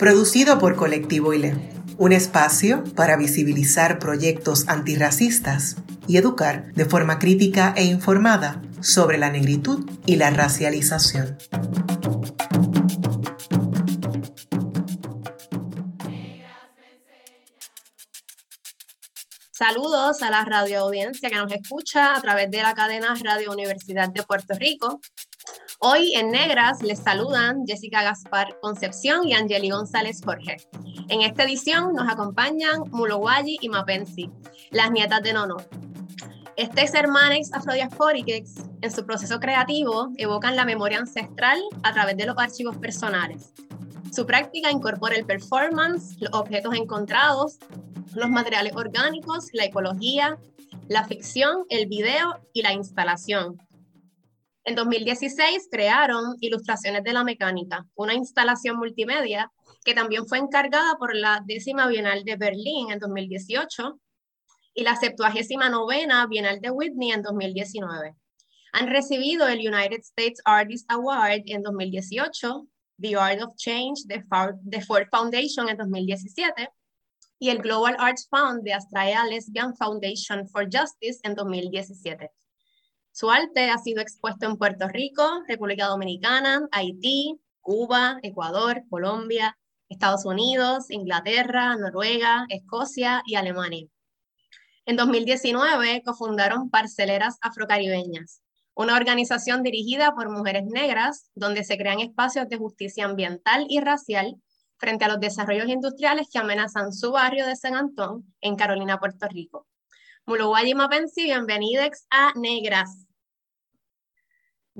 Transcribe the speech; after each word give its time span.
producido 0.00 0.58
por 0.58 0.76
Colectivo 0.76 1.34
ILE, 1.34 1.54
un 1.98 2.12
espacio 2.12 2.82
para 2.96 3.18
visibilizar 3.18 3.98
proyectos 3.98 4.66
antirracistas 4.66 5.76
y 6.08 6.16
educar 6.16 6.72
de 6.72 6.86
forma 6.86 7.18
crítica 7.18 7.74
e 7.76 7.84
informada 7.84 8.62
sobre 8.80 9.18
la 9.18 9.28
negritud 9.28 9.86
y 10.06 10.16
la 10.16 10.30
racialización. 10.30 11.36
Saludos 19.50 20.22
a 20.22 20.30
la 20.30 20.46
radio 20.46 20.80
audiencia 20.80 21.28
que 21.28 21.36
nos 21.36 21.52
escucha 21.52 22.16
a 22.16 22.22
través 22.22 22.50
de 22.50 22.62
la 22.62 22.72
cadena 22.72 23.14
Radio 23.22 23.52
Universidad 23.52 24.08
de 24.08 24.22
Puerto 24.22 24.54
Rico 24.54 24.98
Hoy 25.82 26.12
en 26.14 26.30
Negras 26.30 26.82
les 26.82 26.98
saludan 26.98 27.64
Jessica 27.66 28.02
Gaspar 28.02 28.58
Concepción 28.60 29.26
y 29.26 29.32
Angeli 29.32 29.70
González 29.70 30.20
Jorge. 30.22 30.58
En 31.08 31.22
esta 31.22 31.44
edición 31.44 31.94
nos 31.94 32.06
acompañan 32.06 32.82
Mulowayi 32.90 33.56
y 33.62 33.70
Mapensi, 33.70 34.30
las 34.72 34.90
nietas 34.90 35.22
de 35.22 35.32
Nono. 35.32 35.56
Estos 36.58 36.92
hermanos 36.92 37.50
afrodiaspóricos, 37.54 38.56
en 38.82 38.90
su 38.90 39.06
proceso 39.06 39.40
creativo, 39.40 40.10
evocan 40.18 40.54
la 40.54 40.66
memoria 40.66 40.98
ancestral 40.98 41.58
a 41.82 41.94
través 41.94 42.18
de 42.18 42.26
los 42.26 42.36
archivos 42.36 42.76
personales. 42.76 43.54
Su 44.12 44.26
práctica 44.26 44.70
incorpora 44.70 45.16
el 45.16 45.24
performance, 45.24 46.14
los 46.20 46.34
objetos 46.34 46.74
encontrados, 46.74 47.58
los 48.14 48.28
materiales 48.28 48.76
orgánicos, 48.76 49.46
la 49.54 49.64
ecología, 49.64 50.36
la 50.88 51.06
ficción, 51.06 51.64
el 51.70 51.86
video 51.86 52.38
y 52.52 52.60
la 52.60 52.74
instalación 52.74 53.56
en 54.64 54.74
2016 54.74 55.68
crearon 55.70 56.36
Ilustraciones 56.40 57.02
de 57.02 57.12
la 57.12 57.24
Mecánica, 57.24 57.86
una 57.94 58.14
instalación 58.14 58.76
multimedia 58.76 59.50
que 59.84 59.94
también 59.94 60.26
fue 60.26 60.38
encargada 60.38 60.96
por 60.98 61.14
la 61.14 61.42
décima 61.46 61.88
Bienal 61.88 62.24
de 62.24 62.36
Berlín 62.36 62.90
en 62.90 62.98
2018 62.98 63.98
y 64.74 64.82
la 64.82 64.96
79 64.96 66.06
Bienal 66.28 66.60
de 66.60 66.70
Whitney 66.70 67.12
en 67.12 67.22
2019. 67.22 68.14
Han 68.72 68.86
recibido 68.88 69.48
el 69.48 69.58
United 69.58 70.00
States 70.00 70.40
Artist 70.44 70.90
Award 70.90 71.42
en 71.46 71.62
2018, 71.62 72.66
The 73.00 73.16
Art 73.16 73.42
of 73.42 73.56
Change 73.56 74.02
de 74.06 74.22
Ford 74.82 75.06
Foundation 75.10 75.68
en 75.68 75.76
2017 75.76 76.68
y 77.38 77.48
el 77.48 77.58
Global 77.58 77.96
Arts 77.98 78.28
Fund 78.30 78.62
de 78.62 78.74
Australia 78.74 79.24
Lesbian 79.24 79.74
Foundation 79.74 80.46
for 80.48 80.64
Justice 80.64 81.18
en 81.22 81.34
2017. 81.34 82.30
Su 83.20 83.30
arte 83.30 83.68
ha 83.68 83.76
sido 83.76 84.00
expuesto 84.00 84.46
en 84.46 84.56
Puerto 84.56 84.88
Rico, 84.88 85.42
República 85.46 85.88
Dominicana, 85.88 86.66
Haití, 86.72 87.38
Cuba, 87.60 88.18
Ecuador, 88.22 88.82
Colombia, 88.88 89.58
Estados 89.90 90.24
Unidos, 90.24 90.90
Inglaterra, 90.90 91.76
Noruega, 91.76 92.46
Escocia 92.48 93.22
y 93.26 93.34
Alemania. 93.34 93.86
En 94.86 94.96
2019 94.96 96.00
cofundaron 96.02 96.70
Parceleras 96.70 97.36
Afrocaribeñas, 97.42 98.40
una 98.72 98.96
organización 98.96 99.62
dirigida 99.62 100.14
por 100.14 100.30
mujeres 100.30 100.64
negras 100.64 101.30
donde 101.34 101.62
se 101.62 101.76
crean 101.76 102.00
espacios 102.00 102.48
de 102.48 102.56
justicia 102.56 103.04
ambiental 103.04 103.66
y 103.68 103.80
racial 103.80 104.36
frente 104.78 105.04
a 105.04 105.08
los 105.08 105.20
desarrollos 105.20 105.68
industriales 105.68 106.28
que 106.32 106.38
amenazan 106.38 106.94
su 106.94 107.12
barrio 107.12 107.46
de 107.46 107.56
San 107.56 107.76
Antón 107.76 108.34
en 108.40 108.56
Carolina, 108.56 108.98
Puerto 108.98 109.28
Rico. 109.28 109.66
Muluwayi 110.24 110.74
Mapensi, 110.74 111.30
a 111.32 112.32
Negras. 112.36 113.09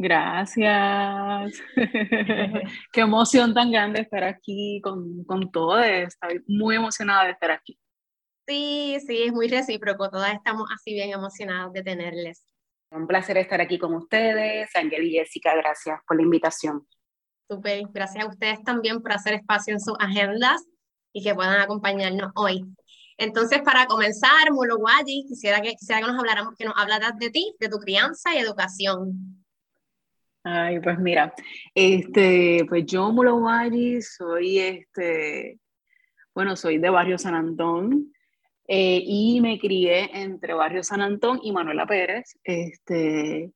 Gracias. 0.03 1.61
Qué 2.93 3.01
emoción 3.03 3.53
tan 3.53 3.71
grande 3.71 4.01
estar 4.01 4.25
aquí 4.25 4.81
con, 4.83 5.25
con 5.25 5.53
todos. 5.53 5.85
Estoy 5.85 6.43
muy 6.49 6.77
emocionada 6.77 7.27
de 7.27 7.33
estar 7.33 7.51
aquí. 7.51 7.79
Sí, 8.49 8.97
sí, 9.07 9.25
es 9.25 9.33
muy 9.33 9.49
recíproco. 9.49 10.09
Todas 10.09 10.33
estamos 10.33 10.71
así 10.75 10.95
bien 10.95 11.11
emocionadas 11.11 11.75
de 11.75 11.83
tenerles. 11.83 12.47
Un 12.91 13.07
placer 13.07 13.37
estar 13.37 13.61
aquí 13.61 13.79
con 13.79 13.93
ustedes. 13.93 14.75
Ángel 14.75 15.05
y 15.05 15.19
Jessica, 15.19 15.55
gracias 15.55 16.01
por 16.09 16.17
la 16.17 16.23
invitación. 16.23 16.89
Súper, 17.47 17.83
gracias 17.91 18.25
a 18.25 18.29
ustedes 18.29 18.63
también 18.63 19.03
por 19.03 19.13
hacer 19.13 19.35
espacio 19.35 19.75
en 19.75 19.81
sus 19.81 19.97
agendas 19.99 20.65
y 21.13 21.23
que 21.23 21.35
puedan 21.35 21.61
acompañarnos 21.61 22.33
hoy. 22.37 22.65
Entonces, 23.19 23.61
para 23.61 23.85
comenzar, 23.85 24.51
Mulowayi, 24.51 25.27
quisiera 25.29 25.61
que, 25.61 25.75
quisiera 25.75 26.01
que 26.01 26.07
nos 26.07 26.19
habláramos, 26.19 26.55
que 26.57 26.65
nos 26.65 26.75
hablaras 26.79 27.19
de 27.19 27.29
ti, 27.29 27.55
de 27.61 27.69
tu 27.69 27.77
crianza 27.77 28.35
y 28.35 28.39
educación. 28.39 29.40
Ay, 30.43 30.81
pues 30.81 30.99
mira, 30.99 31.35
este, 31.75 32.65
pues 32.67 32.87
yo 32.87 33.13
Mulawari 33.13 34.01
soy 34.01 34.59
este, 34.59 35.59
bueno, 36.35 36.57
soy 36.57 36.79
de 36.79 36.89
Barrio 36.89 37.19
San 37.19 37.35
Antón 37.35 38.11
eh, 38.67 39.03
y 39.05 39.41
me 39.43 39.59
crié 39.59 40.09
entre 40.15 40.55
Barrio 40.55 40.83
San 40.83 41.03
Antón 41.03 41.41
y 41.43 41.53
Manuela 41.53 41.87
Pérez, 41.87 42.39
este, 42.43 43.53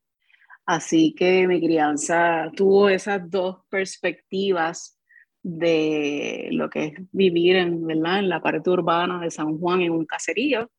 así 0.67 1.15
que 1.15 1.47
mi 1.47 1.59
crianza 1.59 2.51
tuvo 2.55 2.91
esas 2.91 3.31
dos 3.31 3.61
perspectivas 3.71 4.99
de 5.43 6.49
lo 6.53 6.69
que 6.69 6.85
es 6.85 6.95
vivir 7.13 7.57
en, 7.57 7.87
¿verdad? 7.87 8.19
en 8.19 8.29
la 8.29 8.43
parte 8.43 8.69
urbana 8.69 9.21
de 9.21 9.31
San 9.31 9.59
Juan 9.59 9.81
en 9.81 9.93
un 9.93 10.05
caserío 10.05 10.71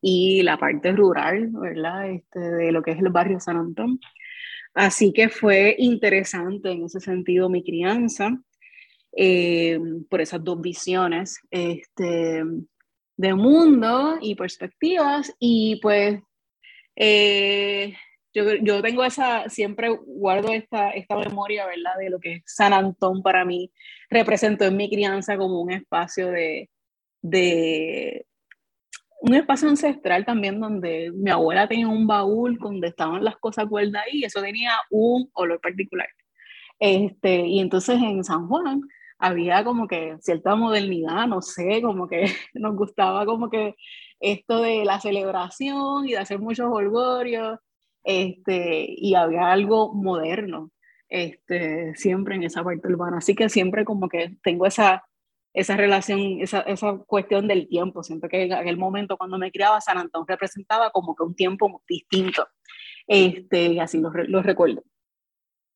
y 0.00 0.42
la 0.42 0.56
parte 0.56 0.90
rural, 0.92 1.50
¿verdad? 1.52 2.10
Este, 2.10 2.40
de 2.40 2.72
lo 2.72 2.82
que 2.82 2.90
es 2.90 2.98
el 2.98 3.10
barrio 3.10 3.38
San 3.38 3.56
Antón. 3.56 4.00
Así 4.74 5.12
que 5.12 5.28
fue 5.28 5.76
interesante 5.78 6.70
en 6.70 6.84
ese 6.84 7.00
sentido 7.00 7.48
mi 7.48 7.62
crianza, 7.62 8.38
eh, 9.14 9.78
por 10.08 10.20
esas 10.20 10.42
dos 10.42 10.60
visiones 10.60 11.38
este, 11.50 12.42
de 13.16 13.34
mundo 13.34 14.18
y 14.20 14.34
perspectivas. 14.34 15.34
Y 15.38 15.78
pues 15.82 16.20
eh, 16.96 17.94
yo, 18.32 18.54
yo, 18.62 18.80
tengo 18.80 19.04
esa, 19.04 19.48
siempre 19.50 19.90
guardo 19.90 20.52
esta, 20.52 20.90
esta 20.90 21.16
memoria, 21.16 21.66
¿verdad? 21.66 21.98
De 21.98 22.08
lo 22.08 22.18
que 22.18 22.42
San 22.46 22.72
Antón 22.72 23.22
para 23.22 23.44
mí 23.44 23.70
representó 24.08 24.64
en 24.64 24.76
mi 24.76 24.88
crianza 24.88 25.36
como 25.36 25.60
un 25.60 25.72
espacio 25.72 26.30
de, 26.30 26.70
de, 27.20 28.26
un 29.22 29.34
espacio 29.34 29.68
ancestral 29.68 30.24
también 30.24 30.58
donde 30.60 31.12
mi 31.14 31.30
abuela 31.30 31.68
tenía 31.68 31.86
un 31.86 32.08
baúl 32.08 32.58
donde 32.58 32.88
estaban 32.88 33.22
las 33.22 33.36
cosas 33.36 33.68
guardadas 33.68 34.08
y 34.12 34.24
eso 34.24 34.42
tenía 34.42 34.72
un 34.90 35.30
olor 35.34 35.60
particular. 35.60 36.08
Este, 36.80 37.46
y 37.46 37.60
entonces 37.60 37.96
en 38.02 38.24
San 38.24 38.48
Juan 38.48 38.82
había 39.18 39.62
como 39.62 39.86
que 39.86 40.16
cierta 40.20 40.56
modernidad, 40.56 41.28
no 41.28 41.40
sé, 41.40 41.80
como 41.82 42.08
que 42.08 42.24
nos 42.54 42.74
gustaba 42.74 43.24
como 43.24 43.48
que 43.48 43.76
esto 44.18 44.60
de 44.60 44.84
la 44.84 45.00
celebración 45.00 46.08
y 46.08 46.12
de 46.12 46.18
hacer 46.18 46.40
muchos 46.40 46.66
holgorios, 46.68 47.60
este, 48.02 48.86
y 48.88 49.14
había 49.14 49.52
algo 49.52 49.94
moderno, 49.94 50.72
este, 51.08 51.94
siempre 51.94 52.34
en 52.34 52.42
esa 52.42 52.64
parte 52.64 52.88
urbana. 52.88 53.18
Así 53.18 53.36
que 53.36 53.48
siempre 53.48 53.84
como 53.84 54.08
que 54.08 54.36
tengo 54.42 54.66
esa, 54.66 55.04
esa 55.54 55.76
relación, 55.76 56.40
esa, 56.40 56.60
esa, 56.60 56.98
cuestión 57.06 57.46
del 57.46 57.68
tiempo. 57.68 58.02
Siempre 58.02 58.28
que 58.28 58.42
en 58.44 58.52
aquel 58.52 58.76
momento 58.76 59.16
cuando 59.16 59.38
me 59.38 59.50
criaba, 59.50 59.80
San 59.80 59.98
Antón 59.98 60.26
representaba 60.26 60.90
como 60.90 61.14
que 61.14 61.22
un 61.22 61.34
tiempo 61.34 61.82
distinto. 61.88 62.46
Este, 63.06 63.80
así 63.80 64.00
lo, 64.00 64.10
lo 64.10 64.42
recuerdo. 64.42 64.82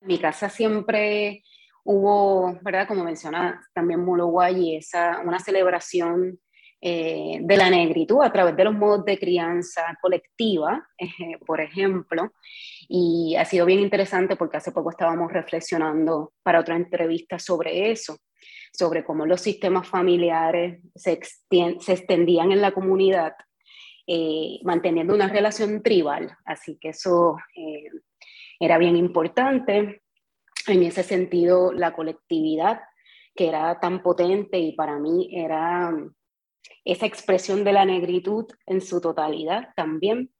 En 0.00 0.08
mi 0.08 0.18
casa 0.18 0.48
siempre 0.48 1.42
hubo, 1.84 2.58
¿verdad? 2.62 2.88
Como 2.88 3.04
menciona 3.04 3.60
también 3.74 4.04
Muloguay, 4.04 4.76
esa, 4.76 5.20
una 5.20 5.38
celebración 5.38 6.38
eh, 6.80 7.38
de 7.40 7.56
la 7.56 7.70
negritud 7.70 8.22
a 8.22 8.32
través 8.32 8.56
de 8.56 8.64
los 8.64 8.74
modos 8.74 9.04
de 9.04 9.18
crianza 9.18 9.96
colectiva, 10.00 10.86
eh, 10.98 11.38
por 11.46 11.60
ejemplo. 11.60 12.32
Y 12.88 13.36
ha 13.36 13.44
sido 13.44 13.66
bien 13.66 13.80
interesante 13.80 14.36
porque 14.36 14.56
hace 14.56 14.72
poco 14.72 14.90
estábamos 14.90 15.32
reflexionando 15.32 16.32
para 16.42 16.60
otra 16.60 16.76
entrevista 16.76 17.38
sobre 17.38 17.90
eso 17.90 18.16
sobre 18.76 19.04
cómo 19.04 19.26
los 19.26 19.40
sistemas 19.40 19.88
familiares 19.88 20.80
se, 20.94 21.18
se 21.80 21.92
extendían 21.92 22.52
en 22.52 22.60
la 22.60 22.72
comunidad, 22.72 23.34
eh, 24.06 24.58
manteniendo 24.62 25.14
una 25.14 25.28
relación 25.28 25.82
tribal. 25.82 26.36
Así 26.44 26.78
que 26.80 26.90
eso 26.90 27.36
eh, 27.56 27.88
era 28.60 28.78
bien 28.78 28.96
importante. 28.96 30.02
En 30.66 30.82
ese 30.82 31.02
sentido, 31.02 31.72
la 31.72 31.92
colectividad 31.92 32.80
que 33.34 33.48
era 33.48 33.78
tan 33.80 34.02
potente 34.02 34.58
y 34.58 34.72
para 34.72 34.98
mí 34.98 35.28
era 35.32 35.92
esa 36.84 37.06
expresión 37.06 37.64
de 37.64 37.72
la 37.72 37.84
negritud 37.84 38.46
en 38.66 38.80
su 38.80 39.00
totalidad 39.00 39.68
también. 39.76 40.30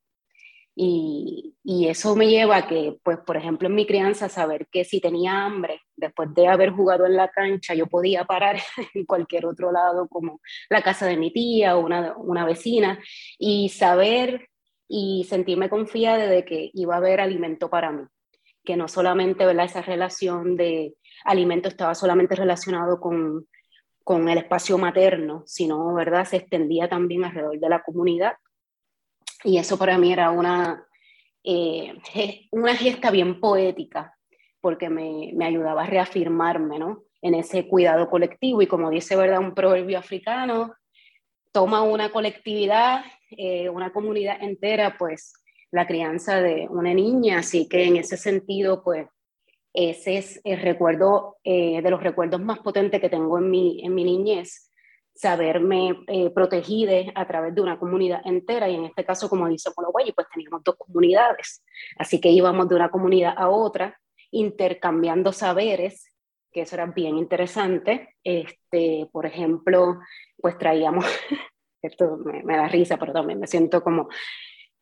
Y, 0.79 1.55
eso 1.87 2.15
me 2.15 2.27
lleva 2.27 2.57
a 2.57 2.67
que, 2.67 2.97
pues, 3.03 3.17
por 3.25 3.37
ejemplo, 3.37 3.67
en 3.67 3.75
mi 3.75 3.87
crianza, 3.87 4.29
saber 4.29 4.67
que 4.71 4.83
si 4.85 5.01
tenía 5.01 5.45
hambre, 5.45 5.81
después 5.95 6.33
de 6.33 6.47
haber 6.47 6.71
jugado 6.71 7.05
en 7.05 7.15
la 7.15 7.29
cancha, 7.29 7.73
yo 7.73 7.87
podía 7.87 8.25
parar 8.25 8.57
en 8.93 9.05
cualquier 9.05 9.45
otro 9.47 9.71
lado, 9.71 10.07
como 10.07 10.39
la 10.69 10.83
casa 10.83 11.07
de 11.07 11.17
mi 11.17 11.31
tía 11.31 11.75
o 11.77 11.85
una, 11.85 12.15
una 12.17 12.45
vecina, 12.45 12.99
y 13.39 13.69
saber 13.69 14.49
y 14.87 15.25
sentirme 15.27 15.69
confiada 15.69 16.27
de 16.27 16.45
que 16.45 16.69
iba 16.73 16.93
a 16.95 16.97
haber 16.97 17.21
alimento 17.21 17.69
para 17.69 17.91
mí, 17.91 18.03
que 18.63 18.77
no 18.77 18.87
solamente 18.87 19.45
¿verdad? 19.45 19.65
esa 19.65 19.81
relación 19.81 20.55
de 20.57 20.95
alimento 21.25 21.69
estaba 21.69 21.95
solamente 21.95 22.35
relacionado 22.35 22.99
con, 22.99 23.47
con 24.03 24.29
el 24.29 24.37
espacio 24.37 24.77
materno, 24.77 25.43
sino 25.47 25.93
¿verdad? 25.95 26.25
se 26.25 26.37
extendía 26.37 26.87
también 26.87 27.25
alrededor 27.25 27.59
de 27.59 27.69
la 27.69 27.81
comunidad 27.81 28.33
y 29.43 29.57
eso 29.57 29.77
para 29.77 29.97
mí 29.97 30.11
era 30.11 30.31
una, 30.31 30.85
eh, 31.43 31.93
una 32.51 32.75
gesta 32.75 33.11
bien 33.11 33.39
poética, 33.39 34.17
porque 34.61 34.89
me, 34.89 35.31
me, 35.33 35.45
ayudaba 35.45 35.83
a 35.83 35.87
reafirmarme 35.87 36.79
¿no? 36.79 37.03
en 37.21 37.35
ese 37.35 37.67
cuidado 37.67 38.09
colectivo. 38.09 38.61
Y 38.61 38.67
como 38.67 38.89
dice 38.89 39.15
¿verdad? 39.15 39.39
un 39.39 39.53
proverbio 39.53 39.99
africano, 39.99 40.73
toma 41.51 41.83
una 41.83 42.11
colectividad, 42.11 43.03
eh, 43.31 43.69
una 43.69 43.91
comunidad 43.91 44.41
entera, 44.41 44.95
pues 44.97 45.33
la 45.71 45.85
crianza 45.85 46.41
de 46.41 46.67
una 46.69 46.93
niña. 46.93 47.39
Así 47.39 47.67
que 47.69 47.85
en 47.85 47.97
ese 47.97 48.17
sentido, 48.17 48.83
pues 48.83 49.07
ese 49.73 50.17
es 50.17 50.41
el 50.43 50.59
recuerdo 50.61 51.37
eh, 51.43 51.81
de 51.81 51.91
los 51.91 52.01
recuerdos 52.01 52.41
más 52.41 52.59
potentes 52.59 52.99
que 52.99 53.09
tengo 53.09 53.37
en 53.37 53.49
mi, 53.49 53.85
en 53.85 53.93
mi 53.93 54.03
niñez 54.03 54.66
saberme 55.17 56.03
eh, 56.07 56.29
protegida 56.29 56.93
a 57.15 57.27
través 57.27 57.53
de 57.55 57.61
una 57.61 57.79
comunidad 57.79 58.21
entera 58.23 58.69
y 58.69 58.75
en 58.75 58.85
este 58.85 59.03
caso, 59.03 59.27
como 59.27 59.47
dice 59.47 59.71
Mologuay, 59.75 60.11
pues 60.13 60.27
teníamos 60.31 60.63
dos 60.63 60.75
comunidades, 60.77 61.63
así 61.97 62.21
que 62.21 62.29
íbamos 62.29 62.69
de 62.69 62.75
una 62.75 62.89
comunidad 62.89 63.33
a 63.35 63.49
otra 63.49 63.99
intercambiando 64.31 65.33
saberes, 65.33 66.13
que 66.51 66.61
eso 66.61 66.75
era 66.75 66.85
bien 66.85 67.17
interesante. 67.17 68.15
Este, 68.23 69.09
por 69.11 69.25
ejemplo, 69.25 69.99
pues 70.37 70.57
traíamos, 70.57 71.05
esto 71.81 72.17
me, 72.17 72.43
me 72.43 72.57
da 72.57 72.67
risa, 72.67 72.97
pero 72.97 73.13
también 73.13 73.39
me 73.39 73.47
siento 73.47 73.81
como 73.83 74.09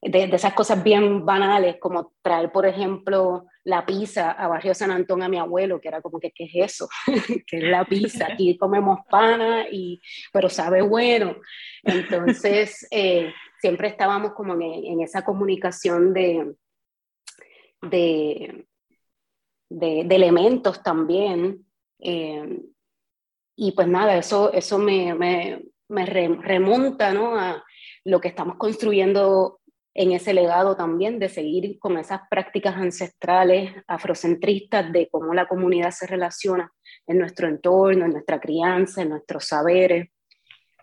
de, 0.01 0.23
esas 0.25 0.53
cosas 0.53 0.83
bien 0.83 1.25
banales, 1.25 1.77
como 1.79 2.13
traer, 2.21 2.51
por 2.51 2.65
ejemplo, 2.65 3.45
la 3.63 3.85
pizza 3.85 4.31
a 4.31 4.47
Barrio 4.47 4.73
San 4.73 4.91
Antón 4.91 5.23
a 5.23 5.29
mi 5.29 5.37
abuelo, 5.37 5.81
que 5.81 5.87
era 5.87 6.01
como 6.01 6.19
que, 6.19 6.31
¿qué 6.31 6.45
es 6.45 6.51
eso? 6.53 6.87
¿Qué 7.47 7.57
es 7.57 7.63
la 7.63 7.85
pizza? 7.85 8.27
Aquí 8.31 8.57
comemos 8.57 8.99
pana, 9.09 9.65
y, 9.71 9.99
pero 10.31 10.49
sabe 10.49 10.81
bueno. 10.81 11.35
Entonces, 11.83 12.87
eh, 12.91 13.33
siempre 13.59 13.87
estábamos 13.87 14.33
como 14.33 14.53
en, 14.53 15.01
esa 15.01 15.25
comunicación 15.25 16.13
de, 16.13 16.55
de, 17.81 18.65
de, 19.69 20.15
elementos 20.15 20.83
también. 20.83 21.65
Eh, 21.99 22.61
y 23.57 23.71
pues 23.71 23.87
nada, 23.87 24.17
eso, 24.17 24.51
eso 24.53 24.77
me, 24.77 25.15
me, 25.15 25.63
me 25.87 26.05
remonta 26.05 27.13
¿no? 27.13 27.37
a 27.37 27.63
lo 28.03 28.21
que 28.21 28.27
estamos 28.27 28.57
construyendo 28.57 29.61
en 29.97 30.11
ese 30.11 30.33
legado 30.33 30.75
también 30.75 31.19
de 31.19 31.29
seguir 31.29 31.79
con 31.79 31.97
esas 31.97 32.21
prácticas 32.29 32.75
ancestrales 32.75 33.73
afrocentristas 33.87 34.91
de 34.91 35.07
cómo 35.09 35.33
la 35.33 35.47
comunidad 35.47 35.91
se 35.91 36.05
relaciona 36.05 36.69
en 37.07 37.17
nuestro 37.17 37.47
entorno, 37.47 38.03
en 38.03 38.11
nuestra 38.11 38.41
crianza, 38.41 39.01
en 39.01 39.09
nuestros 39.09 39.45
saberes. 39.45 40.09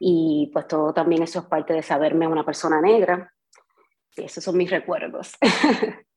Y 0.00 0.50
pues 0.52 0.66
todo 0.66 0.94
también 0.94 1.22
eso 1.22 1.40
es 1.40 1.44
parte 1.44 1.74
de 1.74 1.82
saberme 1.82 2.26
una 2.26 2.44
persona 2.44 2.80
negra. 2.80 3.30
Y 4.16 4.24
esos 4.24 4.42
son 4.42 4.56
mis 4.56 4.70
recuerdos. 4.70 5.36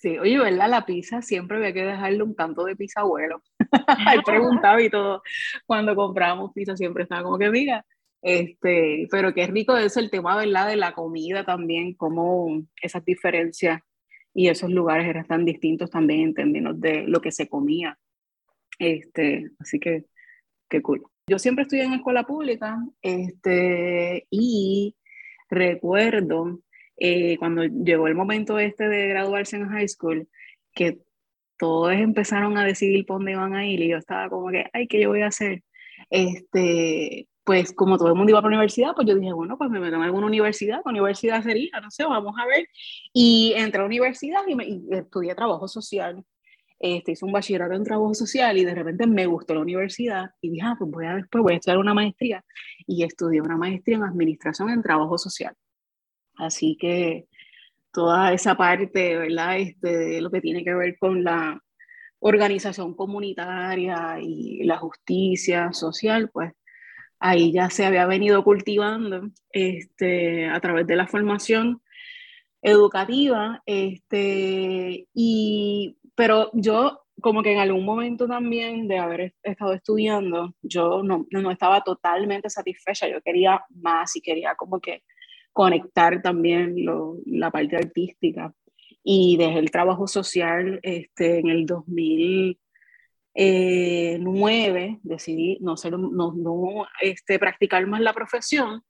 Sí, 0.00 0.16
oye, 0.16 0.38
¿verdad? 0.38 0.70
La 0.70 0.86
pizza 0.86 1.22
siempre 1.22 1.56
había 1.56 1.72
que 1.72 1.84
dejarle 1.84 2.22
un 2.22 2.32
canto 2.32 2.62
de 2.62 2.76
pizza 2.76 3.00
abuelo. 3.00 3.42
He 4.14 4.22
preguntado 4.22 4.78
y 4.78 4.88
todo. 4.88 5.22
Cuando 5.66 5.96
comprábamos 5.96 6.52
pizza 6.52 6.76
siempre 6.76 7.02
estaba 7.02 7.24
como 7.24 7.36
que, 7.36 7.50
mira, 7.50 7.84
este, 8.22 9.06
pero 9.10 9.32
qué 9.32 9.46
rico 9.46 9.76
es 9.76 9.96
el 9.96 10.10
tema, 10.10 10.36
¿verdad? 10.36 10.68
De 10.68 10.76
la 10.76 10.92
comida 10.92 11.44
también, 11.44 11.94
cómo 11.94 12.62
esas 12.82 13.04
diferencias 13.04 13.80
y 14.34 14.48
esos 14.48 14.70
lugares 14.70 15.06
eran 15.06 15.26
tan 15.26 15.44
distintos 15.44 15.90
también 15.90 16.20
en 16.20 16.34
términos 16.34 16.80
de 16.80 17.04
lo 17.06 17.20
que 17.20 17.32
se 17.32 17.48
comía. 17.48 17.98
Este, 18.78 19.50
así 19.58 19.78
que, 19.80 20.04
qué 20.68 20.82
cool. 20.82 21.04
Yo 21.28 21.38
siempre 21.38 21.62
estudié 21.62 21.84
en 21.84 21.94
escuela 21.94 22.24
pública 22.24 22.78
este, 23.02 24.26
y 24.30 24.96
recuerdo 25.50 26.60
eh, 26.96 27.36
cuando 27.38 27.64
llegó 27.64 28.08
el 28.08 28.14
momento 28.14 28.58
este 28.58 28.88
de 28.88 29.08
graduarse 29.08 29.56
en 29.56 29.68
high 29.68 29.88
school, 29.88 30.28
que 30.74 31.00
todos 31.58 31.92
empezaron 31.92 32.56
a 32.56 32.64
decidir 32.64 33.04
por 33.06 33.18
dónde 33.18 33.32
iban 33.32 33.54
a 33.54 33.66
ir 33.66 33.80
y 33.80 33.88
yo 33.88 33.98
estaba 33.98 34.28
como 34.28 34.50
que, 34.50 34.66
ay, 34.72 34.86
¿qué 34.86 35.00
yo 35.00 35.08
voy 35.08 35.22
a 35.22 35.28
hacer? 35.28 35.62
Este, 36.10 37.28
pues 37.48 37.72
como 37.72 37.96
todo 37.96 38.08
el 38.08 38.14
mundo 38.14 38.28
iba 38.28 38.42
para 38.42 38.50
la 38.50 38.58
universidad, 38.58 38.92
pues 38.94 39.08
yo 39.08 39.14
dije, 39.14 39.32
bueno, 39.32 39.56
pues 39.56 39.70
me 39.70 39.80
meto 39.80 39.96
en 39.96 40.02
alguna 40.02 40.26
universidad, 40.26 40.82
¿qué 40.84 40.90
universidad 40.90 41.42
sería? 41.42 41.80
No 41.80 41.90
sé, 41.90 42.04
vamos 42.04 42.34
a 42.38 42.44
ver. 42.44 42.68
Y 43.14 43.54
entré 43.56 43.78
a 43.78 43.84
la 43.84 43.86
universidad 43.86 44.40
y, 44.46 44.54
me, 44.54 44.82
estudié 44.90 45.34
trabajo 45.34 45.66
social. 45.66 46.22
Este, 46.78 47.12
hice 47.12 47.24
un 47.24 47.32
bachillerato 47.32 47.72
en 47.72 47.84
trabajo 47.84 48.12
social 48.12 48.58
y 48.58 48.66
de 48.66 48.74
repente 48.74 49.06
me 49.06 49.24
gustó 49.24 49.54
la 49.54 49.60
universidad 49.60 50.26
y 50.42 50.50
dije, 50.50 50.66
ah, 50.66 50.76
pues 50.78 50.90
voy 50.90 51.06
a 51.06 51.14
después 51.14 51.42
voy 51.42 51.54
a 51.54 51.56
estudiar 51.56 51.78
una 51.78 51.94
maestría 51.94 52.44
y 52.86 53.02
estudié 53.02 53.40
una 53.40 53.56
maestría 53.56 53.96
en 53.96 54.02
administración 54.02 54.68
en 54.68 54.82
trabajo 54.82 55.16
social. 55.16 55.54
Así 56.36 56.76
que 56.78 57.28
toda 57.94 58.34
esa 58.34 58.56
parte, 58.56 59.16
¿verdad? 59.16 59.58
Este, 59.58 59.96
de 59.96 60.20
lo 60.20 60.30
que 60.30 60.42
tiene 60.42 60.64
que 60.64 60.74
ver 60.74 60.98
con 60.98 61.24
la 61.24 61.58
organización 62.18 62.94
comunitaria 62.94 64.18
y 64.20 64.64
la 64.64 64.76
justicia 64.76 65.72
social, 65.72 66.28
pues 66.30 66.52
ahí 67.20 67.52
ya 67.52 67.70
se 67.70 67.84
había 67.84 68.06
venido 68.06 68.44
cultivando 68.44 69.30
este, 69.52 70.46
a 70.48 70.60
través 70.60 70.86
de 70.86 70.96
la 70.96 71.06
formación 71.06 71.82
educativa, 72.62 73.62
este, 73.66 75.06
y, 75.14 75.96
pero 76.14 76.50
yo 76.54 77.04
como 77.20 77.42
que 77.42 77.52
en 77.52 77.58
algún 77.58 77.84
momento 77.84 78.26
también 78.26 78.86
de 78.88 78.98
haber 78.98 79.34
estado 79.42 79.72
estudiando, 79.72 80.54
yo 80.62 81.02
no, 81.02 81.26
no 81.30 81.50
estaba 81.50 81.82
totalmente 81.82 82.48
satisfecha, 82.48 83.08
yo 83.08 83.20
quería 83.22 83.64
más 83.70 84.14
y 84.16 84.20
quería 84.20 84.54
como 84.54 84.80
que 84.80 85.02
conectar 85.52 86.22
también 86.22 86.84
lo, 86.84 87.16
la 87.26 87.50
parte 87.50 87.76
artística. 87.76 88.54
Y 89.02 89.36
dejé 89.38 89.58
el 89.58 89.70
trabajo 89.70 90.06
social 90.06 90.80
este, 90.82 91.38
en 91.38 91.48
el 91.48 91.66
2000, 91.66 92.58
eh, 93.34 94.18
nueve 94.20 94.98
decidí 95.02 95.58
no, 95.60 95.76
ser, 95.76 95.98
no, 95.98 96.32
no 96.32 96.86
este, 97.00 97.38
practicar 97.38 97.86
más 97.86 98.00
la 98.00 98.12
profesión 98.12 98.82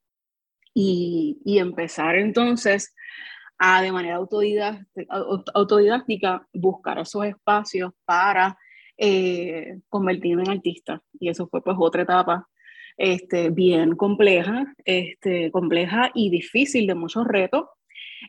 y, 0.74 1.38
y, 1.44 1.58
empezar 1.58 2.16
entonces 2.16 2.94
a 3.58 3.82
de 3.82 3.90
manera 3.90 4.16
autodidáctica, 4.16 6.46
buscar 6.52 6.98
esos 7.00 7.24
espacios 7.24 7.92
para 8.04 8.56
eh, 8.96 9.80
convertirme 9.88 10.44
en 10.44 10.50
artista. 10.50 11.02
Y 11.18 11.28
eso 11.28 11.48
fue 11.48 11.62
pues 11.62 11.76
otra 11.78 12.02
etapa 12.02 12.48
este, 12.96 13.50
bien 13.50 13.96
compleja, 13.96 14.72
este, 14.84 15.50
compleja 15.50 16.10
y 16.14 16.30
difícil 16.30 16.86
de 16.86 16.94
muchos 16.94 17.26
retos, 17.26 17.64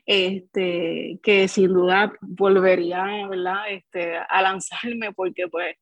este, 0.06 1.18
que 1.22 1.48
sin 1.48 1.74
duda 1.74 2.12
volvería 2.20 3.26
¿verdad? 3.28 3.68
Este, 3.68 4.16
a 4.16 4.42
lanzarme 4.42 5.12
porque 5.12 5.48
pues 5.48 5.76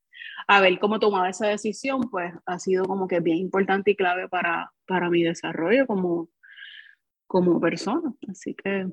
a 0.46 0.60
ver 0.60 0.78
cómo 0.78 0.98
tomaba 0.98 1.28
esa 1.28 1.46
decisión, 1.46 2.02
pues 2.10 2.32
ha 2.46 2.58
sido 2.58 2.84
como 2.84 3.08
que 3.08 3.20
bien 3.20 3.38
importante 3.38 3.90
y 3.92 3.96
clave 3.96 4.28
para, 4.28 4.72
para 4.86 5.10
mi 5.10 5.22
desarrollo 5.22 5.86
como, 5.86 6.28
como 7.26 7.60
persona. 7.60 8.12
Así 8.28 8.54
que... 8.54 8.86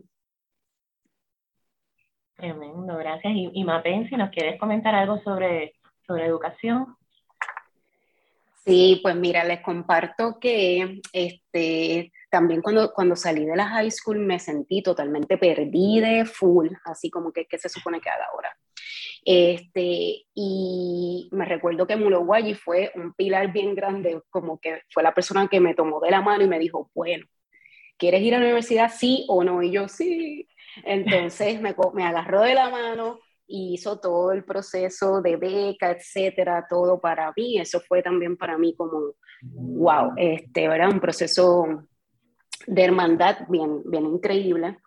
Tremendo, 2.35 2.97
gracias. 2.97 3.33
Y, 3.33 3.51
y 3.53 3.63
Mapen, 3.63 4.09
si 4.09 4.17
nos 4.17 4.29
quieres 4.29 4.59
comentar 4.59 4.93
algo 4.93 5.21
sobre, 5.23 5.75
sobre 6.05 6.25
educación. 6.25 6.95
Sí, 8.65 8.99
pues 9.03 9.15
mira, 9.15 9.43
les 9.43 9.61
comparto 9.61 10.39
que 10.39 10.99
este, 11.13 12.11
también 12.31 12.63
cuando, 12.63 12.91
cuando 12.93 13.15
salí 13.15 13.45
de 13.45 13.55
la 13.55 13.67
high 13.67 13.91
school 13.91 14.17
me 14.17 14.39
sentí 14.39 14.81
totalmente 14.81 15.37
perdida, 15.37 16.25
full, 16.25 16.69
así 16.83 17.11
como 17.11 17.31
que 17.31 17.45
qué 17.45 17.59
se 17.59 17.69
supone 17.69 18.01
que 18.01 18.09
haga 18.09 18.25
ahora. 18.33 18.57
Este, 19.25 20.25
y 20.35 21.29
me 21.31 21.45
recuerdo 21.45 21.87
que 21.87 21.95
Mulowayi 21.95 22.53
fue 22.53 22.91
un 22.95 23.13
pilar 23.13 23.51
bien 23.51 23.73
grande, 23.73 24.21
como 24.29 24.59
que 24.59 24.83
fue 24.93 25.01
la 25.01 25.13
persona 25.13 25.47
que 25.47 25.59
me 25.59 25.73
tomó 25.73 25.99
de 25.99 26.11
la 26.11 26.21
mano 26.21 26.43
y 26.43 26.47
me 26.47 26.59
dijo, 26.59 26.91
bueno, 26.93 27.25
¿quieres 27.97 28.21
ir 28.21 28.35
a 28.35 28.39
la 28.39 28.45
universidad 28.45 28.91
sí 28.95 29.25
o 29.27 29.43
no? 29.43 29.63
Y 29.63 29.71
yo 29.71 29.87
sí. 29.87 30.47
Entonces 30.83 31.59
me, 31.59 31.75
me 31.93 32.03
agarró 32.03 32.41
de 32.41 32.53
la 32.53 32.69
mano, 32.69 33.19
y 33.47 33.73
hizo 33.73 33.99
todo 33.99 34.31
el 34.31 34.43
proceso 34.43 35.21
de 35.21 35.37
beca, 35.37 35.91
etcétera, 35.91 36.65
todo 36.69 36.99
para 36.99 37.31
mí. 37.35 37.59
Eso 37.59 37.79
fue 37.79 38.01
también 38.01 38.37
para 38.37 38.57
mí 38.57 38.75
como, 38.75 39.13
wow, 39.41 40.13
este, 40.17 40.67
¿verdad? 40.67 40.91
Un 40.91 40.99
proceso 40.99 41.87
de 42.65 42.83
hermandad 42.83 43.47
bien, 43.49 43.83
bien 43.85 44.05
increíble. 44.05 44.77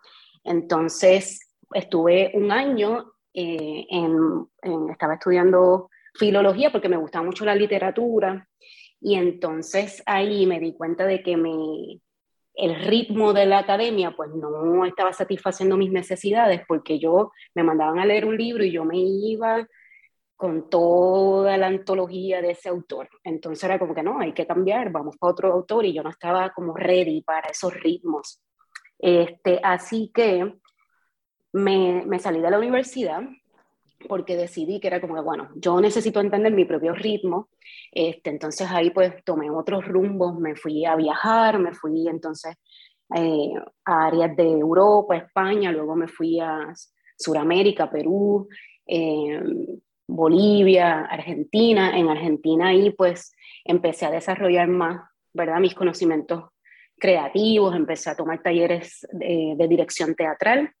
Entonces, 0.43 1.53
estuve 1.73 2.31
un 2.33 2.51
año, 2.51 3.13
eh, 3.41 3.87
en, 3.89 4.91
estaba 4.91 5.13
estudiando 5.13 5.89
filología 6.13 6.71
porque 6.71 6.89
me 6.89 6.97
gustaba 6.97 7.25
mucho 7.25 7.45
la 7.45 7.55
literatura 7.55 8.47
y 8.99 9.15
entonces 9.15 10.03
ahí 10.05 10.45
me 10.45 10.59
di 10.59 10.73
cuenta 10.73 11.05
de 11.05 11.23
que 11.23 11.37
me, 11.37 12.01
el 12.53 12.75
ritmo 12.83 13.31
de 13.31 13.45
la 13.45 13.59
academia 13.59 14.11
pues 14.11 14.31
no 14.31 14.85
estaba 14.85 15.13
satisfaciendo 15.13 15.77
mis 15.77 15.89
necesidades 15.89 16.63
porque 16.67 16.99
yo 16.99 17.31
me 17.55 17.63
mandaban 17.63 17.99
a 17.99 18.05
leer 18.05 18.25
un 18.25 18.35
libro 18.35 18.65
y 18.65 18.71
yo 18.71 18.83
me 18.83 18.97
iba 18.97 19.65
con 20.35 20.69
toda 20.69 21.57
la 21.57 21.67
antología 21.67 22.41
de 22.41 22.51
ese 22.51 22.67
autor. 22.67 23.07
Entonces 23.23 23.63
era 23.63 23.79
como 23.79 23.95
que 23.95 24.03
no, 24.03 24.19
hay 24.19 24.33
que 24.33 24.47
cambiar, 24.47 24.91
vamos 24.91 25.15
para 25.17 25.31
otro 25.31 25.53
autor 25.53 25.85
y 25.85 25.93
yo 25.93 26.03
no 26.03 26.09
estaba 26.09 26.51
como 26.51 26.75
ready 26.75 27.21
para 27.21 27.47
esos 27.49 27.73
ritmos. 27.73 28.41
Este, 28.97 29.61
así 29.63 30.11
que 30.13 30.55
me, 31.53 32.19
salí 32.19 32.41
de 32.41 32.51
la 32.51 32.57
universidad 32.57 33.21
porque 34.07 34.37
decidí 34.37 34.79
que 34.79 34.87
era 34.87 35.01
como 35.01 35.15
que, 35.15 35.21
bueno, 35.21 35.49
yo 35.55 35.81
necesito 35.81 36.21
entender 36.21 36.53
mi 36.53 36.63
propio 36.63 36.93
ritmo, 36.93 37.49
este, 37.91 38.29
entonces 38.29 38.67
ahí 38.71 38.91
pues 38.91 39.13
tomé 39.25 39.49
otros 39.49 39.85
rumbos, 39.85 40.39
me 40.39 40.55
fui 40.55 40.85
a 40.85 40.95
viajar, 40.95 41.59
me 41.59 41.73
fui 41.73 42.07
entonces 42.07 42.55
eh, 43.13 43.53
a 43.83 44.07
áreas 44.07 44.37
de 44.37 44.49
Europa, 44.51 45.17
España, 45.17 45.71
luego 45.73 45.95
me 45.97 46.07
fui 46.07 46.39
a 46.39 46.73
Sudamérica, 47.17 47.91
Perú, 47.91 48.47
eh, 48.87 49.41
Bolivia, 50.07 51.01
Argentina, 51.01 51.97
en 51.97 52.07
Argentina 52.07 52.69
ahí 52.69 52.91
pues 52.91 53.33
empecé 53.65 54.05
a 54.05 54.11
desarrollar 54.11 54.69
más, 54.69 55.01
¿verdad? 55.33 55.59
Mis 55.59 55.75
conocimientos 55.75 56.45
creativos, 56.97 57.75
empecé 57.75 58.09
a 58.09 58.15
tomar 58.15 58.41
talleres 58.41 59.05
de 59.11 59.67
dirección 59.67 60.15
teatral 60.15 60.73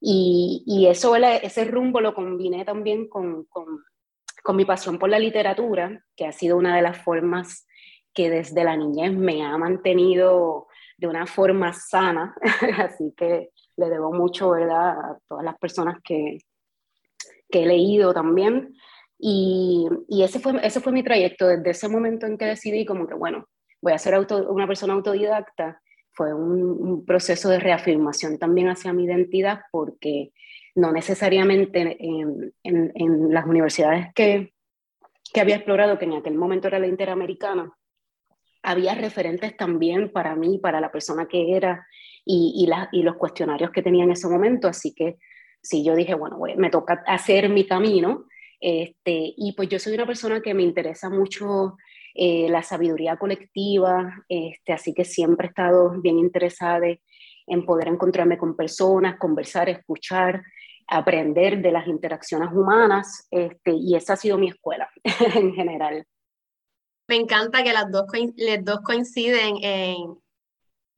y, 0.00 0.62
y 0.66 0.86
eso, 0.86 1.16
ese 1.16 1.64
rumbo 1.64 2.00
lo 2.00 2.14
combiné 2.14 2.64
también 2.64 3.08
con, 3.08 3.44
con, 3.44 4.56
mi 4.56 4.64
pasión 4.64 4.98
por 4.98 5.10
la 5.10 5.18
literatura, 5.18 6.02
que 6.16 6.24
ha 6.24 6.32
sido 6.32 6.56
una 6.56 6.74
de 6.74 6.80
las 6.80 6.96
formas 7.02 7.66
que 8.14 8.30
desde 8.30 8.64
la 8.64 8.76
niñez 8.76 9.12
me 9.12 9.44
ha 9.44 9.58
mantenido 9.58 10.68
de 10.96 11.06
una 11.06 11.26
forma 11.26 11.74
sana, 11.74 12.34
así 12.78 13.12
que 13.14 13.50
le 13.76 13.90
debo 13.90 14.10
mucho, 14.12 14.50
¿verdad?, 14.50 14.90
a 14.90 15.18
todas 15.28 15.44
las 15.44 15.58
personas 15.58 15.98
que, 16.02 16.38
que 17.50 17.62
he 17.62 17.66
leído 17.66 18.14
también. 18.14 18.74
Y, 19.18 19.86
y, 20.08 20.22
ese, 20.22 20.40
fue, 20.40 20.54
ese 20.62 20.80
fue 20.80 20.92
mi 20.92 21.02
trayecto 21.02 21.46
desde 21.46 21.70
ese 21.70 21.88
momento 21.88 22.24
en 22.24 22.38
que 22.38 22.46
decidí 22.46 22.86
como 22.86 23.06
que, 23.06 23.14
bueno, 23.14 23.46
voy 23.82 23.92
a 23.92 23.98
ser 23.98 24.18
una 24.48 24.66
persona 24.66 24.94
autodidacta 24.94 25.82
fue 26.18 26.34
un, 26.34 27.06
proceso 27.06 27.48
de 27.48 27.60
reafirmación 27.60 28.38
también 28.38 28.68
hacia 28.68 28.92
mi 28.92 29.04
identidad 29.04 29.60
porque 29.70 30.32
no 30.74 30.90
necesariamente 30.90 31.96
en, 32.00 33.32
las 33.32 33.46
universidades 33.46 34.12
que, 34.16 34.52
que, 35.32 35.40
había 35.40 35.54
explorado, 35.54 35.96
que 35.96 36.06
en 36.06 36.14
aquel 36.14 36.34
momento 36.34 36.66
era 36.66 36.80
la 36.80 36.88
interamericana, 36.88 37.72
había 38.64 38.96
referentes 38.96 39.56
también 39.56 40.10
para 40.10 40.34
mí, 40.34 40.58
para 40.58 40.80
la 40.80 40.90
persona 40.90 41.26
que 41.26 41.56
era 41.56 41.86
y, 42.24 42.52
y, 42.56 42.66
la, 42.66 42.88
y 42.90 43.02
los 43.02 43.14
cuestionarios 43.14 43.70
que 43.70 43.82
tenía 43.82 44.02
en 44.02 44.10
ese 44.10 44.28
momento. 44.28 44.66
Así 44.66 44.94
que 44.94 45.18
sí, 45.62 45.84
yo 45.84 45.94
dije, 45.94 46.14
bueno, 46.14 46.36
me 46.56 46.68
toca 46.68 47.04
hacer 47.06 47.48
mi 47.48 47.64
camino. 47.64 48.26
Este, 48.60 49.34
y 49.36 49.52
pues 49.52 49.68
yo 49.68 49.78
soy 49.78 49.94
una 49.94 50.06
persona 50.06 50.40
que 50.40 50.52
me 50.52 50.64
interesa 50.64 51.08
mucho 51.10 51.76
eh, 52.20 52.48
la 52.50 52.64
sabiduría 52.64 53.16
colectiva, 53.16 54.24
este, 54.28 54.72
así 54.72 54.92
que 54.92 55.04
siempre 55.04 55.46
he 55.46 55.50
estado 55.50 55.90
bien 56.00 56.18
interesada 56.18 56.88
en 57.46 57.64
poder 57.64 57.86
encontrarme 57.86 58.36
con 58.36 58.56
personas, 58.56 59.20
conversar, 59.20 59.68
escuchar, 59.68 60.42
aprender 60.88 61.62
de 61.62 61.70
las 61.70 61.86
interacciones 61.86 62.48
humanas, 62.52 63.28
este, 63.30 63.70
y 63.70 63.94
esa 63.94 64.14
ha 64.14 64.16
sido 64.16 64.36
mi 64.36 64.48
escuela 64.48 64.90
en 65.36 65.54
general. 65.54 66.04
Me 67.06 67.14
encanta 67.14 67.62
que 67.62 67.72
las 67.72 67.88
dos, 67.92 68.06
las 68.34 68.64
dos 68.64 68.80
coinciden 68.80 69.56
en 69.62 70.18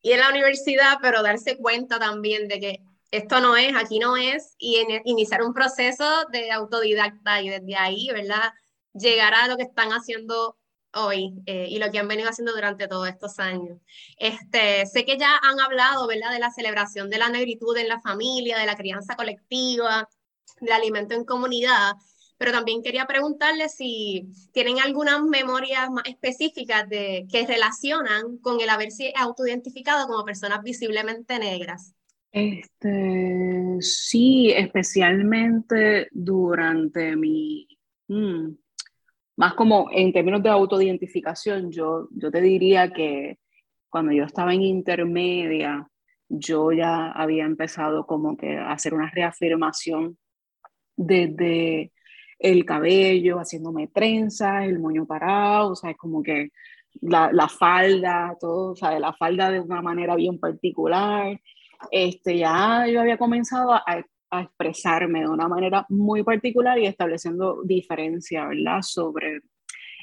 ir 0.00 0.14
a 0.14 0.24
la 0.24 0.30
universidad, 0.30 1.00
pero 1.02 1.22
darse 1.22 1.58
cuenta 1.58 1.98
también 1.98 2.48
de 2.48 2.60
que 2.60 2.78
esto 3.10 3.40
no 3.40 3.58
es, 3.58 3.76
aquí 3.76 3.98
no 3.98 4.16
es, 4.16 4.54
y 4.56 4.76
en, 4.76 5.02
iniciar 5.04 5.42
un 5.42 5.52
proceso 5.52 6.06
de 6.32 6.50
autodidacta 6.50 7.42
y 7.42 7.50
desde 7.50 7.76
ahí, 7.76 8.08
¿verdad? 8.10 8.54
Llegar 8.94 9.34
a 9.34 9.48
lo 9.48 9.58
que 9.58 9.64
están 9.64 9.90
haciendo 9.90 10.56
hoy 10.94 11.34
eh, 11.46 11.66
y 11.68 11.78
lo 11.78 11.90
que 11.90 11.98
han 11.98 12.08
venido 12.08 12.28
haciendo 12.28 12.52
durante 12.52 12.88
todos 12.88 13.08
estos 13.08 13.38
años. 13.38 13.78
Este, 14.16 14.86
sé 14.86 15.04
que 15.04 15.18
ya 15.18 15.36
han 15.42 15.60
hablado, 15.60 16.06
¿verdad?, 16.06 16.32
de 16.32 16.38
la 16.38 16.50
celebración 16.50 17.10
de 17.10 17.18
la 17.18 17.28
negritud 17.28 17.76
en 17.76 17.88
la 17.88 18.00
familia, 18.00 18.58
de 18.58 18.66
la 18.66 18.76
crianza 18.76 19.16
colectiva, 19.16 20.08
del 20.60 20.72
alimento 20.72 21.14
en 21.14 21.24
comunidad, 21.24 21.94
pero 22.38 22.52
también 22.52 22.82
quería 22.82 23.06
preguntarle 23.06 23.68
si 23.68 24.28
tienen 24.52 24.80
algunas 24.80 25.22
memorias 25.22 25.90
más 25.90 26.04
específicas 26.06 26.88
de, 26.88 27.26
que 27.30 27.46
relacionan 27.46 28.38
con 28.38 28.60
el 28.60 28.70
haberse 28.70 29.12
autoidentificado 29.16 30.06
como 30.06 30.24
personas 30.24 30.62
visiblemente 30.62 31.38
negras. 31.38 31.94
Este, 32.32 33.76
sí, 33.80 34.52
especialmente 34.52 36.08
durante 36.12 37.16
mi, 37.16 37.66
mm, 38.08 38.52
más 39.40 39.54
como 39.54 39.88
en 39.90 40.12
términos 40.12 40.42
de 40.42 40.50
autoidentificación, 40.50 41.72
yo, 41.72 42.08
yo 42.10 42.30
te 42.30 42.42
diría 42.42 42.92
que 42.92 43.38
cuando 43.88 44.12
yo 44.12 44.24
estaba 44.24 44.52
en 44.52 44.60
intermedia, 44.60 45.88
yo 46.28 46.72
ya 46.72 47.10
había 47.12 47.46
empezado 47.46 48.06
como 48.06 48.36
que 48.36 48.58
a 48.58 48.72
hacer 48.72 48.92
una 48.92 49.10
reafirmación 49.10 50.18
desde 50.94 51.90
el 52.38 52.66
cabello, 52.66 53.38
haciéndome 53.38 53.88
trenzas, 53.88 54.64
el 54.64 54.78
moño 54.78 55.06
parado, 55.06 55.70
o 55.70 55.74
sea, 55.74 55.92
es 55.92 55.96
como 55.96 56.22
que 56.22 56.50
la, 57.00 57.32
la, 57.32 57.48
falda, 57.48 58.36
todo, 58.38 58.72
o 58.72 58.76
sea, 58.76 58.98
la 58.98 59.14
falda 59.14 59.50
de 59.50 59.60
una 59.60 59.80
manera 59.80 60.16
bien 60.16 60.38
particular. 60.38 61.40
Este, 61.90 62.36
ya 62.36 62.86
yo 62.86 63.00
había 63.00 63.16
comenzado 63.16 63.72
a, 63.72 64.04
a 64.30 64.42
expresarme 64.42 65.20
de 65.20 65.28
una 65.28 65.48
manera 65.48 65.86
muy 65.88 66.22
particular 66.22 66.78
y 66.78 66.86
estableciendo 66.86 67.62
diferencia, 67.64 68.46
¿verdad? 68.46 68.82
Sobre, 68.82 69.40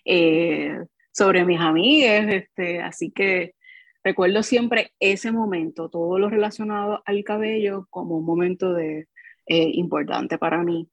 eh, 0.05 0.79
sobre 1.11 1.45
mis 1.45 1.59
amigas, 1.59 2.27
este, 2.29 2.81
así 2.81 3.11
que 3.11 3.55
recuerdo 4.03 4.43
siempre 4.43 4.93
ese 4.99 5.31
momento, 5.31 5.89
todo 5.89 6.19
lo 6.19 6.29
relacionado 6.29 7.01
al 7.05 7.23
cabello 7.23 7.87
como 7.89 8.17
un 8.17 8.25
momento 8.25 8.73
de, 8.73 9.07
eh, 9.47 9.71
importante 9.73 10.37
para 10.37 10.63
mí. 10.63 10.89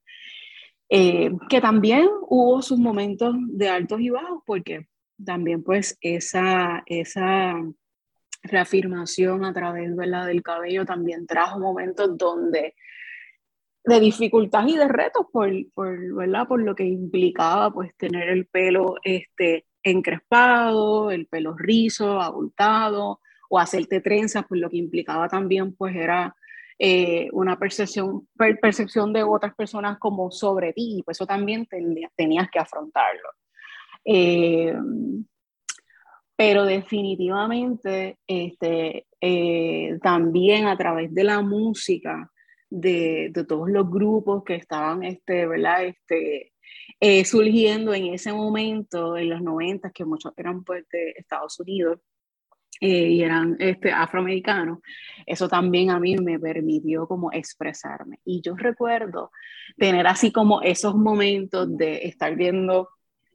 Eh, 0.88 1.32
que 1.48 1.60
también 1.60 2.08
hubo 2.28 2.62
sus 2.62 2.78
momentos 2.78 3.34
de 3.48 3.68
altos 3.68 4.00
y 4.00 4.10
bajos, 4.10 4.42
porque 4.46 4.86
también 5.24 5.62
pues 5.62 5.96
esa, 6.00 6.82
esa 6.86 7.56
reafirmación 8.42 9.44
a 9.44 9.52
través 9.52 9.96
¿verdad? 9.96 10.26
del 10.26 10.42
cabello 10.42 10.84
también 10.84 11.26
trajo 11.26 11.58
momentos 11.58 12.16
donde 12.16 12.74
de 13.84 14.00
dificultad 14.00 14.66
y 14.66 14.76
de 14.76 14.88
retos 14.88 15.26
por, 15.30 15.50
por, 15.74 16.14
¿verdad? 16.14 16.48
por 16.48 16.62
lo 16.62 16.74
que 16.74 16.84
implicaba 16.84 17.70
pues 17.70 17.94
tener 17.96 18.28
el 18.30 18.46
pelo 18.46 18.96
este, 19.02 19.66
encrespado, 19.82 21.10
el 21.10 21.26
pelo 21.26 21.54
rizo, 21.54 22.20
abultado, 22.20 23.20
o 23.48 23.58
hacerte 23.58 24.00
trenzas, 24.00 24.44
pues 24.48 24.60
lo 24.60 24.70
que 24.70 24.78
implicaba 24.78 25.28
también 25.28 25.74
pues 25.74 25.94
era 25.94 26.34
eh, 26.78 27.28
una 27.32 27.58
percepción, 27.58 28.26
percepción 28.60 29.12
de 29.12 29.22
otras 29.22 29.54
personas 29.54 29.98
como 29.98 30.30
sobre 30.30 30.72
ti, 30.72 30.96
y 30.98 31.02
pues 31.02 31.18
eso 31.18 31.26
también 31.26 31.68
tenías 32.16 32.50
que 32.50 32.58
afrontarlo. 32.58 33.28
Eh, 34.04 34.74
pero 36.36 36.64
definitivamente 36.64 38.18
este, 38.26 39.06
eh, 39.20 39.98
también 40.02 40.66
a 40.66 40.76
través 40.76 41.14
de 41.14 41.24
la 41.24 41.40
música, 41.42 42.30
de, 42.74 43.30
de, 43.32 43.44
todos 43.44 43.70
los 43.70 43.88
grupos 43.88 44.42
que 44.44 44.56
estaban, 44.56 45.04
este, 45.04 45.46
¿verdad? 45.46 45.84
Este, 45.84 46.52
eh, 47.00 47.24
surgiendo 47.24 47.94
en 47.94 48.06
ese 48.06 48.32
momento, 48.32 49.16
en 49.16 49.30
los 49.30 49.42
90, 49.42 49.90
que 49.90 50.04
muchos 50.04 50.32
eran 50.36 50.64
pues, 50.64 50.88
de 50.88 51.10
Estados 51.16 51.58
Unidos 51.60 52.00
eh, 52.80 53.08
y 53.08 53.22
eran 53.22 53.56
este, 53.60 53.92
afroamericanos, 53.92 54.80
eso 55.24 55.48
también 55.48 55.90
a 55.90 56.00
mí 56.00 56.16
me 56.16 56.38
permitió 56.40 57.06
como 57.06 57.30
expresarme. 57.32 58.18
Y 58.24 58.42
yo 58.42 58.56
recuerdo 58.56 59.30
tener 59.76 60.06
así 60.06 60.32
como 60.32 60.60
esos 60.62 60.96
momentos 60.96 61.76
de 61.76 62.06
estar 62.06 62.34
viendo 62.34 62.88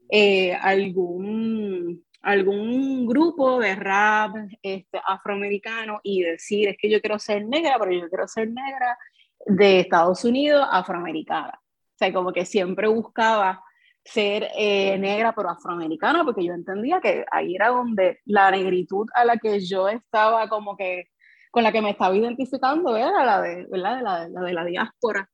eh, 0.09 0.53
algún 0.53 2.03
algún 2.21 3.07
grupo 3.07 3.59
de 3.59 3.75
rap 3.75 4.35
este, 4.61 4.99
afroamericano 5.07 6.01
y 6.03 6.23
decir, 6.23 6.67
es 6.67 6.77
que 6.77 6.89
yo 6.89 6.99
quiero 6.99 7.17
ser 7.17 7.45
negra, 7.45 7.77
pero 7.79 7.93
yo 7.93 8.09
quiero 8.09 8.27
ser 8.27 8.49
negra 8.49 8.97
de 9.45 9.79
Estados 9.81 10.23
Unidos 10.23 10.67
afroamericana. 10.71 11.59
sea, 11.97 12.13
como 12.13 12.31
que 12.31 12.45
siempre 12.45 12.87
buscaba 12.87 13.63
ser 14.03 14.49
eh, 14.55 14.97
negra 14.97 15.33
pero 15.35 15.49
afroamericana, 15.49 16.23
porque 16.23 16.45
yo 16.45 16.53
entendía 16.53 16.99
que 17.01 17.25
ahí 17.31 17.55
era 17.55 17.69
donde 17.69 18.19
la 18.25 18.51
negritud 18.51 19.07
a 19.13 19.25
la 19.25 19.37
que 19.37 19.59
yo 19.59 19.87
estaba 19.89 20.47
como 20.47 20.75
que, 20.75 21.09
con 21.51 21.63
la 21.63 21.71
que 21.71 21.81
me 21.81 21.91
estaba 21.91 22.15
identificando 22.15 22.95
era 22.95 23.25
la 23.25 23.41
de, 23.41 23.67
¿verdad? 23.69 24.01
La, 24.01 24.29
la 24.29 24.41
de 24.41 24.53
la 24.53 24.65
diáspora 24.65 25.29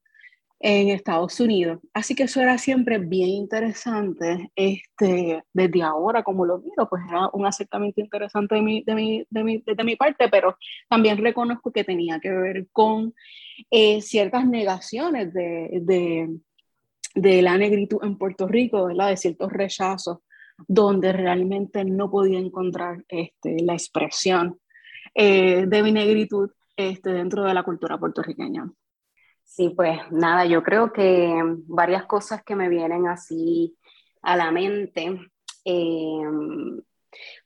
en 0.68 0.90
Estados 0.90 1.40
Unidos. 1.40 1.80
Así 1.94 2.16
que 2.16 2.24
eso 2.24 2.42
era 2.42 2.58
siempre 2.58 2.98
bien 2.98 3.30
interesante. 3.30 4.52
Este, 4.56 5.44
desde 5.54 5.84
ahora, 5.84 6.24
como 6.24 6.44
lo 6.44 6.58
miro, 6.58 6.90
pues 6.90 7.04
era 7.08 7.30
un 7.34 7.46
acercamiento 7.46 8.02
interesante 8.02 8.56
de 8.56 8.62
mi, 8.64 8.84
de 8.84 8.96
mi, 8.96 9.26
de 9.30 9.44
mi, 9.44 9.64
de 9.64 9.84
mi 9.84 9.96
parte, 9.96 10.28
pero 10.28 10.58
también 10.90 11.20
reconozco 11.20 11.72
que 11.72 11.84
tenía 11.84 12.20
que 12.20 12.32
ver 12.32 12.68
con 12.72 13.14
eh, 13.70 14.02
ciertas 14.02 14.48
negaciones 14.48 15.32
de, 15.36 16.40
la 17.14 17.58
negritud 17.60 18.00
en 18.04 18.18
Puerto 18.18 18.48
Rico, 18.48 18.86
¿verdad? 18.86 19.10
de 19.10 19.18
ciertos 19.18 19.54
rechazos, 19.54 20.18
donde 20.68 21.14
realmente 21.14 21.86
no 21.86 22.10
podía 22.10 22.40
encontrar 22.40 23.06
este, 23.08 23.58
la 23.64 23.74
expresión 23.74 24.60
eh, 25.14 25.66
de 25.68 25.84
mi 25.84 25.92
negritud 25.92 26.50
este, 26.76 27.14
dentro 27.14 27.44
de 27.44 27.54
la 27.54 27.62
cultura 27.62 28.00
puertorriqueña. 28.00 28.68
Sí, 29.56 29.70
pues 29.70 29.98
nada, 30.12 30.46
yo 30.46 30.62
creo 30.64 30.92
que 30.92 31.34
varias 31.68 32.06
cosas 32.08 32.44
que 32.44 32.58
me 32.58 32.68
vienen 32.68 33.08
así 33.08 33.78
a 34.22 34.36
la 34.36 34.52
mente, 34.52 35.18
em, 35.64 36.82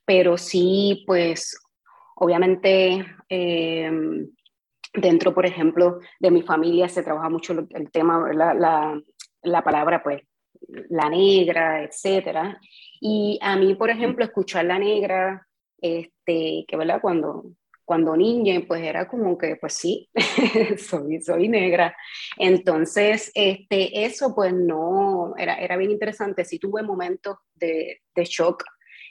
pero 0.05 0.35
sí, 0.37 1.03
pues 1.05 1.55
obviamente 2.15 3.05
em, 3.29 4.27
dentro, 4.93 5.35
por 5.35 5.45
ejemplo, 5.45 5.99
de 6.19 6.31
mi 6.31 6.41
familia 6.41 6.89
se 6.89 7.03
trabaja 7.03 7.29
mucho 7.29 7.53
el 7.69 7.91
tema, 7.91 8.33
la, 8.33 8.55
la, 8.55 8.99
la 9.43 9.63
palabra, 9.63 10.01
pues, 10.01 10.23
la 10.89 11.09
negra, 11.09 11.83
etcétera. 11.83 12.59
Y 12.99 13.37
a 13.43 13.55
mí, 13.55 13.75
por 13.75 13.91
ejemplo, 13.91 14.25
escuchar 14.25 14.65
la 14.65 14.79
negra, 14.79 15.47
este, 15.79 16.65
que, 16.67 16.75
¿verdad? 16.75 17.01
Cuando 17.01 17.51
cuando 17.89 18.15
niña, 18.15 18.61
pues 18.67 18.83
era 18.83 19.07
como 19.07 19.35
que, 19.35 19.55
pues 19.55 19.73
sí, 19.73 20.11
soy, 20.77 21.19
soy 21.23 21.49
negra. 21.49 21.95
Entonces, 22.37 23.31
este, 23.33 24.05
eso 24.05 24.35
pues 24.35 24.53
no, 24.53 25.33
era, 25.35 25.55
era 25.55 25.75
bien 25.75 25.89
interesante. 25.89 26.45
Sí 26.45 26.59
tuve 26.59 26.83
momentos 26.83 27.37
de, 27.55 28.01
de 28.13 28.25
shock 28.25 28.63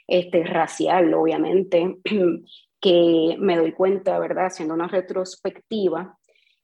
este, 0.07 0.45
racial, 0.45 1.13
obviamente, 1.13 1.97
que 2.79 3.35
me 3.37 3.57
doy 3.57 3.73
cuenta, 3.73 4.17
¿verdad? 4.17 4.45
Haciendo 4.45 4.75
una 4.75 4.87
retrospectiva, 4.87 6.17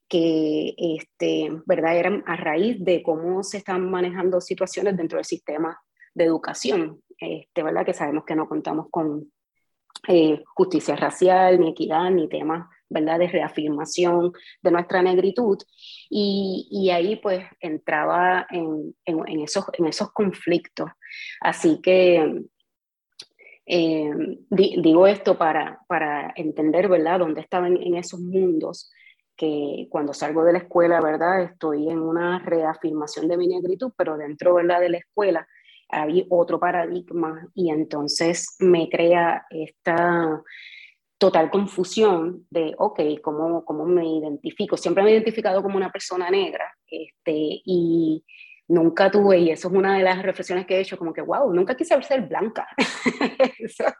que, 0.08 0.74
este, 0.78 1.50
¿verdad? 1.66 1.98
Eran 1.98 2.24
a 2.28 2.38
raíz 2.38 2.78
de 2.80 3.04
cómo 3.04 3.44
se 3.44 3.58
están 3.58 3.92
manejando 3.92 4.40
situaciones 4.40 4.96
dentro 4.96 5.18
del 5.18 5.26
sistema 5.26 5.78
de 6.14 6.24
educación, 6.24 7.02
este, 7.18 7.62
¿verdad? 7.62 7.86
Que 7.86 7.94
sabemos 7.94 8.24
que 8.24 8.38
no 8.38 8.48
contamos 8.48 8.88
con 8.90 9.34
eh, 10.08 10.44
justicia 10.56 10.96
racial, 10.96 11.60
ni 11.60 11.70
equidad, 11.70 12.10
ni 12.12 12.28
temas 12.28 12.68
¿verdad? 12.90 13.20
de 13.20 13.28
reafirmación 13.28 14.32
de 14.62 14.72
nuestra 14.72 15.02
negritud. 15.02 15.58
Y, 16.10 16.90
ahí 16.92 17.16
pues 17.18 17.46
entraba 17.60 18.46
en, 18.50 18.96
en, 19.06 19.40
esos, 19.42 19.66
en 19.74 19.90
conflictos. 20.14 20.90
Así 21.42 21.82
que 21.82 22.46
eh, 23.66 24.12
digo 24.50 25.08
esto 25.08 25.38
para, 25.38 25.84
entender 26.36 26.88
¿verdad? 26.88 27.20
dónde 27.20 27.42
estaba 27.42 27.68
en, 27.68 27.96
esos 27.96 28.20
mundos 28.20 28.92
que 29.36 29.88
cuando 29.90 30.14
salgo 30.14 30.44
de 30.46 30.54
la 30.54 30.60
escuela, 30.60 31.02
¿verdad? 31.02 31.44
Estoy 31.44 31.90
en 31.90 32.00
una 32.00 32.40
reafirmación 32.40 33.28
de 33.28 33.36
mi 33.38 33.48
negritud, 33.48 33.92
pero 33.98 34.18
dentro, 34.18 34.54
¿verdad? 34.54 34.80
De 34.80 34.90
la 34.90 34.98
escuela 34.98 35.46
había 35.90 36.24
otro 36.30 36.60
paradigma 36.60 37.48
y 37.54 37.70
entonces 37.70 38.56
me 38.60 38.90
crea 38.90 39.46
esta 39.50 40.42
total 41.18 41.50
confusión 41.50 42.46
de, 42.50 42.74
ok, 42.78 43.00
¿cómo, 43.22 43.64
¿cómo 43.64 43.86
me 43.86 44.06
identifico? 44.06 44.78
Siempre 44.78 45.04
me 45.04 45.10
he 45.10 45.14
identificado 45.14 45.64
como 45.64 45.78
una 45.78 45.92
persona 45.92 46.30
negra 46.30 46.66
este, 46.88 47.62
y 47.64 48.24
nunca 48.68 49.12
tuve, 49.12 49.40
y 49.40 49.50
eso 49.52 49.68
es 49.68 49.74
una 49.74 49.98
de 49.98 50.04
las 50.04 50.22
reflexiones 50.24 50.66
que 50.66 50.76
he 50.76 50.82
hecho, 50.82 50.98
como 50.98 51.14
que, 51.14 51.22
wow, 51.22 51.54
nunca 51.54 51.76
quise 51.76 52.02
ser 52.04 52.22
blanca. 52.22 52.68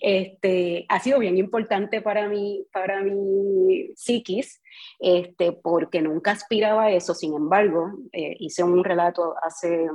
este, 0.00 0.86
ha 0.88 1.00
sido 1.00 1.18
bien 1.20 1.38
importante 1.38 2.02
para 2.02 2.28
mí, 2.28 2.66
para 2.72 3.02
mi 3.02 3.90
psiquis, 3.94 4.60
este, 4.98 5.52
porque 5.52 6.02
nunca 6.02 6.32
aspiraba 6.32 6.84
a 6.84 6.92
eso, 6.92 7.14
sin 7.14 7.34
embargo, 7.34 7.92
eh, 8.12 8.36
hice 8.40 8.64
un 8.64 8.82
relato 8.82 9.34
hace 9.42 9.88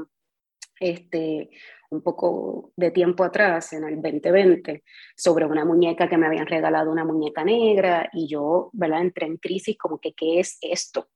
este, 0.80 1.50
un 1.90 2.02
poco 2.02 2.72
de 2.76 2.92
tiempo 2.92 3.24
atrás, 3.24 3.74
en 3.74 3.84
el 3.84 4.02
2020, 4.02 4.84
sobre 5.16 5.46
una 5.46 5.66
muñeca 5.66 6.10
que 6.10 6.18
me 6.18 6.28
habían 6.28 6.48
regalado, 6.48 6.92
una 6.92 7.06
muñeca 7.06 7.44
negra, 7.44 8.10
y 8.14 8.28
yo, 8.28 8.70
¿verdad? 8.74 9.02
Entré 9.02 9.28
en 9.28 9.38
crisis 9.38 9.78
como 9.78 10.00
que, 10.00 10.14
¿qué 10.14 10.40
es 10.40 10.58
esto? 10.62 11.08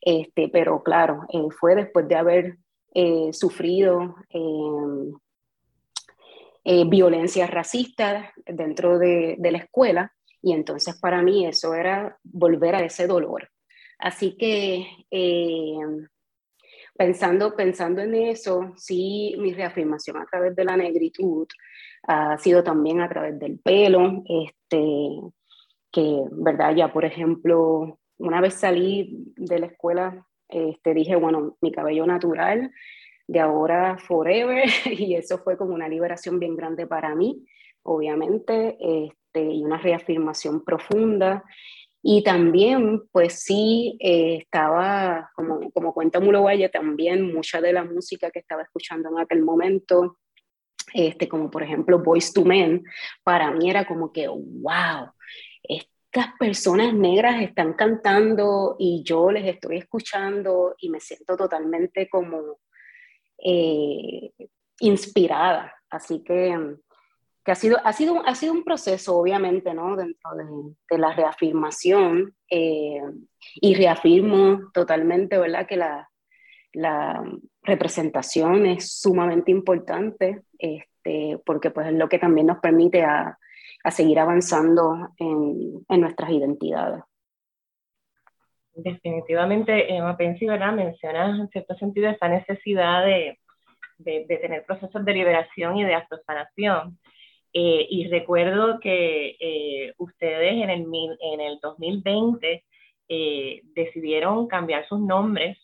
Este, 0.00 0.48
pero 0.48 0.82
claro, 0.82 1.24
eh, 1.28 1.38
fue 1.58 1.74
después 1.74 2.08
de 2.08 2.16
haber 2.16 2.58
eh, 2.94 3.32
sufrido 3.32 4.16
em, 4.30 5.12
eh, 6.64 6.84
violencia 6.86 7.46
racista 7.46 8.32
dentro 8.44 8.98
de, 8.98 9.36
de 9.38 9.52
la 9.52 9.58
escuela, 9.58 10.12
y 10.40 10.52
entonces 10.52 10.98
para 11.00 11.22
mí 11.22 11.46
eso 11.46 11.74
era 11.74 12.18
volver 12.24 12.74
a 12.74 12.84
ese 12.84 13.06
dolor. 13.06 13.48
Así 13.98 14.36
que 14.36 14.84
em, 15.10 16.08
pensando, 17.02 17.56
pensando 17.56 18.00
en 18.00 18.14
eso, 18.14 18.72
sí, 18.76 19.34
mi 19.36 19.52
reafirmación 19.52 20.18
a 20.18 20.26
través 20.26 20.54
de 20.54 20.64
la 20.64 20.76
negritud 20.76 21.48
ha 22.04 22.38
sido 22.38 22.62
también 22.62 23.00
a 23.00 23.08
través 23.08 23.36
del 23.40 23.58
pelo, 23.58 24.22
este, 24.24 25.08
que, 25.90 26.22
¿verdad? 26.30 26.76
Ya, 26.76 26.92
por 26.92 27.04
ejemplo, 27.04 27.98
una 28.18 28.40
vez 28.40 28.54
salí 28.54 29.32
de 29.36 29.58
la 29.58 29.66
escuela, 29.66 30.24
este, 30.48 30.94
dije, 30.94 31.16
bueno, 31.16 31.56
mi 31.60 31.72
cabello 31.72 32.06
natural, 32.06 32.70
de 33.26 33.40
ahora 33.40 33.98
forever, 33.98 34.68
y 34.86 35.16
eso 35.16 35.38
fue 35.38 35.56
como 35.56 35.74
una 35.74 35.88
liberación 35.88 36.38
bien 36.38 36.54
grande 36.54 36.86
para 36.86 37.16
mí, 37.16 37.44
obviamente, 37.82 38.76
este, 38.78 39.42
y 39.42 39.64
una 39.64 39.78
reafirmación 39.78 40.64
profunda. 40.64 41.42
Y 42.02 42.24
también, 42.24 43.02
pues 43.12 43.44
sí, 43.44 43.96
eh, 44.00 44.38
estaba, 44.40 45.30
como, 45.36 45.70
como 45.70 45.94
cuenta 45.94 46.18
Mulo 46.18 46.42
Valle, 46.42 46.68
también 46.68 47.32
mucha 47.32 47.60
de 47.60 47.72
la 47.72 47.84
música 47.84 48.30
que 48.30 48.40
estaba 48.40 48.62
escuchando 48.62 49.08
en 49.10 49.20
aquel 49.20 49.42
momento, 49.42 50.18
este, 50.92 51.28
como 51.28 51.48
por 51.48 51.62
ejemplo 51.62 52.02
Voice 52.02 52.32
to 52.34 52.44
Men, 52.44 52.82
para 53.22 53.52
mí 53.52 53.70
era 53.70 53.86
como 53.86 54.12
que, 54.12 54.26
wow, 54.26 55.12
estas 55.62 56.36
personas 56.38 56.92
negras 56.92 57.40
están 57.40 57.74
cantando 57.74 58.76
y 58.78 59.02
yo 59.04 59.30
les 59.30 59.46
estoy 59.46 59.78
escuchando 59.78 60.74
y 60.78 60.90
me 60.90 61.00
siento 61.00 61.36
totalmente 61.36 62.08
como 62.08 62.58
eh, 63.38 64.32
inspirada. 64.80 65.74
Así 65.88 66.22
que 66.22 66.76
que 67.44 67.52
ha 67.52 67.54
sido, 67.56 67.78
ha 67.84 67.92
sido, 67.92 68.22
ha 68.26 68.34
sido 68.34 68.52
un 68.52 68.64
proceso, 68.64 69.16
obviamente, 69.16 69.74
¿no? 69.74 69.96
Dentro 69.96 70.34
de, 70.34 70.74
de 70.90 70.98
la 70.98 71.12
reafirmación, 71.12 72.34
eh, 72.48 73.00
y 73.54 73.74
reafirmo 73.74 74.70
totalmente, 74.72 75.38
¿verdad? 75.38 75.66
Que 75.66 75.76
la, 75.76 76.08
la, 76.72 77.22
representación 77.64 78.66
es 78.66 78.98
sumamente 78.98 79.52
importante, 79.52 80.42
este, 80.58 81.38
porque 81.46 81.70
pues 81.70 81.86
es 81.86 81.92
lo 81.92 82.08
que 82.08 82.18
también 82.18 82.48
nos 82.48 82.58
permite 82.58 83.04
a, 83.04 83.38
a 83.84 83.90
seguir 83.92 84.18
avanzando 84.18 85.14
en, 85.16 85.84
en, 85.88 86.00
nuestras 86.00 86.30
identidades. 86.30 87.04
Definitivamente, 88.74 89.94
Emma 89.94 90.16
Pensi, 90.16 90.46
¿verdad? 90.46 90.72
Mencionas 90.72 91.38
en 91.38 91.48
cierto 91.50 91.76
sentido 91.76 92.10
esa 92.10 92.26
necesidad 92.26 93.04
de, 93.04 93.38
de, 93.98 94.26
de 94.26 94.36
tener 94.38 94.64
procesos 94.64 95.04
de 95.04 95.12
liberación 95.12 95.76
y 95.76 95.84
de 95.84 95.94
autosanación. 95.94 96.98
Eh, 97.54 97.86
y 97.90 98.08
recuerdo 98.08 98.80
que 98.80 99.36
eh, 99.38 99.92
ustedes 99.98 100.52
en 100.52 100.70
el, 100.70 100.86
en 101.20 101.40
el 101.40 101.58
2020 101.60 102.64
eh, 103.08 103.60
decidieron 103.74 104.46
cambiar 104.46 104.88
sus 104.88 105.00
nombres 105.00 105.58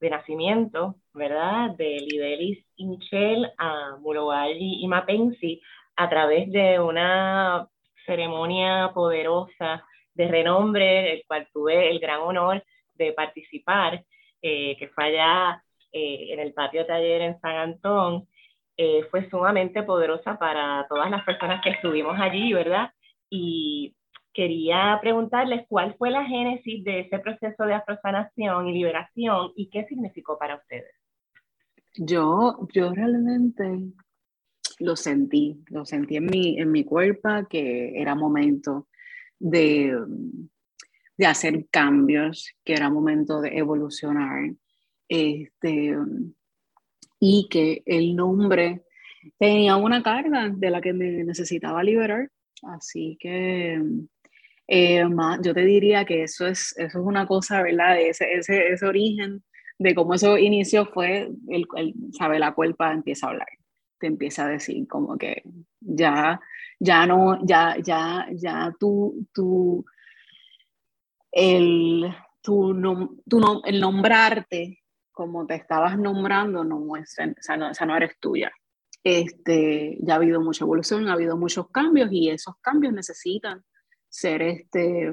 de 0.00 0.10
nacimiento, 0.10 0.96
¿verdad? 1.12 1.70
De 1.76 1.98
Lidelis 1.98 2.64
Inchel 2.76 3.50
a 3.58 3.96
Mulowaji 4.00 4.84
y 4.84 4.86
Mapensi 4.86 5.60
a 5.96 6.08
través 6.08 6.50
de 6.52 6.78
una 6.78 7.68
ceremonia 8.06 8.92
poderosa 8.94 9.84
de 10.14 10.28
renombre, 10.28 11.12
el 11.12 11.24
cual 11.26 11.48
tuve 11.52 11.90
el 11.90 11.98
gran 11.98 12.20
honor 12.20 12.62
de 12.94 13.12
participar, 13.12 14.04
que 14.40 14.90
fue 14.94 15.04
allá 15.04 15.62
en 15.92 16.40
el 16.40 16.52
patio 16.52 16.84
taller 16.84 17.22
en 17.22 17.40
San 17.40 17.56
Antón, 17.56 18.26
eh, 18.84 19.06
fue 19.12 19.30
sumamente 19.30 19.84
poderosa 19.84 20.36
para 20.40 20.84
todas 20.88 21.08
las 21.08 21.24
personas 21.24 21.62
que 21.62 21.70
estuvimos 21.70 22.18
allí, 22.18 22.52
¿verdad? 22.52 22.90
Y 23.30 23.94
quería 24.34 24.98
preguntarles 25.00 25.66
cuál 25.68 25.94
fue 25.96 26.10
la 26.10 26.24
génesis 26.24 26.82
de 26.82 27.00
ese 27.00 27.20
proceso 27.20 27.62
de 27.64 27.74
afrosanación 27.74 28.66
y 28.66 28.72
liberación 28.72 29.52
y 29.54 29.70
qué 29.70 29.84
significó 29.84 30.36
para 30.36 30.56
ustedes. 30.56 30.92
Yo, 31.94 32.66
yo 32.72 32.92
realmente 32.92 33.64
lo 34.80 34.96
sentí, 34.96 35.62
lo 35.68 35.84
sentí 35.84 36.16
en 36.16 36.26
mi, 36.26 36.58
en 36.58 36.72
mi 36.72 36.82
cuerpo 36.82 37.28
que 37.48 38.00
era 38.00 38.16
momento 38.16 38.88
de, 39.38 39.96
de 41.16 41.26
hacer 41.26 41.66
cambios, 41.70 42.52
que 42.64 42.72
era 42.72 42.90
momento 42.90 43.40
de 43.40 43.56
evolucionar. 43.56 44.50
Este, 45.08 45.96
y 47.24 47.46
que 47.48 47.84
el 47.86 48.16
nombre 48.16 48.82
tenía 49.38 49.76
una 49.76 50.02
carga 50.02 50.48
de 50.48 50.70
la 50.70 50.80
que 50.80 50.92
me 50.92 51.22
necesitaba 51.22 51.84
liberar. 51.84 52.28
Así 52.64 53.16
que 53.20 53.80
eh, 54.66 55.04
yo 55.40 55.54
te 55.54 55.64
diría 55.64 56.04
que 56.04 56.24
eso 56.24 56.48
es, 56.48 56.76
eso 56.76 56.98
es 56.98 57.04
una 57.06 57.24
cosa, 57.28 57.62
¿verdad? 57.62 58.00
Ese, 58.00 58.34
ese, 58.34 58.72
ese 58.72 58.86
origen 58.86 59.44
de 59.78 59.94
cómo 59.94 60.14
eso 60.14 60.36
inició 60.36 60.84
fue, 60.86 61.30
el, 61.48 61.64
el, 61.76 61.94
sabe, 62.10 62.40
la 62.40 62.54
culpa 62.54 62.92
empieza 62.92 63.28
a 63.28 63.30
hablar, 63.30 63.48
te 64.00 64.08
empieza 64.08 64.44
a 64.44 64.48
decir 64.48 64.88
como 64.88 65.16
que 65.16 65.44
ya, 65.78 66.40
ya 66.80 67.06
no, 67.06 67.38
ya, 67.46 67.76
ya, 67.84 68.26
ya 68.32 68.74
tú, 68.80 69.28
tú, 69.32 69.84
el, 71.30 72.12
tu, 72.40 72.74
no, 72.74 73.14
tu 73.28 73.38
no, 73.38 73.62
el 73.64 73.80
nombrarte 73.80 74.81
como 75.12 75.46
te 75.46 75.54
estabas 75.54 75.98
nombrando 75.98 76.64
no 76.64 76.96
es, 76.96 77.16
o 77.18 77.42
sea, 77.42 77.56
no, 77.56 77.70
esa 77.70 77.86
no 77.86 77.96
eres 77.96 78.18
tuya. 78.18 78.50
Este, 79.04 79.98
ya 80.00 80.14
ha 80.14 80.16
habido 80.16 80.40
mucha 80.40 80.64
evolución, 80.64 81.08
ha 81.08 81.14
habido 81.14 81.36
muchos 81.36 81.68
cambios 81.70 82.10
y 82.12 82.30
esos 82.30 82.56
cambios 82.60 82.92
necesitan 82.92 83.64
ser 84.08 84.42
este, 84.42 85.12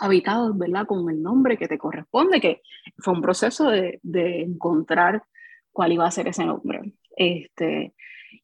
habitados, 0.00 0.56
¿verdad? 0.56 0.86
Con 0.86 1.08
el 1.10 1.22
nombre 1.22 1.58
que 1.58 1.68
te 1.68 1.78
corresponde, 1.78 2.40
que 2.40 2.62
fue 2.98 3.14
un 3.14 3.22
proceso 3.22 3.68
de, 3.70 4.00
de 4.02 4.42
encontrar 4.42 5.22
cuál 5.70 5.92
iba 5.92 6.06
a 6.06 6.10
ser 6.10 6.28
ese 6.28 6.44
nombre. 6.44 6.94
Este, 7.16 7.94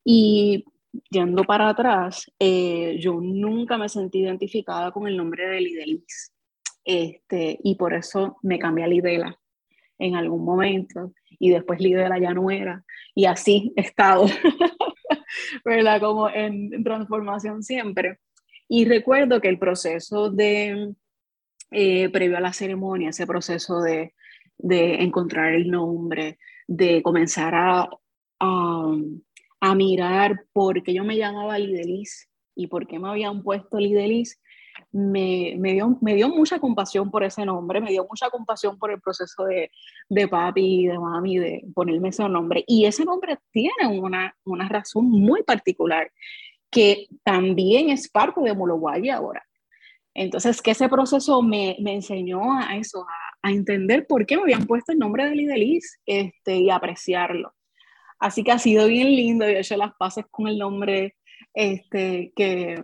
y 0.04 0.64
yendo 1.10 1.44
para 1.44 1.68
atrás, 1.68 2.30
eh, 2.38 2.96
yo 3.00 3.14
nunca 3.20 3.78
me 3.78 3.88
sentí 3.88 4.20
identificada 4.20 4.92
con 4.92 5.06
el 5.06 5.16
nombre 5.16 5.48
de 5.48 5.60
Lidelis. 5.60 6.32
Este, 6.84 7.58
y 7.62 7.76
por 7.76 7.94
eso 7.94 8.36
me 8.42 8.58
cambié 8.58 8.84
a 8.84 8.88
Lidela 8.88 9.40
en 9.98 10.16
algún 10.16 10.44
momento 10.44 11.12
y 11.38 11.50
después 11.50 11.80
Lidela 11.80 12.18
ya 12.18 12.32
no 12.32 12.50
era 12.50 12.84
y 13.14 13.26
así 13.26 13.72
he 13.76 13.82
estado, 13.82 14.26
¿verdad? 15.64 16.00
Como 16.00 16.28
en, 16.28 16.82
transformación 16.82 17.62
siempre. 17.62 18.18
Y 18.68 18.86
recuerdo 18.86 19.40
que 19.40 19.48
el 19.48 19.58
proceso 19.58 20.30
de, 20.30 20.94
eh, 21.70 22.08
previo 22.10 22.38
a 22.38 22.40
la 22.40 22.52
ceremonia, 22.52 23.10
ese 23.10 23.26
proceso 23.26 23.80
de, 23.80 24.14
de 24.58 25.02
encontrar 25.02 25.54
el 25.54 25.70
nombre, 25.70 26.38
de 26.66 27.02
comenzar 27.02 27.54
a, 27.54 27.88
a, 28.40 28.96
a, 29.60 29.74
mirar 29.74 30.44
por 30.52 30.82
qué 30.82 30.94
yo 30.94 31.04
me 31.04 31.16
llamaba 31.16 31.58
Lidelis 31.58 32.28
y 32.56 32.68
por 32.68 32.86
qué 32.86 32.98
me 32.98 33.08
habían 33.08 33.42
puesto 33.42 33.78
Lidelis, 33.78 34.40
me, 34.94 35.56
me, 35.58 35.72
dio, 35.72 35.98
me 36.00 36.14
dio 36.14 36.28
mucha 36.28 36.60
compasión 36.60 37.10
por 37.10 37.24
ese 37.24 37.44
nombre, 37.44 37.80
me 37.80 37.90
dio 37.90 38.06
mucha 38.08 38.30
compasión 38.30 38.78
por 38.78 38.92
el 38.92 39.00
proceso 39.00 39.44
de, 39.44 39.72
de 40.08 40.28
papi 40.28 40.86
de 40.86 40.98
mami 40.98 41.38
de 41.38 41.64
ponerme 41.74 42.10
ese 42.10 42.28
nombre. 42.28 42.62
Y 42.68 42.84
ese 42.84 43.04
nombre 43.04 43.38
tiene 43.50 43.88
una, 43.88 44.36
una 44.44 44.68
razón 44.68 45.10
muy 45.10 45.42
particular, 45.42 46.12
que 46.70 47.08
también 47.24 47.90
es 47.90 48.08
parte 48.08 48.40
de 48.40 48.54
Mologuay 48.54 49.10
ahora. 49.10 49.44
Entonces, 50.14 50.62
que 50.62 50.70
ese 50.70 50.88
proceso 50.88 51.42
me, 51.42 51.76
me 51.80 51.94
enseñó 51.94 52.56
a 52.56 52.76
eso, 52.76 53.02
a, 53.02 53.48
a, 53.48 53.50
entender 53.50 54.06
por 54.06 54.26
qué 54.26 54.36
me 54.36 54.44
habían 54.44 54.64
puesto 54.64 54.92
el 54.92 54.98
nombre 55.00 55.28
de 55.28 55.34
Lidelis 55.34 56.00
este, 56.06 56.58
y 56.58 56.70
apreciarlo. 56.70 57.52
Así 58.20 58.44
que 58.44 58.52
ha 58.52 58.60
sido 58.60 58.86
bien 58.86 59.08
lindo 59.08 59.50
y 59.50 59.54
he 59.54 59.58
hecho 59.58 59.76
las 59.76 59.92
paces 59.96 60.24
con 60.30 60.46
el 60.46 60.56
nombre 60.56 61.16
este, 61.52 62.32
que, 62.36 62.80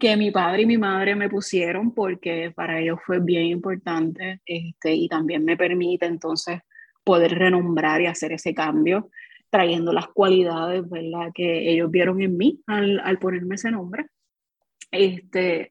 que 0.00 0.16
mi 0.16 0.32
padre 0.32 0.62
y 0.62 0.66
mi 0.66 0.78
madre 0.78 1.14
me 1.14 1.28
pusieron 1.28 1.94
porque 1.94 2.50
para 2.50 2.80
ellos 2.80 2.98
fue 3.06 3.20
bien 3.20 3.44
importante 3.44 4.40
este, 4.44 4.94
y 4.94 5.08
también 5.08 5.44
me 5.44 5.56
permite 5.56 6.06
entonces 6.06 6.60
poder 7.04 7.38
renombrar 7.38 8.00
y 8.00 8.06
hacer 8.06 8.32
ese 8.32 8.52
cambio, 8.52 9.10
trayendo 9.50 9.92
las 9.92 10.08
cualidades 10.08 10.88
¿verdad? 10.90 11.30
que 11.32 11.70
ellos 11.70 11.90
vieron 11.90 12.20
en 12.20 12.36
mí 12.36 12.60
al, 12.66 13.00
al 13.00 13.18
ponerme 13.18 13.54
ese 13.54 13.70
nombre. 13.70 14.06
Este, 14.90 15.70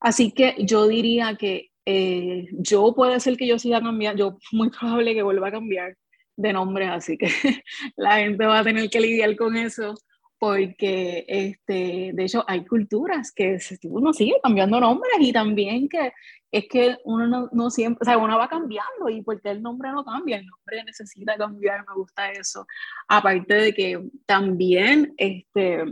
así 0.00 0.32
que 0.32 0.56
yo 0.58 0.86
diría 0.86 1.36
que 1.36 1.70
eh, 1.86 2.48
yo 2.52 2.94
puede 2.94 3.18
ser 3.20 3.36
que 3.36 3.46
yo 3.46 3.58
siga 3.58 3.80
cambiando, 3.80 4.18
yo 4.18 4.38
muy 4.52 4.70
probable 4.70 5.14
que 5.14 5.22
vuelva 5.22 5.48
a 5.48 5.52
cambiar 5.52 5.96
de 6.36 6.52
nombre, 6.52 6.86
así 6.86 7.16
que 7.16 7.28
la 7.96 8.16
gente 8.16 8.44
va 8.44 8.58
a 8.58 8.64
tener 8.64 8.90
que 8.90 9.00
lidiar 9.00 9.36
con 9.36 9.56
eso 9.56 9.94
porque 10.42 11.24
este, 11.28 12.10
de 12.12 12.24
hecho 12.24 12.44
hay 12.48 12.64
culturas 12.64 13.30
que 13.30 13.58
uno 13.84 14.12
sigue 14.12 14.40
cambiando 14.42 14.80
nombres 14.80 15.12
y 15.20 15.32
también 15.32 15.88
que 15.88 16.12
es 16.50 16.64
que 16.68 16.96
uno 17.04 17.28
no, 17.28 17.48
no, 17.52 17.70
siempre, 17.70 18.00
o 18.02 18.04
sea, 18.04 18.18
uno 18.18 18.36
va 18.36 18.48
cambiando 18.48 19.08
y 19.08 19.22
porque 19.22 19.50
el 19.50 19.62
nombre 19.62 19.92
no 19.92 20.04
cambia, 20.04 20.38
el 20.38 20.46
nombre 20.46 20.82
necesita 20.82 21.36
cambiar, 21.36 21.84
me 21.88 21.94
gusta 21.94 22.32
eso. 22.32 22.66
Aparte 23.06 23.54
de 23.54 23.72
que 23.72 24.04
también 24.26 25.14
este, 25.16 25.84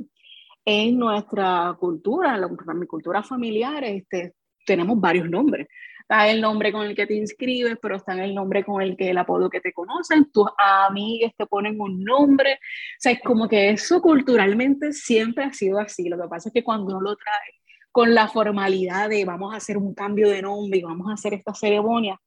en 0.64 0.98
nuestra 0.98 1.76
cultura, 1.78 2.34
en 2.34 2.78
mi 2.80 2.88
cultura 2.88 3.22
familiar, 3.22 3.84
este, 3.84 4.34
tenemos 4.66 4.98
varios 4.98 5.30
nombres 5.30 5.68
está 6.10 6.28
el 6.28 6.40
nombre 6.40 6.72
con 6.72 6.86
el 6.86 6.96
que 6.96 7.06
te 7.06 7.14
inscribes, 7.14 7.78
pero 7.80 7.94
está 7.94 8.12
el 8.24 8.34
nombre 8.34 8.64
con 8.64 8.82
el 8.82 8.96
que 8.96 9.10
el 9.10 9.18
apodo 9.18 9.48
que 9.48 9.60
te 9.60 9.72
conocen, 9.72 10.28
tus 10.32 10.48
amigas 10.58 11.32
te 11.38 11.46
ponen 11.46 11.80
un 11.80 12.02
nombre, 12.02 12.54
o 12.54 12.56
sea, 12.98 13.12
es 13.12 13.20
como 13.22 13.48
que 13.48 13.70
eso 13.70 14.02
culturalmente 14.02 14.92
siempre 14.92 15.44
ha 15.44 15.52
sido 15.52 15.78
así, 15.78 16.08
lo 16.08 16.20
que 16.20 16.26
pasa 16.26 16.48
es 16.48 16.52
que 16.52 16.64
cuando 16.64 16.96
uno 16.96 17.00
lo 17.00 17.16
trae 17.16 17.54
con 17.92 18.12
la 18.12 18.26
formalidad 18.26 19.08
de 19.08 19.24
vamos 19.24 19.54
a 19.54 19.58
hacer 19.58 19.76
un 19.78 19.94
cambio 19.94 20.28
de 20.28 20.42
nombre 20.42 20.80
y 20.80 20.82
vamos 20.82 21.08
a 21.08 21.14
hacer 21.14 21.32
esta 21.32 21.54
ceremonia, 21.54 22.20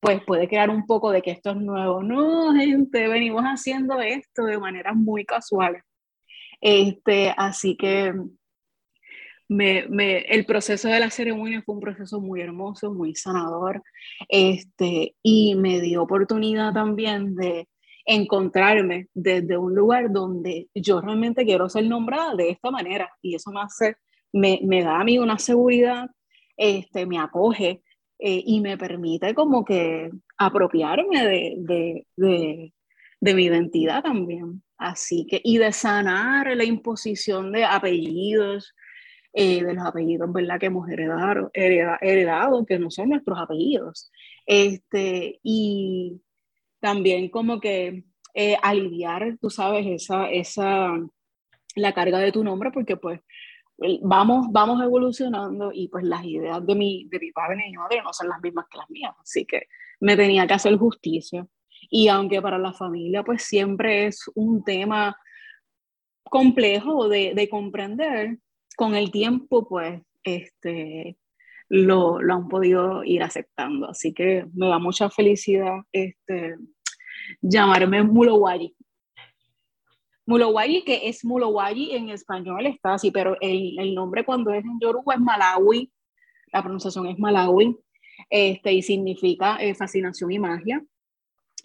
pues 0.00 0.20
puede 0.24 0.48
quedar 0.48 0.70
un 0.70 0.84
poco 0.84 1.12
de 1.12 1.22
que 1.22 1.30
esto 1.30 1.50
es 1.50 1.56
nuevo. 1.56 2.02
No, 2.02 2.52
gente, 2.54 3.08
venimos 3.08 3.44
haciendo 3.44 4.00
esto 4.00 4.44
de 4.44 4.58
manera 4.58 4.94
muy 4.94 5.24
casual. 5.24 5.82
Este, 6.60 7.34
así 7.36 7.76
que 7.76 8.14
me, 9.48 10.18
el 10.28 10.44
proceso 10.44 10.88
de 10.88 11.00
la 11.00 11.10
ceremonia 11.10 11.62
fue 11.62 11.74
un 11.74 11.80
proceso 11.80 12.20
muy 12.20 12.40
hermoso, 12.40 12.92
muy 12.92 13.14
sanador, 13.14 13.82
este, 14.28 15.14
y 15.22 15.54
me 15.54 15.80
dio 15.80 16.02
oportunidad 16.02 16.72
también 16.72 17.34
de 17.34 17.68
encontrarme 18.04 19.08
desde 19.14 19.56
un 19.58 19.74
lugar 19.74 20.10
donde 20.10 20.68
yo 20.74 21.00
realmente 21.00 21.44
quiero 21.44 21.68
ser 21.68 21.86
nombrada 21.86 22.34
de 22.36 22.50
esta 22.50 22.70
manera, 22.70 23.10
y 23.22 23.34
eso 23.34 23.50
me 23.50 23.60
hace, 23.60 23.96
me, 24.32 24.60
me 24.64 24.82
da 24.82 25.00
a 25.00 25.04
mí 25.04 25.18
una 25.18 25.38
seguridad, 25.38 26.10
este, 26.56 27.06
me 27.06 27.18
acoge 27.18 27.82
eh, 28.18 28.42
y 28.44 28.60
me 28.60 28.76
permite 28.76 29.34
como 29.34 29.64
que 29.64 30.10
apropiarme 30.38 31.24
de, 31.24 31.54
de, 31.58 32.06
de, 32.16 32.72
de 33.20 33.34
mi 33.34 33.44
identidad 33.44 34.02
también. 34.02 34.62
Así 34.76 35.26
que, 35.28 35.40
y 35.42 35.58
de 35.58 35.72
sanar 35.72 36.56
la 36.56 36.64
imposición 36.64 37.52
de 37.52 37.64
apellidos, 37.64 38.74
eh, 39.40 39.62
de 39.62 39.72
los 39.72 39.86
apellidos 39.86 40.32
¿verdad? 40.32 40.58
que 40.58 40.66
hemos 40.66 40.88
heredado, 40.88 41.50
heredado, 41.52 42.66
que 42.66 42.78
no 42.80 42.90
son 42.90 43.10
nuestros 43.10 43.38
apellidos. 43.38 44.10
Este, 44.44 45.38
y 45.44 46.20
también 46.80 47.28
como 47.28 47.60
que 47.60 48.04
eh, 48.34 48.56
aliviar, 48.60 49.38
tú 49.40 49.48
sabes, 49.48 49.86
esa, 49.86 50.28
esa, 50.28 50.90
la 51.76 51.92
carga 51.92 52.18
de 52.18 52.32
tu 52.32 52.42
nombre, 52.42 52.72
porque 52.72 52.96
pues 52.96 53.20
vamos, 54.02 54.48
vamos 54.50 54.82
evolucionando 54.82 55.70
y 55.72 55.86
pues 55.86 56.02
las 56.02 56.24
ideas 56.24 56.66
de 56.66 56.74
mi, 56.74 57.06
de 57.08 57.20
mi 57.20 57.30
padre 57.30 57.62
y 57.64 57.70
mi 57.70 57.76
madre 57.76 58.02
no 58.02 58.12
son 58.12 58.28
las 58.28 58.40
mismas 58.42 58.66
que 58.68 58.78
las 58.78 58.90
mías, 58.90 59.14
así 59.22 59.44
que 59.44 59.68
me 60.00 60.16
tenía 60.16 60.48
que 60.48 60.54
hacer 60.54 60.76
justicia. 60.76 61.46
Y 61.90 62.08
aunque 62.08 62.42
para 62.42 62.58
la 62.58 62.72
familia 62.72 63.22
pues 63.22 63.42
siempre 63.42 64.06
es 64.06 64.28
un 64.34 64.64
tema 64.64 65.16
complejo 66.24 67.08
de, 67.08 67.34
de 67.34 67.48
comprender, 67.48 68.38
con 68.78 68.94
el 68.94 69.10
tiempo, 69.10 69.66
pues, 69.68 70.00
este, 70.22 71.18
lo, 71.68 72.22
lo, 72.22 72.34
han 72.34 72.48
podido 72.48 73.02
ir 73.02 73.24
aceptando. 73.24 73.90
Así 73.90 74.14
que 74.14 74.46
me 74.54 74.68
da 74.68 74.78
mucha 74.78 75.10
felicidad 75.10 75.80
este, 75.90 76.54
llamarme 77.40 78.04
Mulowayi. 78.04 78.76
Mulowayi, 80.26 80.84
que 80.84 81.08
es 81.08 81.24
Mulowayi 81.24 81.90
en 81.96 82.10
español, 82.10 82.66
está 82.66 82.94
así, 82.94 83.10
pero 83.10 83.36
el, 83.40 83.76
el, 83.80 83.96
nombre 83.96 84.24
cuando 84.24 84.52
es 84.52 84.64
en 84.64 84.78
Yoruba 84.80 85.14
es 85.14 85.20
Malawi, 85.20 85.90
la 86.52 86.62
pronunciación 86.62 87.06
es 87.08 87.18
Malawi, 87.18 87.76
este, 88.30 88.74
y 88.74 88.82
significa 88.82 89.56
eh, 89.56 89.74
fascinación 89.74 90.30
y 90.30 90.38
magia, 90.38 90.84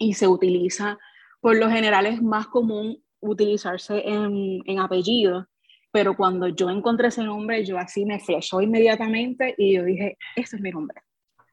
y 0.00 0.14
se 0.14 0.26
utiliza, 0.26 0.98
por 1.40 1.56
lo 1.56 1.70
general 1.70 2.06
es 2.06 2.20
más 2.20 2.48
común 2.48 3.00
utilizarse 3.20 4.02
en, 4.04 4.62
en 4.66 4.80
apellidos, 4.80 5.46
pero 5.94 6.16
cuando 6.16 6.48
yo 6.48 6.70
encontré 6.70 7.06
ese 7.06 7.22
nombre, 7.22 7.64
yo 7.64 7.78
así 7.78 8.04
me 8.04 8.18
flechó 8.18 8.60
inmediatamente 8.60 9.54
y 9.56 9.76
yo 9.76 9.84
dije, 9.84 10.18
ese 10.34 10.56
es 10.56 10.62
mi 10.62 10.72
nombre. 10.72 11.00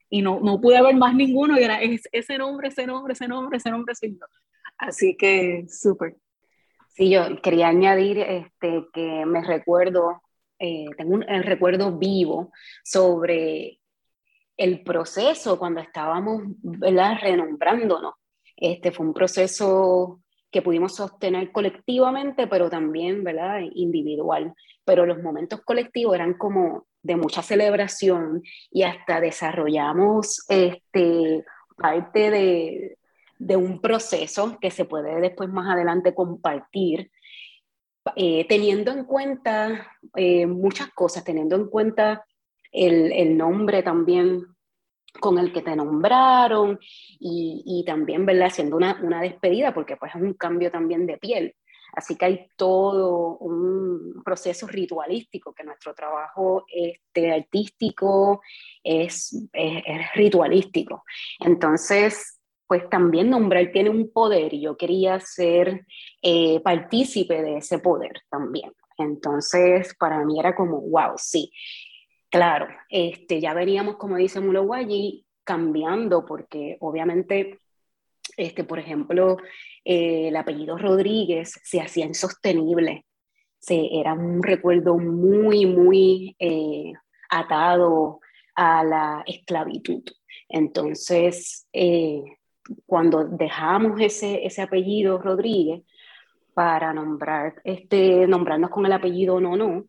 Y 0.10 0.24
no, 0.24 0.40
no 0.40 0.60
pude 0.60 0.82
ver 0.82 0.96
más 0.96 1.14
ninguno 1.14 1.60
y 1.60 1.64
era 1.64 1.80
ese 1.80 2.40
nombre, 2.40 2.70
ese 2.70 2.88
nombre, 2.88 3.14
ese 3.14 3.28
nombre, 3.28 3.58
ese 3.58 3.70
nombre, 3.70 3.94
ese 3.94 4.08
nombre. 4.08 4.28
Así 4.80 5.16
que 5.16 5.68
súper. 5.70 6.16
Sí, 6.90 7.12
yo 7.12 7.40
quería 7.44 7.68
añadir 7.68 8.18
este, 8.18 8.84
que 8.92 9.28
me 9.28 9.44
recuerdo, 9.44 10.24
eh, 10.58 10.88
tengo 10.98 11.14
un 11.14 11.22
recuerdo 11.22 12.00
vivo 12.00 12.52
sobre 12.84 13.80
el 14.58 14.82
proceso 14.82 15.60
cuando 15.60 15.82
estábamos 15.82 16.42
¿verdad? 16.64 17.20
renombrándonos. 17.22 18.16
Este 18.58 18.92
fue 18.92 19.06
un 19.06 19.14
proceso 19.14 20.24
que 20.52 20.62
pudimos 20.62 20.96
sostener 20.96 21.52
colectivamente, 21.52 22.48
pero 22.48 22.70
también 22.70 23.24
¿verdad? 23.24 23.62
individual. 23.74 24.54
Pero 24.86 25.06
los 25.06 25.22
momentos 25.22 25.62
colectivos 25.62 26.16
eran 26.16 26.34
como 26.34 26.86
de 27.02 27.16
mucha 27.16 27.42
celebración 27.42 28.44
y 28.70 28.84
hasta 28.84 29.22
desarrollamos 29.22 30.46
este, 30.50 31.44
parte 31.78 32.30
de, 32.30 32.98
de 33.42 33.56
un 33.56 33.82
proceso 33.82 34.58
que 34.62 34.70
se 34.70 34.86
puede 34.86 35.20
después 35.20 35.50
más 35.50 35.68
adelante 35.68 36.14
compartir, 36.14 37.10
eh, 38.16 38.46
teniendo 38.48 38.92
en 38.92 39.06
cuenta 39.06 39.98
eh, 40.16 40.46
muchas 40.46 40.90
cosas, 40.92 41.24
teniendo 41.24 41.56
en 41.56 41.68
cuenta 41.68 42.24
el, 42.72 43.12
el, 43.12 43.36
nombre 43.36 43.82
también 43.82 44.46
con 45.20 45.38
el 45.38 45.52
que 45.52 45.62
te 45.62 45.76
nombraron 45.76 46.80
y, 47.20 47.64
y 47.66 47.84
también, 47.86 48.26
¿verdad? 48.26 48.48
Haciendo 48.48 48.78
una, 48.78 49.00
una, 49.04 49.22
despedida, 49.22 49.74
porque 49.74 49.98
pues 49.98 50.16
es 50.16 50.22
un 50.22 50.34
cambio 50.34 50.72
también 50.72 51.06
de 51.06 51.18
piel. 51.18 51.56
Así 51.94 52.16
que 52.16 52.26
hay 52.26 52.48
todo 52.56 53.38
un 53.38 54.22
proceso 54.24 54.68
ritualístico, 54.68 55.54
que 55.54 55.64
nuestro 55.64 55.94
trabajo 55.94 56.66
este, 56.74 57.32
artístico 57.32 58.42
es, 58.84 59.50
es, 59.52 60.14
ritualístico. 60.16 61.04
Entonces, 61.40 62.40
pues 62.66 62.90
también 62.90 63.30
nombrar 63.30 63.72
tiene 63.74 63.90
un 63.90 64.10
poder 64.12 64.54
y 64.54 64.62
yo 64.62 64.78
quería 64.78 65.20
ser 65.20 65.86
eh, 66.22 66.62
partícipe 66.62 67.42
de 67.42 67.58
ese 67.58 67.80
poder 67.80 68.22
también. 68.30 68.72
Entonces, 68.98 69.94
para 70.00 70.24
mí 70.24 70.40
era 70.40 70.56
como, 70.56 70.80
wow, 70.82 71.14
sí, 71.18 71.52
claro, 72.32 72.68
este, 72.90 73.40
ya 73.40 73.54
veníamos, 73.54 73.98
como 73.98 74.16
dice 74.18 74.40
Mulowayi, 74.40 75.26
cambiando 75.44 76.26
porque 76.26 76.78
obviamente, 76.80 77.60
este, 78.38 78.64
por 78.64 78.80
ejemplo, 78.80 79.38
eh, 79.86 80.30
el 80.30 80.36
apellido 80.36 80.78
Rodríguez 80.78 81.60
se 81.64 81.82
hacía 81.82 82.06
insostenible. 82.06 83.06
Se, 83.60 84.00
era 84.00 84.14
un 84.14 84.42
recuerdo 84.42 84.98
muy, 84.98 85.68
muy 85.68 86.36
eh, 86.40 86.94
atado 87.30 88.20
a 88.56 88.84
la 88.84 89.24
esclavitud. 89.28 90.04
Entonces, 90.50 91.68
cuando 92.86 93.26
dejamos 93.26 94.00
ese, 94.00 94.46
ese 94.46 94.62
apellido 94.62 95.20
Rodríguez 95.20 95.84
para 96.54 96.94
nombrar, 96.94 97.62
este, 97.64 98.28
nombrarnos 98.28 98.70
con 98.70 98.86
el 98.86 98.92
apellido 98.94 99.40
no, 99.40 99.56
no, 99.56 99.86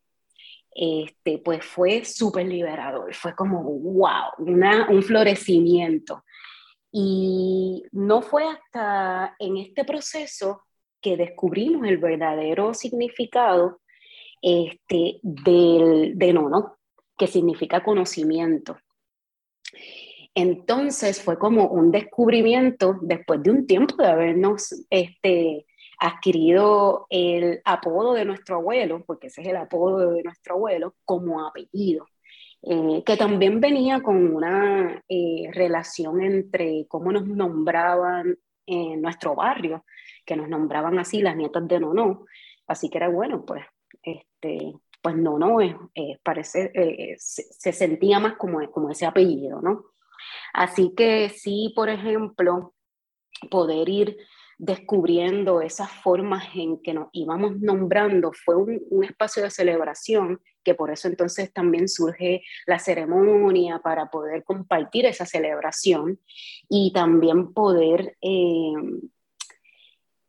este, 0.74 1.38
pues 1.38 1.64
fue 1.64 2.04
súper 2.04 2.46
liberador, 2.46 3.14
fue 3.14 3.35
como, 3.35 3.62
wow, 3.62 4.32
una, 4.38 4.88
un 4.90 5.02
florecimiento. 5.02 6.24
Y 6.90 7.85
no 7.92 8.22
fue 8.22 8.44
hasta 8.44 9.35
en 9.38 9.56
este 9.56 9.85
proceso 9.85 10.62
que 11.00 11.16
descubrimos 11.16 11.87
el 11.88 11.98
verdadero 11.98 12.74
significado 12.74 13.80
este, 14.40 15.18
del, 15.22 16.18
de 16.18 16.32
no, 16.32 16.76
que 17.16 17.26
significa 17.26 17.82
conocimiento. 17.82 18.76
Entonces 20.35 21.20
fue 21.22 21.38
como 21.38 21.66
un 21.68 21.90
descubrimiento 21.90 22.98
después 23.02 23.42
de 23.42 23.50
un 23.50 23.66
tiempo 23.66 23.96
de 23.96 24.08
habernos 24.08 24.87
este, 24.88 25.66
adquirido 26.03 27.07
el 27.11 27.61
apodo 27.65 28.15
de 28.15 28.25
nuestro 28.25 28.57
abuelo, 28.57 29.05
porque 29.07 29.29
ese 29.29 29.43
es 29.43 29.49
el 29.49 29.57
apodo 29.57 30.11
de 30.11 30.23
nuestro 30.25 30.57
abuelo, 30.57 30.97
como 31.05 31.47
apellido. 31.47 32.07
Eh, 32.65 33.03
que 33.07 33.17
también 33.17 33.61
venía 33.61 34.01
con 34.03 34.35
una 34.35 35.03
eh, 35.09 35.49
relación 35.53 36.23
entre 36.23 36.87
cómo 36.88 37.12
nos 37.12 37.27
nombraban 37.27 38.37
en 38.67 39.01
nuestro 39.01 39.37
barrio, 39.37 39.85
que 40.27 40.37
nos 40.37 40.49
nombraban 40.49 40.99
así 40.99 41.23
las 41.23 41.37
nietas 41.37 41.69
de 41.69 41.79
Nono. 41.79 42.27
Así 42.67 42.91
que 42.91 42.99
era 42.99 43.09
bueno, 43.09 43.45
pues, 43.45 43.65
este, 44.03 44.73
pues 45.01 45.17
Nono 45.17 45.61
es, 45.61 45.75
parece, 46.25 46.73
eh, 46.75 47.15
se, 47.17 47.45
se, 47.45 47.73
sentía 47.73 48.19
más 48.19 48.35
como, 48.37 48.69
como 48.73 48.91
ese 48.91 49.07
apellido, 49.07 49.61
¿no? 49.61 49.85
Así 50.53 50.95
que 50.97 51.29
sí, 51.29 51.73
por 51.77 51.88
ejemplo, 51.88 52.75
poder 53.51 53.88
ir 53.88 54.17
descubriendo 54.62 55.61
esas 55.61 55.90
formas 55.90 56.44
en 56.55 56.81
que 56.81 56.94
nos 56.94 57.09
íbamos 57.11 57.59
nombrando 57.59 58.31
fue 58.33 58.55
un, 58.55 59.03
espacio 59.03 59.42
de 59.42 59.51
celebración 59.51 60.40
que 60.62 60.77
por 60.77 60.92
eso 60.92 61.09
entonces 61.09 61.53
también 61.53 61.88
surge 61.88 62.42
la 62.64 62.79
ceremonia 62.79 63.81
para 63.81 64.09
poder 64.09 64.44
compartir 64.44 65.05
esa 65.05 65.27
celebración 65.27 66.20
y 66.68 66.92
también 66.92 67.53
poder 67.53 68.16
eh, 68.22 68.72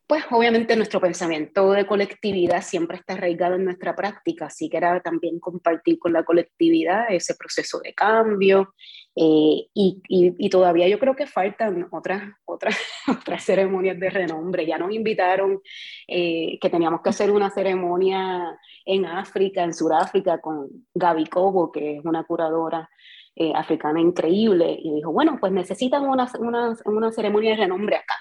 pues 0.08 0.24
obviamente 0.32 0.76
nuestro 0.76 1.00
pensamiento 1.00 1.72
de 1.72 1.86
colectividad 1.86 2.62
siempre 2.62 2.98
está 2.98 3.14
arraigado 3.14 3.56
en 3.56 3.66
nuestra 3.66 3.96
práctica, 3.96 4.48
así 4.48 4.70
que 4.70 4.78
era 4.78 5.00
también 5.00 5.40
compartir 5.40 5.98
con 5.98 6.14
la 6.14 6.24
colectividad 6.24 7.06
ese 7.10 7.36
proceso 7.36 7.80
de 7.80 7.94
cambio 7.94 8.74
eh, 9.16 9.68
y, 9.74 10.50
todavía 10.50 10.88
yo 10.88 11.00
creo 11.00 11.16
que 11.16 11.28
faltan 11.28 11.88
otras, 11.92 12.24
otras, 12.46 12.78
otras 13.08 13.44
ceremonias 13.44 14.00
de 14.00 14.10
renombre. 14.10 14.66
Ya 14.66 14.78
nos 14.78 14.92
invitaron 14.92 15.62
eh, 16.08 16.58
que 16.60 16.70
teníamos 16.70 17.02
que 17.02 17.10
hacer 17.10 17.32
una 17.32 17.50
ceremonia 17.50 18.58
en 18.86 19.06
África, 19.06 19.64
en 19.64 19.74
Sudáfrica, 19.74 20.42
con 20.42 20.68
Gaby 20.94 21.26
Cobo, 21.28 21.72
que 21.72 21.98
es 21.98 22.06
una 22.06 22.24
curadora 22.24 22.90
eh, 23.36 23.52
africana 23.56 24.00
increíble, 24.00 24.78
y 24.80 24.96
dijo, 24.96 25.12
bueno, 25.12 25.38
pues 25.40 25.52
necesitan 25.52 26.04
una, 26.04 26.32
una, 26.40 26.76
una 26.86 27.12
ceremonia 27.12 27.52
de 27.52 27.58
renombre 27.58 27.96
acá. 27.98 28.16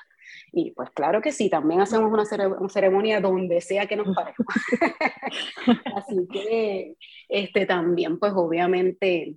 Y 0.53 0.73
pues 0.73 0.91
claro 0.91 1.23
que 1.23 1.33
sí, 1.33 1.49
también 1.49 1.81
hacemos 1.81 2.13
una, 2.13 2.27
ceremonia 2.69 3.21
donde 3.21 3.61
sea 3.63 3.87
que 3.87 3.97
nos 3.97 4.15
parezca. 4.15 4.45
Así 5.97 6.29
que 6.31 6.95
este, 7.29 7.65
también, 7.65 8.19
pues 8.19 8.35
obviamente, 8.37 9.37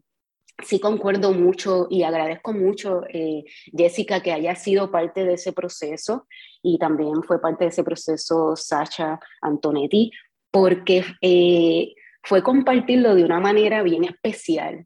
sí 0.62 0.80
concuerdo 0.80 1.32
mucho 1.32 1.88
y 1.90 2.04
agradezco 2.04 2.52
mucho, 2.52 3.04
eh, 3.08 3.46
Jessica, 3.76 4.22
que 4.22 4.34
haya 4.34 4.56
sido 4.56 4.92
parte 4.92 5.24
de 5.24 5.36
ese 5.36 5.54
proceso 5.54 6.28
y 6.62 6.78
también 6.78 7.24
fue 7.24 7.42
parte 7.42 7.64
de 7.64 7.70
ese 7.70 7.84
proceso 7.86 8.58
Sacha 8.58 9.18
Antonetti, 9.42 10.12
porque 10.52 11.06
eh, 11.22 11.94
fue 12.24 12.44
compartirlo 12.44 13.16
de 13.16 13.24
una 13.24 13.40
manera 13.40 13.84
bien 13.84 14.04
especial. 14.04 14.86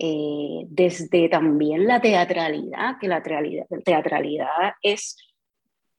Eh, 0.00 0.62
desde 0.68 1.28
también 1.28 1.88
la 1.88 2.00
teatralidad, 2.00 2.98
que 3.00 3.08
la 3.08 3.20
teatralidad, 3.20 3.66
teatralidad 3.84 4.74
es 4.80 5.16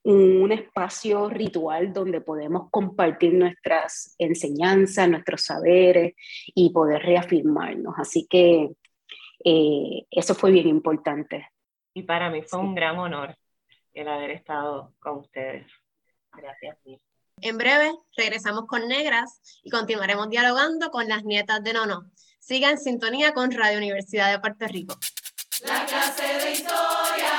un 0.09 0.51
espacio 0.51 1.29
ritual 1.29 1.93
donde 1.93 2.19
podemos 2.21 2.69
compartir 2.71 3.33
nuestras 3.33 4.15
enseñanzas, 4.17 5.07
nuestros 5.07 5.43
saberes 5.43 6.13
y 6.55 6.71
poder 6.71 7.03
reafirmarnos. 7.03 7.93
Así 7.95 8.25
que 8.27 8.71
eh, 9.45 10.05
eso 10.09 10.33
fue 10.33 10.51
bien 10.51 10.67
importante. 10.67 11.49
Y 11.93 12.03
para 12.03 12.31
mí 12.31 12.41
fue 12.41 12.59
un 12.59 12.73
gran 12.73 12.97
honor 12.97 13.35
el 13.93 14.07
haber 14.07 14.31
estado 14.31 14.95
con 14.99 15.19
ustedes. 15.19 15.67
Gracias. 16.33 16.77
En 17.41 17.57
breve 17.57 17.91
regresamos 18.17 18.65
con 18.65 18.87
Negras 18.87 19.61
y 19.63 19.69
continuaremos 19.69 20.29
dialogando 20.29 20.89
con 20.89 21.07
las 21.07 21.23
nietas 21.23 21.63
de 21.63 21.73
Nono. 21.73 22.09
Siga 22.39 22.71
en 22.71 22.79
sintonía 22.79 23.33
con 23.33 23.51
Radio 23.51 23.77
Universidad 23.77 24.31
de 24.31 24.39
Puerto 24.39 24.65
Rico. 24.67 24.97
La 25.65 25.85
clase 25.85 26.23
de 26.23 26.51
historia 26.53 27.38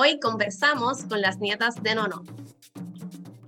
Hoy 0.00 0.20
conversamos 0.20 1.04
con 1.06 1.20
las 1.20 1.40
nietas 1.40 1.82
de 1.82 1.96
Nono. 1.96 2.22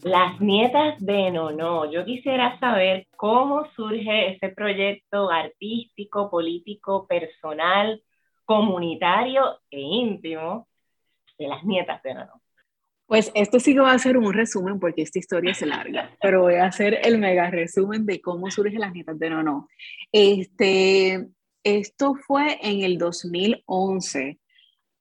Las 0.03 0.41
nietas 0.41 0.97
de 0.99 1.31
Nono. 1.31 1.89
Yo 1.93 2.05
quisiera 2.05 2.59
saber 2.59 3.07
cómo 3.15 3.71
surge 3.77 4.33
ese 4.33 4.49
proyecto 4.49 5.31
artístico, 5.31 6.29
político, 6.29 7.07
personal, 7.07 8.03
comunitario 8.45 9.61
e 9.71 9.79
íntimo 9.81 10.67
de 11.39 11.47
las 11.47 11.63
nietas 11.63 12.03
de 12.03 12.15
Nono. 12.15 12.43
Pues 13.07 13.31
esto 13.37 13.61
sí 13.61 13.73
que 13.73 13.83
va 13.83 13.93
a 13.93 13.99
ser 14.01 14.19
un 14.19 14.33
resumen 14.33 14.81
porque 14.81 15.03
esta 15.03 15.21
historia 15.21 15.53
es 15.53 15.63
larga, 15.63 16.11
pero 16.21 16.41
voy 16.41 16.55
a 16.55 16.67
hacer 16.67 16.99
el 17.05 17.19
mega 17.19 17.49
resumen 17.49 18.05
de 18.07 18.21
cómo 18.21 18.51
surgen 18.51 18.81
las 18.81 18.93
nietas 18.93 19.17
de 19.21 19.31
Nono. 19.31 19.69
Este, 20.11 21.29
esto 21.63 22.17
fue 22.27 22.59
en 22.61 22.81
el 22.81 22.99
2011, 22.99 24.40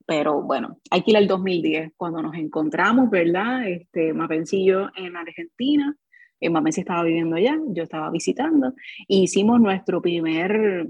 pero 0.10 0.42
bueno, 0.42 0.80
hay 0.90 1.04
que 1.04 1.12
ir 1.12 1.18
al 1.18 1.28
2010, 1.28 1.92
cuando 1.96 2.24
nos 2.24 2.34
encontramos, 2.34 3.12
¿verdad? 3.12 3.68
Este, 3.70 4.12
Mapencillo 4.12 4.90
en 4.96 5.16
Argentina, 5.16 5.96
eh, 6.40 6.50
Mapensi 6.50 6.82
estaba 6.82 7.04
viviendo 7.04 7.36
allá, 7.36 7.56
yo 7.68 7.84
estaba 7.84 8.10
visitando, 8.10 8.74
e 9.08 9.18
hicimos 9.18 9.62
nuestro 9.62 10.02
primer 10.02 10.88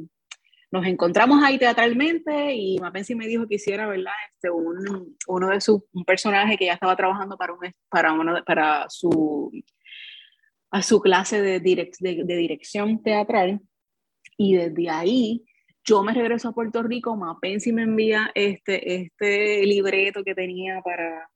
nos 0.71 0.85
encontramos 0.85 1.43
ahí 1.43 1.57
teatralmente 1.57 2.53
y 2.55 2.77
Mapensi 2.79 3.13
me 3.13 3.27
dijo 3.27 3.45
que 3.45 3.55
hiciera, 3.55 3.87
¿verdad? 3.87 4.13
Este, 4.31 4.51
un, 4.51 5.17
uno 5.27 5.49
de 5.49 5.59
sus, 5.59 5.81
un 5.91 6.05
personaje 6.05 6.55
que 6.55 6.67
ya 6.67 6.73
estaba 6.73 6.95
trabajando 6.95 7.35
para, 7.35 7.51
un, 7.51 7.59
para, 7.89 8.13
uno, 8.13 8.41
para 8.45 8.85
su, 8.87 9.51
a 10.71 10.81
su 10.81 11.01
clase 11.01 11.41
de, 11.41 11.59
de, 11.59 12.37
dirección 12.37 13.03
teatral. 13.03 13.59
Y 14.37 14.55
desde 14.55 14.89
ahí 14.89 15.43
yo 15.89 16.03
me 16.03 16.13
regreso 16.13 16.49
a 16.49 16.51
Puerto 16.51 16.83
Rico, 16.83 17.15
Mapensi 17.15 17.73
me 17.73 17.81
envía 17.81 18.29
este, 18.35 19.01
este 19.01 19.63
libreto 19.65 20.23
que 20.23 20.35
tenía 20.35 20.81
para, 20.81 21.27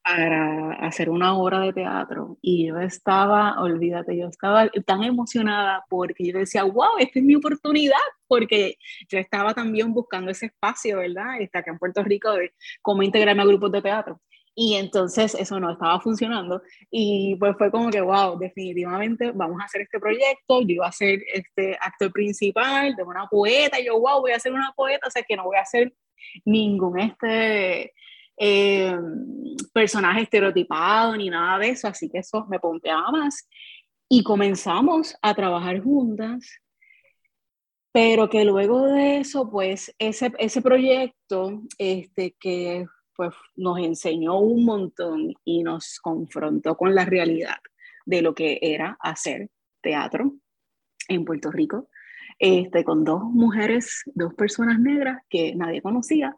para 0.00 0.74
hacer 0.74 1.10
una 1.10 1.36
obra 1.36 1.58
de 1.58 1.72
teatro 1.72 2.38
y 2.40 2.68
yo 2.68 2.78
estaba, 2.78 3.60
olvídate, 3.60 4.16
yo 4.16 4.28
estaba 4.28 4.68
tan 4.86 5.02
emocionada 5.02 5.84
porque 5.88 6.24
yo 6.24 6.38
decía, 6.38 6.62
wow, 6.62 6.98
esta 7.00 7.18
es 7.18 7.24
mi 7.24 7.34
oportunidad, 7.34 7.96
porque 8.28 8.76
yo 9.08 9.18
estaba 9.18 9.54
también 9.54 9.92
buscando 9.92 10.30
ese 10.30 10.46
espacio, 10.46 10.98
¿verdad? 10.98 11.40
Está 11.40 11.58
acá 11.58 11.72
en 11.72 11.78
Puerto 11.78 12.04
Rico 12.04 12.32
de 12.32 12.52
cómo 12.82 13.02
integrarme 13.02 13.42
a 13.42 13.46
grupos 13.46 13.72
de 13.72 13.82
teatro. 13.82 14.20
Y 14.54 14.74
entonces 14.74 15.34
eso 15.34 15.60
no 15.60 15.72
estaba 15.72 16.00
funcionando 16.00 16.60
y 16.90 17.36
pues 17.36 17.56
fue 17.56 17.70
como 17.70 17.90
que, 17.90 18.00
wow, 18.00 18.38
definitivamente 18.38 19.30
vamos 19.32 19.60
a 19.60 19.64
hacer 19.64 19.82
este 19.82 20.00
proyecto, 20.00 20.60
yo 20.62 20.74
iba 20.74 20.88
a 20.88 20.92
ser 20.92 21.20
este 21.32 21.78
actor 21.80 22.12
principal 22.12 22.94
de 22.96 23.02
una 23.02 23.26
poeta, 23.28 23.78
y 23.80 23.86
yo, 23.86 23.98
wow, 23.98 24.20
voy 24.20 24.32
a 24.32 24.40
ser 24.40 24.52
una 24.52 24.72
poeta, 24.76 25.06
o 25.06 25.10
sea 25.10 25.22
que 25.22 25.36
no 25.36 25.44
voy 25.44 25.56
a 25.56 25.62
hacer 25.62 25.94
ningún 26.44 26.98
este 26.98 27.92
eh, 28.42 28.96
personaje 29.72 30.22
estereotipado 30.22 31.16
ni 31.16 31.28
nada 31.30 31.58
de 31.58 31.70
eso, 31.70 31.88
así 31.88 32.08
que 32.10 32.18
eso 32.18 32.46
me 32.48 32.58
pompeaba 32.58 33.10
más. 33.10 33.48
Y 34.08 34.24
comenzamos 34.24 35.14
a 35.22 35.34
trabajar 35.34 35.80
juntas, 35.80 36.58
pero 37.92 38.28
que 38.28 38.44
luego 38.44 38.86
de 38.86 39.18
eso, 39.18 39.50
pues 39.50 39.94
ese, 39.98 40.32
ese 40.38 40.62
proyecto 40.62 41.62
este, 41.78 42.34
que 42.40 42.86
pues, 43.20 43.34
nos 43.54 43.78
enseñó 43.78 44.38
un 44.38 44.64
montón 44.64 45.34
y 45.44 45.62
nos 45.62 46.00
confrontó 46.00 46.74
con 46.74 46.94
la 46.94 47.04
realidad 47.04 47.58
de 48.06 48.22
lo 48.22 48.34
que 48.34 48.58
era 48.62 48.96
hacer 48.98 49.50
teatro 49.82 50.36
en 51.06 51.26
Puerto 51.26 51.50
Rico, 51.50 51.90
este, 52.38 52.82
con 52.82 53.04
dos 53.04 53.22
mujeres, 53.24 54.04
dos 54.14 54.32
personas 54.32 54.80
negras 54.80 55.22
que 55.28 55.54
nadie 55.54 55.82
conocía, 55.82 56.34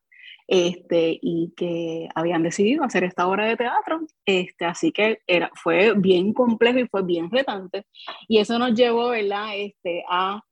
este, 0.48 1.20
y 1.22 1.52
que 1.56 2.08
habían 2.16 2.42
decidido 2.42 2.82
hacer 2.82 3.04
esta 3.04 3.28
obra 3.28 3.46
de 3.46 3.56
teatro. 3.56 4.00
Este, 4.26 4.64
así 4.64 4.90
que 4.90 5.20
era, 5.28 5.52
fue 5.54 5.94
bien 5.96 6.32
complejo 6.32 6.80
y 6.80 6.88
fue 6.88 7.04
bien 7.04 7.30
retante. 7.30 7.86
Y 8.26 8.38
eso 8.38 8.58
nos 8.58 8.74
llevó 8.74 9.10
¿verdad? 9.10 9.50
Este, 9.54 10.02
a 10.10 10.42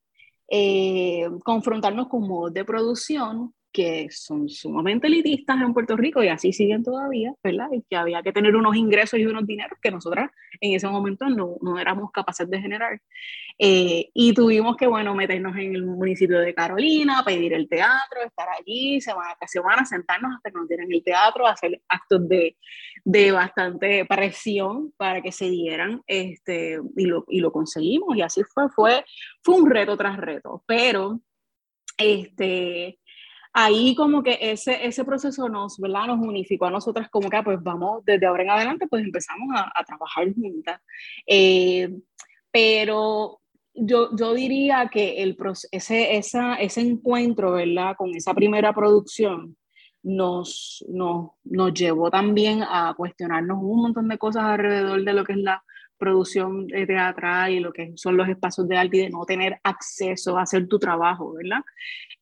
eh, 0.49 1.29
confrontarnos 1.43 2.07
con 2.07 2.29
modos 2.29 2.55
de 2.55 2.65
producción 2.65 3.53
que 3.73 4.09
son 4.11 4.49
sumamente 4.49 5.07
elitistas 5.07 5.61
en 5.61 5.73
Puerto 5.73 5.97
Rico 5.97 6.23
y 6.23 6.29
así 6.29 6.53
siguen 6.53 6.83
todavía, 6.83 7.35
¿verdad? 7.43 7.69
Y 7.73 7.83
que 7.89 7.97
había 7.97 8.23
que 8.23 8.33
tener 8.33 8.57
unos 8.57 8.77
ingresos 8.77 9.19
y 9.19 9.27
unos 9.27 9.47
dineros 9.47 9.79
que 9.81 9.91
nosotras 9.91 10.31
en 10.61 10.75
ese 10.75 10.89
momento 10.89 11.29
no, 11.29 11.57
no 11.61 11.79
éramos 11.79 12.11
capaces 12.11 12.49
de 12.51 12.61
generar. 12.61 13.01
Eh, 13.59 14.11
y 14.15 14.33
tuvimos 14.33 14.77
que, 14.77 14.87
bueno, 14.87 15.15
meternos 15.15 15.57
en 15.57 15.75
el 15.75 15.85
municipio 15.85 16.41
de 16.41 16.55
Carolina, 16.55 17.23
pedir 17.25 17.53
el 17.53 17.69
teatro, 17.69 18.23
estar 18.25 18.49
allí 18.59 19.01
semana 19.01 19.37
tras 19.39 19.51
semana, 19.51 19.85
sentarnos 19.85 20.35
hasta 20.35 20.51
que 20.51 20.57
nos 20.57 20.69
dieran 20.69 20.91
el 20.91 21.05
teatro, 21.05 21.47
hacer 21.47 21.81
actos 21.89 22.27
de, 22.27 22.57
de 23.05 23.33
bastante 23.33 24.07
presión 24.07 24.93
para 24.97 25.21
que 25.21 25.31
se 25.31 25.51
dieran, 25.51 26.01
este, 26.07 26.79
y, 26.97 27.05
lo, 27.05 27.25
y 27.29 27.41
lo 27.41 27.53
conseguimos, 27.53 28.17
y 28.17 28.23
así 28.23 28.43
fue, 28.45 28.69
fue, 28.71 29.05
fue 29.43 29.57
un 29.57 29.69
reto 29.69 29.97
tras 29.97 30.17
reto, 30.17 30.65
pero 30.67 31.21
este, 32.01 32.99
ahí 33.53 33.95
como 33.95 34.23
que 34.23 34.39
ese, 34.41 34.87
ese 34.87 35.05
proceso 35.05 35.49
nos, 35.49 35.79
¿verdad? 35.79 36.07
nos 36.07 36.21
unificó 36.21 36.67
a 36.67 36.71
nosotras 36.71 37.09
como 37.11 37.29
que 37.29 37.37
ah, 37.37 37.45
pues 37.45 37.63
vamos, 37.63 38.05
desde 38.05 38.27
ahora 38.27 38.43
en 38.43 38.51
adelante 38.51 38.87
pues 38.89 39.05
empezamos 39.05 39.49
a, 39.55 39.73
a 39.75 39.85
trabajar 39.85 40.33
juntas. 40.35 40.81
Eh, 41.27 41.91
pero 42.53 43.41
yo, 43.75 44.15
yo 44.17 44.35
diría 44.35 44.89
que 44.93 45.23
el, 45.23 45.37
ese, 45.71 46.17
esa, 46.17 46.55
ese 46.57 46.81
encuentro, 46.81 47.53
¿verdad? 47.53 47.95
Con 47.97 48.15
esa 48.15 48.35
primera 48.35 48.73
producción 48.73 49.57
nos, 50.03 50.85
nos, 50.89 51.31
nos 51.45 51.75
llevó 51.75 52.11
también 52.11 52.63
a 52.63 52.95
cuestionarnos 52.97 53.59
un 53.61 53.83
montón 53.83 54.09
de 54.09 54.19
cosas 54.19 54.45
alrededor 54.45 55.05
de 55.05 55.13
lo 55.13 55.25
que 55.25 55.33
es 55.33 55.39
la 55.39 55.63
producción 56.01 56.67
teatral 56.67 57.53
y 57.53 57.61
lo 57.61 57.73
que 57.73 57.93
son 57.97 58.17
los 58.17 58.29
espacios 58.29 58.67
de 58.67 58.77
arte 58.77 58.97
de 58.97 59.11
no 59.11 59.25
tener 59.25 59.61
acceso 59.63 60.39
a 60.39 60.43
hacer 60.43 60.67
tu 60.67 60.79
trabajo, 60.79 61.35
¿verdad? 61.35 61.61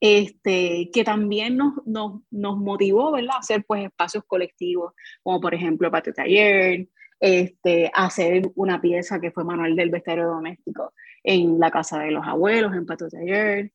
Este, 0.01 0.91
que 0.93 1.05
también 1.05 1.57
nos, 1.57 1.75
nos, 1.87 2.21
nos 2.31 2.59
motivó, 2.59 3.13
¿verdad? 3.13 3.37
A 3.37 3.39
hacer 3.39 3.65
pues 3.67 3.85
espacios 3.85 4.25
colectivos, 4.27 4.93
como 5.23 5.41
por 5.41 5.55
ejemplo 5.55 5.91
Patio 5.91 6.13
Taller, 6.13 6.89
este, 7.21 7.91
hacer 7.95 8.51
una 8.55 8.81
pieza 8.81 9.21
que 9.21 9.31
fue 9.31 9.45
Manuel 9.45 9.75
del 9.77 9.91
Vestuario 9.91 10.27
Doméstico 10.27 10.93
en 11.25 11.59
la 11.59 11.71
casa 11.71 12.01
de 12.01 12.11
los 12.11 12.27
abuelos, 12.27 12.75
en 12.75 12.87
Patio 12.87 13.09
Taller. 13.09 13.73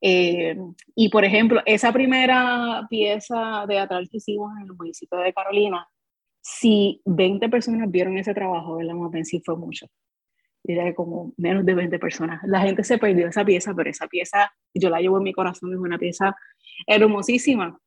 Eh, 0.00 0.56
y 0.94 1.08
por 1.08 1.24
ejemplo, 1.24 1.62
esa 1.64 1.92
primera 1.92 2.86
pieza 2.90 3.64
teatral 3.66 4.08
que 4.10 4.18
hicimos 4.18 4.52
en 4.58 4.66
el 4.66 4.74
municipio 4.74 5.18
de 5.18 5.32
Carolina, 5.32 5.88
si 6.46 7.00
20 7.06 7.48
personas 7.48 7.90
vieron 7.90 8.18
ese 8.18 8.34
trabajo, 8.34 8.76
¿verdad? 8.76 8.94
sí 9.22 9.40
fue 9.42 9.56
mucho. 9.56 9.86
Diría 10.62 10.84
que 10.84 10.94
como 10.94 11.32
menos 11.38 11.64
de 11.64 11.74
20 11.74 11.98
personas. 11.98 12.42
La 12.44 12.60
gente 12.60 12.84
se 12.84 12.98
perdió 12.98 13.28
esa 13.28 13.44
pieza, 13.46 13.72
pero 13.74 13.88
esa 13.88 14.06
pieza 14.08 14.52
yo 14.74 14.90
la 14.90 15.00
llevo 15.00 15.16
en 15.16 15.24
mi 15.24 15.32
corazón, 15.32 15.72
es 15.72 15.78
una 15.78 15.98
pieza 15.98 16.36
hermosísima 16.86 17.78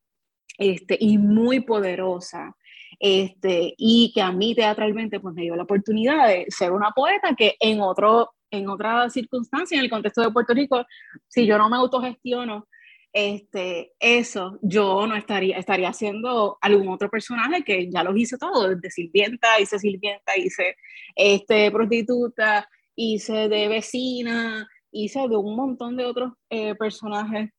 este, 0.58 0.96
y 0.98 1.18
muy 1.18 1.60
poderosa. 1.60 2.56
Este, 2.98 3.74
y 3.78 4.10
que 4.12 4.22
a 4.22 4.32
mí 4.32 4.56
teatralmente 4.56 5.20
pues 5.20 5.36
me 5.36 5.42
dio 5.42 5.54
la 5.54 5.62
oportunidad 5.62 6.26
de 6.26 6.46
ser 6.48 6.72
una 6.72 6.90
poeta 6.90 7.36
que 7.36 7.54
en, 7.60 7.80
otro, 7.80 8.32
en 8.50 8.68
otra 8.68 9.08
circunstancia, 9.08 9.78
en 9.78 9.84
el 9.84 9.90
contexto 9.90 10.20
de 10.20 10.32
Puerto 10.32 10.52
Rico, 10.52 10.84
si 11.28 11.46
yo 11.46 11.58
no 11.58 11.68
me 11.68 11.76
autogestiono, 11.76 12.66
este, 13.12 13.92
eso 13.98 14.58
yo 14.62 15.06
no 15.06 15.16
estaría, 15.16 15.58
estaría 15.58 15.88
haciendo 15.88 16.58
algún 16.60 16.88
otro 16.88 17.08
personaje 17.10 17.64
que 17.64 17.90
ya 17.90 18.02
los 18.02 18.16
hice 18.16 18.38
todos, 18.38 18.68
desde 18.70 18.90
sirvienta, 18.90 19.58
hice 19.60 19.78
sirvienta, 19.78 20.36
hice 20.36 20.76
este, 21.14 21.70
prostituta, 21.70 22.68
hice 22.94 23.48
de 23.48 23.68
vecina, 23.68 24.68
hice 24.90 25.20
de 25.28 25.36
un 25.36 25.56
montón 25.56 25.96
de 25.96 26.04
otros 26.04 26.32
eh, 26.50 26.74
personajes 26.74 27.50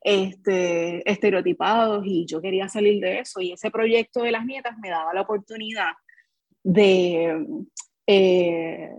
este, 0.00 1.08
estereotipados 1.10 2.04
y 2.06 2.26
yo 2.26 2.40
quería 2.40 2.68
salir 2.68 3.00
de 3.00 3.20
eso 3.20 3.40
y 3.40 3.52
ese 3.52 3.70
proyecto 3.70 4.22
de 4.22 4.32
las 4.32 4.44
nietas 4.44 4.76
me 4.78 4.90
daba 4.90 5.14
la 5.14 5.22
oportunidad 5.22 5.92
de, 6.64 7.46
eh, 8.06 8.90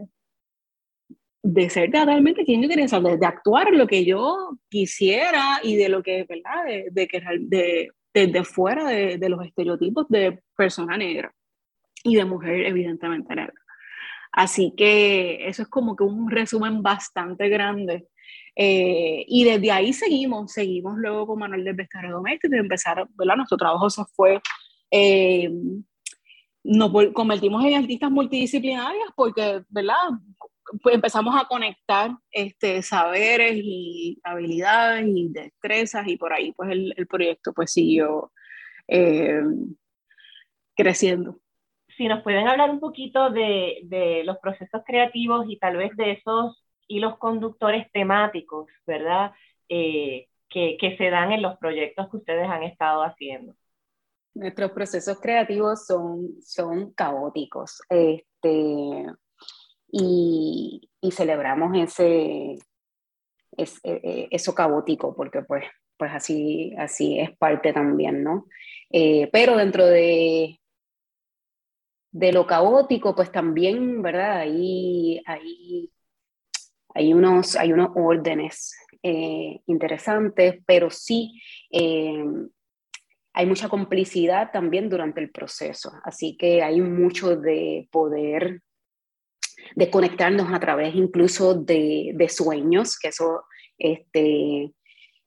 de 1.43 1.69
ser 1.69 1.91
realmente 1.91 2.45
quien 2.45 2.62
yo 2.62 2.69
quería 2.69 2.88
ser, 2.88 3.01
de, 3.01 3.25
actuar 3.25 3.71
lo 3.71 3.86
que 3.86 4.06
yo 4.06 4.58
quisiera 4.69 5.60
y 5.62 5.75
de 5.75 5.89
lo 5.89 6.01
que, 6.01 6.25
¿verdad? 6.27 6.65
De, 6.65 6.88
de 6.89 7.08
que 7.08 7.21
de, 7.41 7.91
desde 8.13 8.43
fuera 8.45 8.86
de, 8.86 9.18
de, 9.18 9.30
los 9.30 9.45
estereotipos 9.45 10.07
de 10.07 10.41
persona 10.55 10.97
negra 10.97 11.34
y 12.03 12.15
de 12.15 12.26
mujer 12.26 12.65
evidentemente 12.65 13.36
negra. 13.36 13.53
Así 14.32 14.74
que 14.76 15.47
eso 15.47 15.63
es 15.63 15.68
como 15.68 15.95
que 15.95 16.03
un 16.03 16.32
resumen 16.32 16.82
bastante 16.82 17.49
grande. 17.49 18.07
Eh, 18.55 19.26
y 19.28 19.43
desde 19.43 19.72
ahí 19.72 19.93
seguimos, 19.93 20.51
seguimos 20.53 20.97
luego 20.97 21.28
con 21.28 21.39
Manuel 21.39 21.63
del 21.63 21.76
Vestuario 21.76 22.11
Doméstico 22.11 22.55
y 22.55 22.59
empezar, 22.59 23.05
¿verdad? 23.15 23.36
Nuestro 23.36 23.57
trabajo 23.57 23.89
se 23.89 24.03
fue 24.15 24.41
eh, 24.95 25.51
nos 26.63 26.91
convertimos 27.13 27.65
en 27.65 27.74
artistas 27.76 28.09
multidisciplinarias 28.09 29.09
porque, 29.15 29.63
¿verdad? 29.70 29.95
Pues 30.82 30.95
empezamos 30.95 31.36
a 31.36 31.47
conectar 31.47 32.11
este, 32.32 32.82
saberes 32.82 33.53
y 33.55 34.19
habilidades 34.24 35.05
y 35.07 35.30
destrezas 35.30 36.07
y 36.07 36.17
por 36.17 36.34
ahí 36.34 36.51
pues 36.53 36.71
el, 36.71 36.93
el 36.97 37.07
proyecto 37.07 37.53
pues 37.53 37.71
siguió 37.71 38.32
eh, 38.88 39.41
creciendo. 40.76 41.39
Si 41.97 42.07
nos 42.07 42.24
pueden 42.24 42.47
hablar 42.47 42.71
un 42.71 42.80
poquito 42.80 43.30
de, 43.30 43.82
de, 43.84 44.24
los 44.24 44.38
procesos 44.39 44.82
creativos 44.86 45.45
y 45.47 45.59
tal 45.59 45.78
vez 45.78 45.95
de 45.95 46.13
esos 46.13 46.63
hilos 46.88 47.17
conductores 47.17 47.91
temáticos, 47.91 48.67
¿verdad? 48.86 49.32
Eh, 49.69 50.28
que, 50.49 50.78
que 50.80 50.97
se 50.97 51.09
dan 51.09 51.32
en 51.32 51.41
los 51.41 51.57
proyectos 51.57 52.09
que 52.09 52.17
ustedes 52.17 52.47
han 52.47 52.63
estado 52.63 53.03
haciendo. 53.03 53.55
Nuestros 54.36 54.71
procesos 54.71 55.19
creativos 55.19 55.86
son, 55.86 56.41
son 56.41 56.91
caóticos 56.93 57.82
este, 57.89 59.05
y, 59.96 60.89
celebramos 61.12 61.78
ese, 61.78 62.58
es, 63.56 63.80
e, 63.84 64.02
e, 64.04 64.28
eso 64.32 64.56
caótico, 64.56 65.16
porque 65.16 65.44
pues, 65.44 65.66
pues 65.98 66.12
así, 66.14 66.74
así 66.78 67.20
es 67.20 67.38
parte 67.38 67.72
también, 67.74 68.24
¿no? 68.24 68.48
Eh, 68.89 69.30
pero 69.32 69.56
dentro 69.56 69.86
de, 69.86 70.60
de 72.12 72.32
lo 72.32 72.48
caótico, 72.48 73.16
pues 73.16 73.32
también, 73.32 74.02
¿verdad? 74.02 74.38
Ahí, 74.39 75.22
ahí 75.26 75.91
hay, 76.96 77.14
unos, 77.14 77.56
hay 77.56 77.72
unos 77.72 77.89
órdenes 77.96 78.76
eh, 79.04 79.62
interesantes, 79.68 80.62
pero 80.66 80.89
sí 80.89 81.39
eh, 81.72 82.24
hay 83.34 83.46
mucha 83.46 83.70
complicidad 83.70 84.52
también 84.52 84.89
durante 84.89 85.22
el 85.22 85.32
proceso, 85.32 85.91
así 86.04 86.38
que 86.38 86.64
hay 86.64 86.82
mucho 86.82 87.36
de 87.36 87.88
poder, 87.91 88.62
de 89.76 89.89
conectarnos 89.89 90.51
a 90.53 90.59
través 90.59 90.95
incluso 90.95 91.53
de, 91.53 92.11
de 92.14 92.30
sueños, 92.30 92.97
que 92.99 93.09
eso 93.09 93.43
este, 93.78 94.74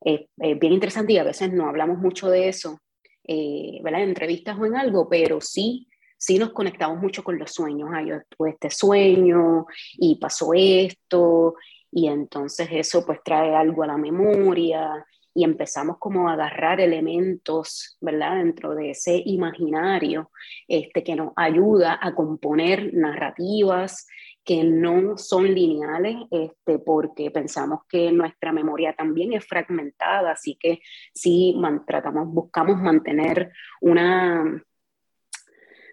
es, 0.00 0.20
bien 0.36 0.72
interesante 0.72 1.12
y 1.12 1.18
a 1.18 1.24
veces 1.24 1.52
no 1.52 1.68
hablamos 1.68 1.98
mucho 1.98 2.28
de 2.28 2.48
eso, 2.48 2.80
eh, 3.24 3.80
¿verdad? 3.82 4.02
En 4.02 4.10
entrevistas 4.10 4.58
o 4.58 4.66
en 4.66 4.76
algo, 4.76 5.08
pero 5.08 5.40
sí, 5.40 5.88
sí 6.16 6.38
nos 6.38 6.52
conectamos 6.52 7.00
mucho 7.00 7.24
con 7.24 7.38
los 7.38 7.52
sueños. 7.52 7.90
Ah, 7.92 8.02
yo 8.02 8.16
tuve 8.36 8.50
este 8.50 8.70
sueño 8.70 9.66
y 9.94 10.16
pasó 10.16 10.52
esto, 10.54 11.54
y 11.90 12.08
entonces 12.08 12.68
eso 12.72 13.04
pues 13.06 13.20
trae 13.24 13.54
algo 13.54 13.82
a 13.82 13.86
la 13.86 13.96
memoria 13.96 15.04
y 15.34 15.44
empezamos 15.44 15.98
como 15.98 16.28
a 16.28 16.32
agarrar 16.32 16.80
elementos, 16.80 17.96
¿verdad? 18.00 18.36
Dentro 18.36 18.74
de 18.74 18.90
ese 18.90 19.22
imaginario 19.24 20.30
este, 20.66 21.04
que 21.04 21.14
nos 21.14 21.32
ayuda 21.36 21.98
a 22.00 22.14
componer 22.14 22.94
narrativas 22.94 24.06
que 24.46 24.62
no 24.62 25.18
son 25.18 25.52
lineales, 25.52 26.16
este, 26.30 26.78
porque 26.78 27.32
pensamos 27.32 27.80
que 27.88 28.12
nuestra 28.12 28.52
memoria 28.52 28.94
también 28.94 29.32
es 29.32 29.44
fragmentada, 29.44 30.30
así 30.30 30.56
que 30.58 30.80
sí 31.12 31.60
tratamos, 31.84 32.28
buscamos 32.28 32.80
mantener 32.80 33.52
una, 33.80 34.62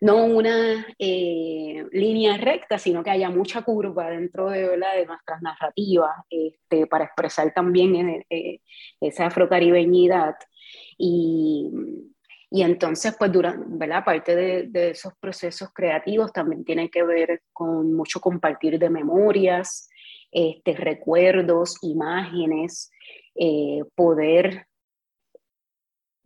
no 0.02 0.26
una 0.26 0.86
eh, 1.00 1.84
línea 1.92 2.38
recta, 2.38 2.78
sino 2.78 3.04
que 3.04 3.10
haya 3.10 3.32
mucha 3.32 3.64
curva 3.64 4.12
dentro 4.12 4.52
de, 4.52 4.68
de 4.68 5.06
nuestras 5.08 5.42
narrativas 5.42 6.12
este, 6.30 6.86
para 6.86 7.06
expresar 7.06 7.52
también 7.56 7.96
eh, 7.96 8.26
eh, 8.30 8.60
esa 9.02 9.26
afrocaribeñidad. 9.26 10.36
Y, 10.96 11.72
y 12.56 12.62
entonces, 12.62 13.16
pues, 13.18 13.32
durante, 13.32 13.66
¿verdad? 13.68 13.98
Aparte 13.98 14.36
de, 14.36 14.68
de, 14.68 14.92
esos 14.92 15.14
procesos 15.20 15.70
creativos, 15.74 16.32
también 16.32 16.64
tiene 16.64 16.88
que 16.92 17.02
ver 17.02 17.42
con 17.52 17.92
mucho 17.96 18.22
compartir 18.22 18.78
de 18.78 18.92
memorias, 18.92 19.90
este, 20.32 20.76
recuerdos, 20.76 21.80
imágenes, 21.82 22.92
poder 23.96 24.68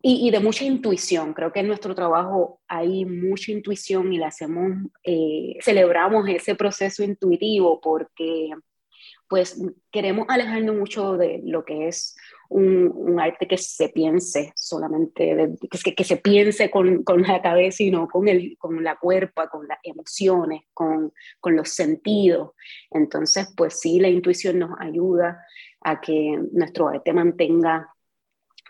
y, 0.01 0.30
de 0.32 0.41
mucha 0.41 0.65
intuición. 0.65 1.34
Creo 1.34 1.53
que 1.53 1.61
en 1.61 1.67
nuestro 1.67 1.95
trabajo 1.95 2.59
hay 2.67 3.05
mucha 3.05 3.53
intuición 3.53 4.11
y 4.11 4.17
la 4.17 4.28
hacemos, 4.28 4.89
eh, 5.03 5.57
celebramos 5.61 6.28
ese 6.28 6.55
proceso 6.55 7.03
intuitivo 7.03 7.80
porque 7.80 8.49
pues 9.30 9.61
queremos 9.91 10.25
alejarnos 10.30 10.75
mucho 10.75 11.15
de 11.17 11.41
lo 11.45 11.63
que 11.63 11.88
es 11.88 12.17
un, 12.50 13.20
arte 13.20 13.48
que 13.48 13.58
se 13.58 13.89
piense 13.89 14.54
solamente, 14.56 15.56
que, 15.72 15.95
que, 15.95 16.04
se 16.04 16.18
piense 16.18 16.70
con, 16.70 17.04
con, 17.04 17.24
la 17.24 17.41
cabeza 17.41 17.84
y 17.84 17.89
no 17.89 18.08
con, 18.08 18.28
el, 18.28 18.56
con 18.58 18.84
la 18.84 18.95
cuerpa, 18.95 19.50
con 19.50 19.68
las 19.68 19.80
emociones, 19.84 20.62
con, 20.74 21.12
con 21.39 21.56
los 21.56 21.70
sentidos. 21.70 22.52
Entonces, 22.91 23.52
pues 23.58 23.80
sí, 23.80 24.00
la 24.00 24.10
intuición 24.10 24.60
nos 24.60 24.80
ayuda 24.80 25.43
a 25.82 26.00
que 26.00 26.39
nuestro 26.52 26.89
arte 26.89 27.14
mantenga 27.14 27.93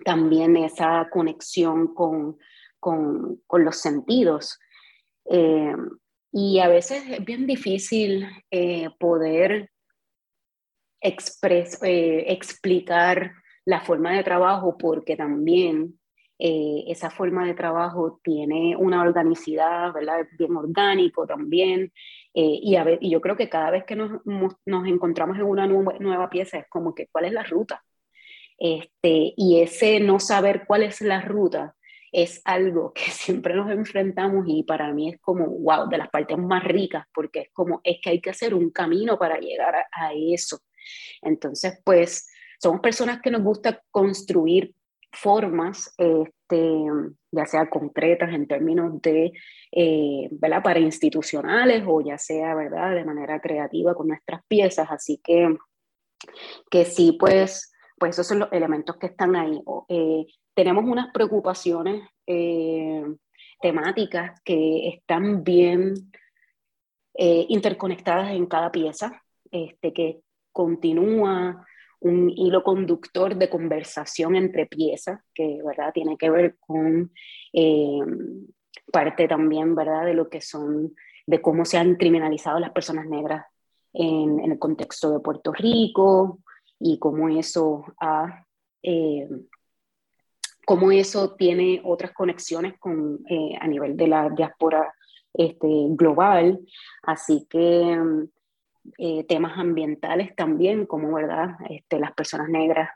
también 0.05 0.55
esa 0.57 1.09
conexión 1.11 1.93
con, 1.93 2.37
con, 2.79 3.41
con 3.47 3.65
los 3.65 3.77
sentidos. 3.77 4.59
Eh, 5.25 5.75
y 6.31 6.59
a 6.59 6.67
veces 6.67 7.03
es 7.09 7.25
bien 7.25 7.47
difícil 7.47 8.27
eh, 8.51 8.89
poder 8.99 9.71
expres, 11.01 11.81
eh, 11.83 12.25
explicar 12.27 13.33
la 13.67 13.81
forma 13.81 14.13
de 14.13 14.23
trabajo 14.23 14.77
porque 14.77 15.17
también 15.17 15.99
esa 16.39 17.09
forma 17.09 17.45
de 17.47 17.55
trabajo 17.55 18.19
tiene 18.23 18.75
una 18.77 19.01
organicidad, 19.01 19.91
¿verdad? 19.91 20.27
Bien 20.37 20.55
orgánico 20.55 21.25
también. 21.25 21.91
y, 22.33 22.75
a 22.75 22.83
ver, 22.83 22.99
y 23.01 23.09
yo 23.09 23.19
creo 23.21 23.35
que 23.35 23.49
cada 23.49 23.71
vez 23.71 23.85
que 23.85 23.95
nos, 23.95 24.21
nos 24.65 24.87
encontramos 24.87 25.37
en 25.37 25.43
una 25.43 25.67
nueva 25.67 26.29
pieza 26.29 26.59
es 26.59 26.67
como 26.69 26.93
que, 26.93 27.07
¿cuál 27.11 27.25
es 27.25 27.33
la 27.33 27.43
ruta? 27.43 27.83
Este, 28.57 29.33
y 29.35 29.61
ese 29.61 29.99
no 29.99 30.19
saber 30.19 30.65
cuál 30.67 30.83
es 30.83 31.01
la 31.01 31.21
ruta 31.21 31.75
es 32.11 32.41
algo 32.45 32.93
que 32.93 33.03
siempre 33.11 33.53
nos 33.55 33.69
enfrentamos 33.71 34.45
y 34.47 34.63
para 34.63 34.93
mí 34.93 35.09
es 35.09 35.19
como, 35.21 35.47
wow, 35.47 35.89
de 35.89 35.97
las 35.97 36.09
partes 36.09 36.37
más 36.37 36.63
ricas, 36.63 37.05
porque 37.13 37.41
es 37.41 37.49
como, 37.53 37.81
es 37.83 37.97
que 38.01 38.11
hay 38.11 38.21
que 38.21 38.29
hacer 38.29 38.53
un 38.53 38.71
camino 38.71 39.17
para 39.19 39.39
llegar 39.39 39.75
a, 39.75 40.11
eso. 40.13 40.59
Entonces, 41.21 41.81
pues, 41.83 42.29
somos 42.57 42.81
personas 42.81 43.21
que 43.21 43.31
nos 43.31 43.43
gusta 43.43 43.81
construir 43.91 44.75
formas, 45.11 45.93
este, 45.97 46.83
ya 47.31 47.45
sea 47.45 47.69
concretas 47.69 48.33
en 48.33 48.47
términos 48.47 49.01
de, 49.01 49.31
eh. 49.71 50.29
Para 50.39 50.79
institucionales 50.79 51.83
o 51.87 52.01
ya 52.01 52.17
sea, 52.17 52.55
¿verdad? 52.55 52.95
De 52.95 53.05
manera 53.05 53.39
creativa 53.39 53.93
con 53.93 54.07
nuestras 54.07 54.41
piezas. 54.47 54.87
Así 54.89 55.19
que, 55.23 55.55
que 56.69 56.85
sí, 56.85 57.15
pues, 57.19 57.73
pues 57.97 58.11
esos 58.11 58.27
son 58.27 58.39
los 58.39 58.51
elementos 58.51 58.97
que 58.97 59.07
están 59.07 59.35
ahí. 59.35 59.61
Eh, 59.87 60.25
tenemos 60.53 60.85
unas 60.85 61.11
preocupaciones 61.13 62.07
eh, 62.25 63.03
temáticas 63.61 64.41
que 64.43 64.89
están 64.89 65.43
bien 65.43 65.93
eh, 67.13 67.45
interconectadas 67.49 68.31
en 68.31 68.45
cada 68.45 68.71
pieza, 68.71 69.23
este, 69.51 69.93
que 69.93 70.21
continúa 70.51 71.65
un 71.99 72.29
hilo 72.29 72.63
conductor 72.63 73.35
de 73.35 73.49
conversación 73.49 74.35
entre 74.35 74.65
piezas, 74.65 75.21
que 75.33 75.59
¿verdad? 75.65 75.91
tiene 75.93 76.17
que 76.17 76.29
ver 76.29 76.55
con 76.59 77.11
parte 78.91 79.27
también 79.27 79.75
¿verdad? 79.75 80.05
de 80.05 80.13
lo 80.13 80.29
que 80.29 80.41
son, 80.41 80.95
de 81.25 81.41
cómo 81.41 81.65
se 81.65 81.77
han 81.77 81.95
criminalizado 81.95 82.59
las 82.59 82.71
personas 82.71 83.07
negras 83.07 83.45
en, 83.93 84.39
el 84.39 84.59
contexto 84.59 85.11
de 85.11 85.19
Puerto 85.19 85.51
Rico, 85.51 86.39
y 86.79 86.99
cómo 86.99 87.29
eso 87.29 87.85
eh, 88.83 89.27
eso 90.91 91.35
tiene 91.35 91.81
otras 91.83 92.11
conexiones 92.11 92.77
con, 92.77 93.19
eh, 93.29 93.57
a 93.59 93.67
nivel 93.67 93.95
de 93.95 94.07
la 94.07 94.29
diáspora 94.29 94.93
este, 95.33 95.67
global. 95.89 96.59
Así 97.03 97.47
que 97.49 97.97
eh, 98.97 99.23
temas 99.25 99.57
ambientales 99.57 100.35
también, 100.35 100.85
como 100.85 101.13
verdad, 101.13 101.55
este, 101.69 101.99
las 101.99 102.13
personas 102.13 102.49
negras 102.49 102.89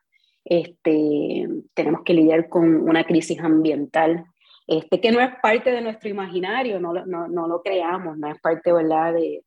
este, 0.43 1.47
tenemos 1.73 2.01
que 2.03 2.13
lidiar 2.13 2.49
con 2.49 2.89
una 2.89 3.03
crisis 3.03 3.39
ambiental 3.39 4.25
este, 4.67 5.01
que 5.01 5.11
no 5.11 5.19
es 5.19 5.31
parte 5.41 5.71
de 5.71 5.81
nuestro 5.81 6.09
imaginario, 6.09 6.79
no, 6.79 6.93
no, 6.93 7.27
no 7.27 7.47
lo 7.47 7.61
creamos, 7.61 8.17
no 8.17 8.31
es 8.31 8.39
parte 8.39 8.71
¿verdad? 8.71 9.13
de, 9.13 9.43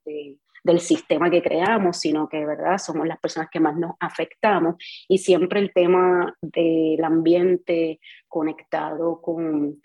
del 0.62 0.80
sistema 0.80 1.30
que 1.30 1.42
creamos, 1.42 1.99
sino 1.99 2.28
que, 2.28 2.45
¿verdad?, 2.45 2.78
somos 2.78 3.07
las 3.07 3.18
personas 3.20 3.49
que 3.51 3.61
más 3.61 3.76
nos 3.76 3.92
afectamos 4.01 4.76
y 5.09 5.18
siempre 5.18 5.61
el 5.61 5.72
tema 5.72 6.34
del 6.42 7.03
ambiente 7.05 8.01
conectado 8.28 9.22
con, 9.22 9.80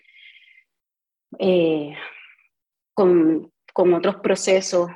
eh, 1.38 1.94
con, 2.92 3.50
con 3.72 3.94
otros 3.94 4.16
procesos. 4.16 4.90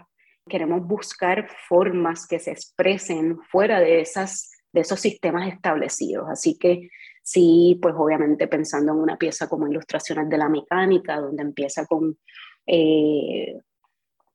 Queremos 0.49 0.87
buscar 0.87 1.49
formas 1.69 2.27
que 2.27 2.39
se 2.39 2.51
expresen 2.51 3.39
fuera 3.51 3.81
de, 3.81 4.01
esas, 4.01 4.53
de 4.73 4.83
esos 4.83 5.01
sistemas 5.01 5.53
establecidos. 5.53 6.29
Así 6.29 6.59
que 6.59 6.91
sí, 7.23 7.79
pues 7.81 7.95
obviamente 7.97 8.47
pensando 8.47 8.93
en 8.93 8.99
una 8.99 9.17
pieza 9.17 9.49
como 9.49 9.67
Ilustraciones 9.67 10.29
de 10.29 10.39
la 10.39 10.49
Mecánica, 10.49 11.21
donde 11.21 11.43
empieza 11.43 11.87
con, 11.87 12.19
eh, 12.67 13.59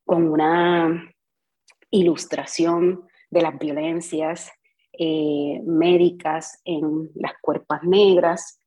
con 0.03 0.27
una 0.29 1.13
ilustración 1.91 3.07
de 3.29 3.41
las 3.41 3.57
violencias 3.57 4.51
eh, 4.93 5.61
médicas 5.65 6.61
en 6.65 7.09
las 7.15 7.33
cuerpas 7.41 7.83
negras 7.83 8.58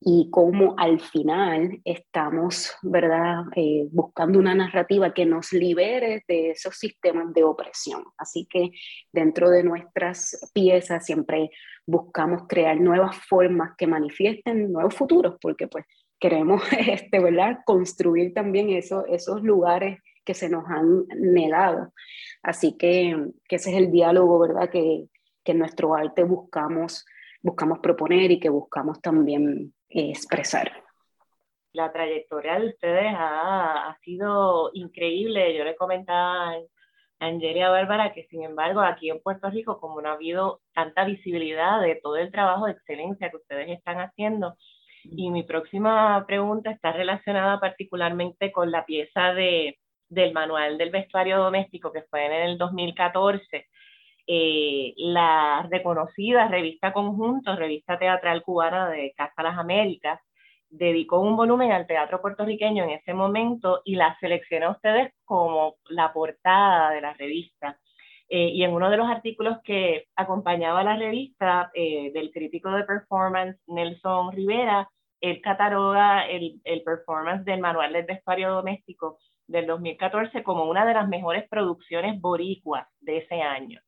y 0.00 0.30
cómo 0.30 0.74
al 0.78 1.00
final 1.00 1.80
estamos, 1.84 2.72
¿verdad?, 2.82 3.44
eh, 3.56 3.88
buscando 3.90 4.38
una 4.38 4.54
narrativa 4.54 5.12
que 5.12 5.26
nos 5.26 5.52
libere 5.52 6.24
de 6.28 6.50
esos 6.50 6.76
sistemas 6.76 7.32
de 7.34 7.42
opresión. 7.42 8.04
Así 8.16 8.46
que 8.48 8.70
dentro 9.12 9.50
de 9.50 9.64
nuestras 9.64 10.50
piezas 10.54 11.04
siempre 11.04 11.50
buscamos 11.84 12.42
crear 12.48 12.80
nuevas 12.80 13.16
formas 13.16 13.72
que 13.76 13.88
manifiesten 13.88 14.72
nuevos 14.72 14.94
futuros, 14.94 15.36
porque 15.40 15.66
pues 15.66 15.84
queremos, 16.20 16.62
este, 16.78 17.18
¿verdad?, 17.18 17.58
construir 17.66 18.32
también 18.34 18.70
eso, 18.70 19.04
esos 19.06 19.42
lugares 19.42 19.98
que 20.24 20.34
se 20.34 20.48
nos 20.48 20.64
han 20.68 21.06
negado. 21.16 21.92
Así 22.42 22.76
que, 22.76 23.16
que 23.48 23.56
ese 23.56 23.70
es 23.70 23.76
el 23.76 23.90
diálogo, 23.90 24.38
¿verdad?, 24.38 24.70
que, 24.70 25.06
que 25.42 25.52
en 25.52 25.58
nuestro 25.58 25.96
arte 25.96 26.22
buscamos, 26.22 27.04
buscamos 27.42 27.80
proponer 27.80 28.30
y 28.30 28.38
que 28.38 28.48
buscamos 28.48 29.00
también 29.00 29.72
expresar. 29.88 30.72
La 31.72 31.92
trayectoria 31.92 32.58
de 32.58 32.68
ustedes 32.68 33.14
ha, 33.14 33.90
ha 33.90 33.98
sido 34.00 34.70
increíble. 34.74 35.56
Yo 35.56 35.64
le 35.64 35.76
comentaba 35.76 36.50
a 36.50 36.56
Angelia 37.20 37.68
Bárbara 37.70 38.12
que, 38.12 38.24
sin 38.24 38.42
embargo, 38.42 38.80
aquí 38.80 39.10
en 39.10 39.20
Puerto 39.20 39.50
Rico, 39.50 39.80
como 39.80 40.00
no 40.00 40.08
ha 40.08 40.12
habido 40.12 40.60
tanta 40.72 41.04
visibilidad 41.04 41.80
de 41.80 41.96
todo 41.96 42.16
el 42.16 42.30
trabajo 42.30 42.66
de 42.66 42.72
excelencia 42.72 43.30
que 43.30 43.36
ustedes 43.36 43.68
están 43.70 43.98
haciendo, 44.00 44.56
y 45.04 45.30
mi 45.30 45.42
próxima 45.42 46.24
pregunta 46.26 46.70
está 46.70 46.92
relacionada 46.92 47.60
particularmente 47.60 48.52
con 48.52 48.70
la 48.70 48.84
pieza 48.84 49.32
de, 49.34 49.78
del 50.08 50.32
manual 50.32 50.78
del 50.78 50.90
vestuario 50.90 51.38
doméstico 51.38 51.92
que 51.92 52.02
fue 52.02 52.26
en 52.26 52.32
el 52.32 52.58
2014. 52.58 53.66
Eh, 54.30 54.92
la 54.98 55.66
reconocida 55.70 56.48
revista 56.48 56.92
Conjunto, 56.92 57.56
revista 57.56 57.98
teatral 57.98 58.42
cubana 58.42 58.90
de 58.90 59.14
Casa 59.16 59.42
Las 59.42 59.58
Américas, 59.58 60.20
dedicó 60.68 61.20
un 61.20 61.34
volumen 61.34 61.72
al 61.72 61.86
teatro 61.86 62.20
puertorriqueño 62.20 62.84
en 62.84 62.90
ese 62.90 63.14
momento 63.14 63.80
y 63.86 63.94
la 63.96 64.18
seleccionó 64.20 64.66
a 64.66 64.72
ustedes 64.72 65.14
como 65.24 65.76
la 65.88 66.12
portada 66.12 66.90
de 66.90 67.00
la 67.00 67.14
revista. 67.14 67.78
Eh, 68.28 68.50
y 68.50 68.62
en 68.64 68.74
uno 68.74 68.90
de 68.90 68.98
los 68.98 69.08
artículos 69.08 69.58
que 69.64 70.08
acompañaba 70.14 70.84
la 70.84 70.96
revista 70.96 71.70
eh, 71.72 72.12
del 72.12 72.30
crítico 72.30 72.70
de 72.70 72.84
performance 72.84 73.58
Nelson 73.66 74.32
Rivera, 74.32 74.90
él 75.22 75.40
cataloga 75.40 76.26
el, 76.26 76.60
performance 76.84 77.46
del 77.46 77.60
manual 77.60 77.94
del 77.94 78.04
vestuario 78.04 78.50
doméstico 78.50 79.18
del 79.46 79.66
2014 79.66 80.42
como 80.42 80.64
una 80.64 80.84
de 80.84 80.92
las 80.92 81.08
mejores 81.08 81.48
producciones 81.48 82.20
boricuas 82.20 82.86
de 83.00 83.18
ese 83.18 83.40
año. 83.40 83.80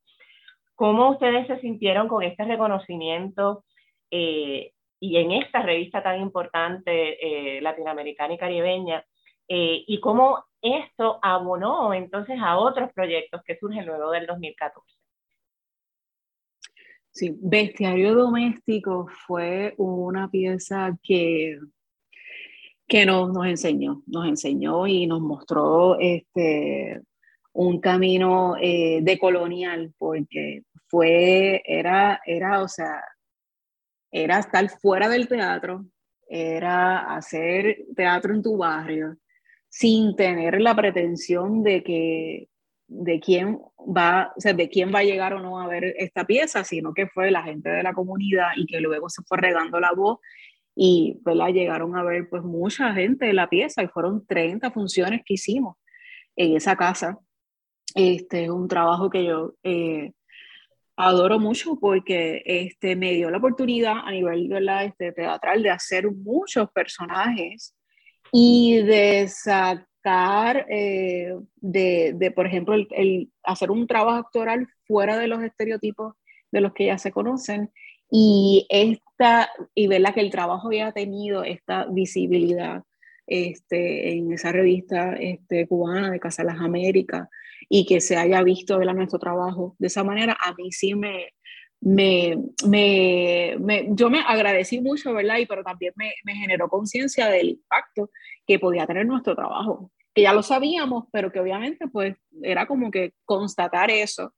¿Cómo 0.75 1.11
ustedes 1.11 1.47
se 1.47 1.59
sintieron 1.59 2.07
con 2.07 2.23
este 2.23 2.43
reconocimiento 2.43 3.63
eh, 4.09 4.73
y 4.99 5.17
en 5.17 5.31
esta 5.31 5.61
revista 5.61 6.01
tan 6.01 6.19
importante 6.21 7.57
eh, 7.57 7.61
latinoamericana 7.61 8.33
y 8.33 8.37
caribeña? 8.37 9.05
Eh, 9.47 9.83
y 9.85 9.99
cómo 9.99 10.45
esto 10.61 11.19
abonó 11.21 11.93
entonces 11.93 12.37
a 12.41 12.57
otros 12.57 12.91
proyectos 12.93 13.41
que 13.43 13.57
surgen 13.57 13.85
luego 13.85 14.11
del 14.11 14.25
2014. 14.25 14.97
Sí, 17.11 17.35
Bestiario 17.41 18.15
Doméstico 18.15 19.07
fue 19.27 19.73
una 19.77 20.29
pieza 20.29 20.97
que, 21.03 21.59
que 22.87 23.05
nos, 23.05 23.33
nos 23.33 23.45
enseñó, 23.45 24.01
nos 24.07 24.25
enseñó 24.25 24.87
y 24.87 25.05
nos 25.07 25.19
mostró 25.19 25.99
este, 25.99 27.01
un 27.53 27.79
camino 27.79 28.55
eh, 28.61 28.99
de 29.01 29.17
colonial, 29.17 29.93
porque 29.97 30.63
fue, 30.87 31.61
era, 31.65 32.21
era, 32.25 32.61
o 32.61 32.67
sea, 32.67 33.03
era 34.11 34.39
estar 34.39 34.69
fuera 34.69 35.09
del 35.09 35.27
teatro, 35.27 35.85
era 36.27 37.15
hacer 37.15 37.85
teatro 37.95 38.33
en 38.33 38.43
tu 38.43 38.57
barrio, 38.57 39.17
sin 39.69 40.15
tener 40.15 40.61
la 40.61 40.75
pretensión 40.75 41.63
de 41.63 41.83
que 41.83 42.47
de 42.87 43.21
quién 43.21 43.57
va, 43.79 44.33
o 44.35 44.41
sea, 44.41 44.53
de 44.53 44.69
quién 44.69 44.93
va 44.93 44.99
a 44.99 45.03
llegar 45.03 45.33
o 45.33 45.39
no 45.39 45.61
a 45.61 45.67
ver 45.67 45.95
esta 45.97 46.25
pieza, 46.25 46.65
sino 46.65 46.93
que 46.93 47.07
fue 47.07 47.31
la 47.31 47.41
gente 47.41 47.69
de 47.69 47.83
la 47.83 47.93
comunidad 47.93 48.49
y 48.57 48.65
que 48.65 48.81
luego 48.81 49.09
se 49.09 49.23
fue 49.23 49.37
regando 49.37 49.79
la 49.79 49.93
voz 49.93 50.19
y 50.75 51.19
la 51.25 51.49
llegaron 51.49 51.97
a 51.97 52.03
ver 52.03 52.29
pues 52.29 52.43
mucha 52.43 52.93
gente 52.93 53.25
de 53.27 53.33
la 53.33 53.49
pieza 53.49 53.81
y 53.81 53.87
fueron 53.87 54.25
30 54.25 54.71
funciones 54.71 55.21
que 55.25 55.35
hicimos 55.35 55.77
en 56.35 56.57
esa 56.57 56.75
casa 56.75 57.17
este 57.95 58.45
es 58.45 58.49
un 58.49 58.67
trabajo 58.67 59.09
que 59.09 59.25
yo 59.25 59.53
eh, 59.63 60.11
adoro 60.95 61.39
mucho 61.39 61.77
porque 61.79 62.43
este, 62.45 62.95
me 62.95 63.13
dio 63.13 63.29
la 63.29 63.37
oportunidad 63.37 63.95
a 64.03 64.11
nivel 64.11 64.51
Este, 64.83 65.11
teatral 65.11 65.63
de 65.63 65.69
hacer 65.69 66.11
muchos 66.11 66.69
personajes 66.71 67.75
y 68.31 68.81
de 68.83 69.27
sacar, 69.27 70.65
eh, 70.69 71.35
de, 71.55 72.13
de, 72.15 72.31
por 72.31 72.47
ejemplo, 72.47 72.75
el, 72.75 73.31
hacer 73.43 73.71
un 73.71 73.87
trabajo 73.87 74.17
actoral 74.17 74.67
fuera 74.85 75.17
de 75.17 75.27
los 75.27 75.43
estereotipos 75.43 76.15
de 76.51 76.61
los 76.61 76.73
que 76.73 76.85
ya 76.85 76.97
se 76.97 77.11
conocen 77.11 77.71
y, 78.09 78.67
esta, 78.69 79.49
y 79.73 79.87
verla 79.87 80.13
que 80.13 80.19
el 80.19 80.31
trabajo 80.31 80.67
había 80.67 80.91
tenido 80.91 81.43
esta 81.43 81.85
visibilidad 81.85 82.83
este, 83.25 84.13
en 84.13 84.33
esa 84.33 84.51
revista 84.51 85.13
este, 85.13 85.67
cubana 85.67 86.11
de 86.11 86.19
Casa 86.19 86.43
de 86.43 86.49
las 86.49 86.59
Américas 86.59 87.29
y 87.69 87.85
que 87.85 88.01
se 88.01 88.17
haya 88.17 88.43
visto 88.43 88.79
nuestro 88.79 89.19
trabajo 89.19 89.75
de 89.79 89.87
esa 89.87 90.03
manera, 90.03 90.37
a 90.39 90.53
mí 90.53 90.71
sí 90.71 90.95
me, 90.95 91.33
me, 91.81 92.37
me, 92.65 93.87
yo 93.89 94.09
me 94.09 94.21
agradecí 94.21 94.79
mucho, 94.81 95.13
¿verdad? 95.13 95.37
Y 95.37 95.45
pero 95.45 95.63
también 95.63 95.93
me, 95.95 96.13
me 96.23 96.35
generó 96.35 96.69
conciencia 96.69 97.27
del 97.27 97.49
impacto 97.49 98.09
que 98.45 98.59
podía 98.59 98.85
tener 98.85 99.05
nuestro 99.05 99.35
trabajo, 99.35 99.91
que 100.13 100.23
ya 100.23 100.33
lo 100.33 100.43
sabíamos, 100.43 101.05
pero 101.11 101.31
que 101.31 101.39
obviamente 101.39 101.87
pues 101.87 102.15
era 102.41 102.67
como 102.67 102.91
que 102.91 103.13
constatar 103.25 103.89
eso 103.89 104.33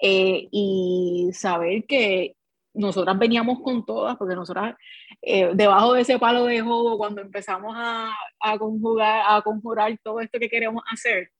eh, 0.00 0.48
y 0.50 1.30
saber 1.32 1.84
que 1.86 2.34
nosotras 2.74 3.18
veníamos 3.18 3.60
con 3.60 3.84
todas, 3.84 4.16
porque 4.16 4.36
nosotras 4.36 4.76
eh, 5.22 5.50
debajo 5.54 5.94
de 5.94 6.02
ese 6.02 6.18
palo 6.18 6.44
de 6.44 6.60
juego, 6.60 6.96
cuando 6.96 7.20
empezamos 7.20 7.74
a, 7.76 8.12
a, 8.40 8.58
conjugar, 8.58 9.22
a 9.26 9.42
conjurar 9.42 9.98
todo 10.02 10.20
esto 10.20 10.38
que 10.38 10.48
queremos 10.48 10.82
hacer, 10.90 11.30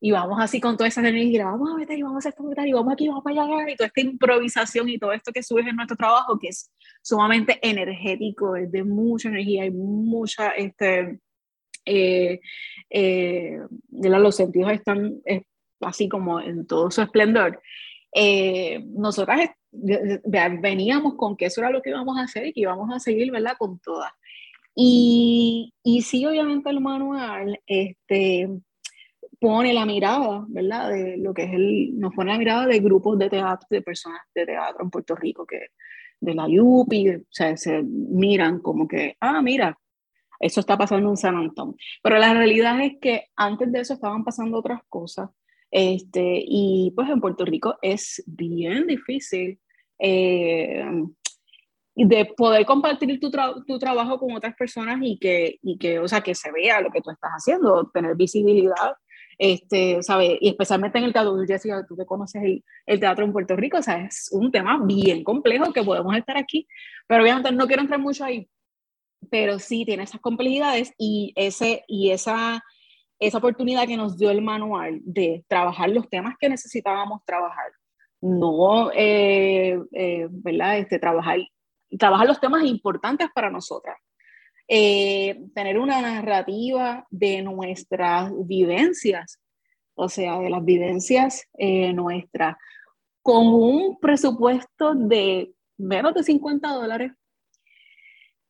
y 0.00 0.10
vamos 0.12 0.38
así 0.40 0.60
con 0.60 0.76
toda 0.76 0.88
esa 0.88 1.00
energía, 1.00 1.44
vamos 1.44 1.70
a 1.70 1.76
meter 1.76 1.98
y 1.98 2.02
vamos 2.02 2.24
a 2.24 2.30
esto 2.30 2.42
y 2.64 2.72
vamos 2.72 2.92
aquí, 2.92 3.06
vamos 3.06 3.22
para 3.22 3.42
allá, 3.42 3.70
y 3.70 3.76
toda 3.76 3.88
esta 3.88 4.00
improvisación 4.00 4.88
y 4.88 4.98
todo 4.98 5.12
esto 5.12 5.30
que 5.30 5.42
surge 5.42 5.68
en 5.68 5.76
nuestro 5.76 5.96
trabajo, 5.96 6.38
que 6.38 6.48
es 6.48 6.72
sumamente 7.02 7.58
energético, 7.62 8.56
es 8.56 8.72
de 8.72 8.82
mucha 8.82 9.28
energía 9.28 9.66
y 9.66 9.70
mucha, 9.70 10.50
este, 10.52 11.20
eh, 11.84 12.40
eh, 12.88 13.58
los 13.90 14.36
sentidos 14.36 14.72
están 14.72 15.20
así 15.80 16.08
como 16.08 16.40
en 16.40 16.66
todo 16.66 16.90
su 16.90 17.02
esplendor. 17.02 17.60
Eh, 18.12 18.82
nosotras 18.86 19.50
veníamos 19.70 21.14
con 21.14 21.36
que 21.36 21.46
eso 21.46 21.60
era 21.60 21.70
lo 21.70 21.82
que 21.82 21.90
íbamos 21.90 22.18
a 22.18 22.22
hacer 22.22 22.46
y 22.46 22.52
que 22.52 22.60
íbamos 22.60 22.90
a 22.92 22.98
seguir, 22.98 23.30
¿verdad? 23.30 23.56
Con 23.58 23.78
todas. 23.78 24.12
Y, 24.74 25.74
y 25.82 26.02
sí, 26.02 26.24
obviamente 26.24 26.70
el 26.70 26.80
manual, 26.80 27.60
este, 27.66 28.48
pone 29.40 29.72
la 29.72 29.86
mirada, 29.86 30.44
¿verdad? 30.48 30.90
De 30.90 31.16
lo 31.16 31.32
que 31.34 31.44
es 31.44 31.52
el, 31.52 31.98
nos 31.98 32.14
pone 32.14 32.32
la 32.32 32.38
mirada 32.38 32.66
de 32.66 32.78
grupos 32.80 33.18
de 33.18 33.30
teatro, 33.30 33.66
de 33.70 33.82
personas 33.82 34.20
de 34.34 34.46
teatro 34.46 34.84
en 34.84 34.90
Puerto 34.90 35.16
Rico, 35.16 35.46
que 35.46 35.68
de 36.20 36.34
la 36.34 36.46
UPI, 36.46 37.08
o 37.16 37.20
sea, 37.30 37.56
se 37.56 37.82
miran 37.82 38.60
como 38.60 38.86
que, 38.86 39.16
ah, 39.20 39.40
mira, 39.40 39.78
eso 40.38 40.60
está 40.60 40.76
pasando 40.76 41.08
en 41.08 41.16
San 41.16 41.36
Antonio. 41.36 41.74
Pero 42.02 42.18
la 42.18 42.34
realidad 42.34 42.80
es 42.82 42.94
que 43.00 43.26
antes 43.36 43.72
de 43.72 43.80
eso 43.80 43.94
estaban 43.94 44.24
pasando 44.24 44.58
otras 44.58 44.80
cosas, 44.88 45.30
este, 45.70 46.42
y 46.44 46.92
pues 46.94 47.08
en 47.08 47.20
Puerto 47.20 47.44
Rico 47.44 47.78
es 47.80 48.22
bien 48.26 48.86
difícil 48.86 49.58
eh, 49.98 50.84
de 51.94 52.24
poder 52.36 52.64
compartir 52.66 53.20
tu, 53.20 53.30
tu, 53.30 53.78
trabajo 53.78 54.18
con 54.18 54.34
otras 54.34 54.54
personas 54.56 54.98
y 55.02 55.18
que, 55.18 55.58
y 55.62 55.78
que, 55.78 55.98
o 55.98 56.08
sea, 56.08 56.22
que 56.22 56.34
se 56.34 56.50
vea 56.50 56.80
lo 56.80 56.90
que 56.90 57.00
tú 57.00 57.10
estás 57.10 57.30
haciendo, 57.32 57.90
tener 57.92 58.16
visibilidad 58.16 58.94
este, 59.40 60.02
¿sabe? 60.02 60.36
Y 60.38 60.50
especialmente 60.50 60.98
en 60.98 61.04
el 61.04 61.14
teatro, 61.14 61.34
Jessica, 61.46 61.86
tú 61.88 61.96
que 61.96 62.04
conoces 62.04 62.42
el, 62.42 62.62
el, 62.84 63.00
teatro 63.00 63.24
en 63.24 63.32
Puerto 63.32 63.56
Rico, 63.56 63.78
o 63.78 63.82
sea, 63.82 64.04
es 64.04 64.28
un 64.32 64.52
tema 64.52 64.78
bien 64.84 65.24
complejo 65.24 65.72
que 65.72 65.82
podemos 65.82 66.14
estar 66.14 66.36
aquí, 66.36 66.68
pero 67.06 67.22
obviamente 67.22 67.50
no 67.50 67.66
quiero 67.66 67.80
entrar 67.80 67.98
mucho 67.98 68.22
ahí, 68.22 68.50
pero 69.30 69.58
sí 69.58 69.86
tiene 69.86 70.02
esas 70.02 70.20
complejidades 70.20 70.92
y, 70.98 71.32
ese, 71.36 71.84
y 71.88 72.10
esa, 72.10 72.62
esa 73.18 73.38
oportunidad 73.38 73.86
que 73.86 73.96
nos 73.96 74.18
dio 74.18 74.30
el 74.30 74.42
manual 74.42 75.00
de 75.04 75.42
trabajar 75.48 75.88
los 75.88 76.06
temas 76.10 76.34
que 76.38 76.50
necesitábamos 76.50 77.24
trabajar, 77.24 77.72
no, 78.20 78.90
eh, 78.92 79.80
eh, 79.92 80.26
¿verdad? 80.28 80.80
Este, 80.80 80.98
trabajar, 80.98 81.38
trabajar 81.98 82.26
los 82.26 82.40
temas 82.40 82.62
importantes 82.64 83.30
para 83.34 83.48
nosotras, 83.48 83.96
eh, 84.72 85.36
tener 85.52 85.80
una 85.80 86.00
narrativa 86.00 87.04
de 87.10 87.42
nuestras 87.42 88.30
vivencias, 88.46 89.40
o 89.96 90.08
sea, 90.08 90.38
de 90.38 90.48
las 90.48 90.64
vivencias 90.64 91.48
eh, 91.58 91.92
nuestras, 91.92 92.56
con 93.20 93.48
un 93.48 93.98
presupuesto 93.98 94.94
de 94.94 95.50
menos 95.76 96.14
de 96.14 96.22
50 96.22 96.68
dólares, 96.68 97.10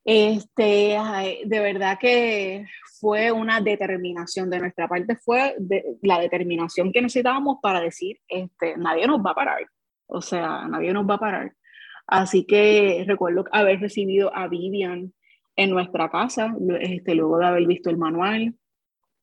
Este, 0.05 0.99
de 1.45 1.61
verdad 1.61 1.99
que 1.99 2.67
fue 3.01 3.33
una 3.33 3.63
determinación 3.63 4.51
de 4.51 4.59
nuestra 4.59 4.89
parte, 4.89 5.17
fue 5.17 5.57
la 6.03 6.21
determinación 6.21 6.93
que 6.93 7.01
necesitábamos 7.01 7.59
para 7.63 7.81
decir, 7.81 8.19
este, 8.29 8.77
nadie 8.77 9.07
nos 9.07 9.21
va 9.21 9.31
a 9.31 9.35
parar, 9.35 9.67
o 10.07 10.21
sea, 10.21 10.69
nadie 10.69 10.93
nos 10.93 11.09
va 11.09 11.15
a 11.15 11.19
parar. 11.19 11.55
Así 12.07 12.45
que 12.45 13.05
recuerdo 13.07 13.45
haber 13.53 13.81
recibido 13.81 14.35
a 14.37 14.49
Vivian 14.49 15.15
en 15.61 15.69
nuestra 15.69 16.09
casa, 16.09 16.57
este, 16.81 17.15
luego 17.15 17.37
de 17.37 17.45
haber 17.45 17.67
visto 17.67 17.91
el 17.91 17.99
manual, 17.99 18.55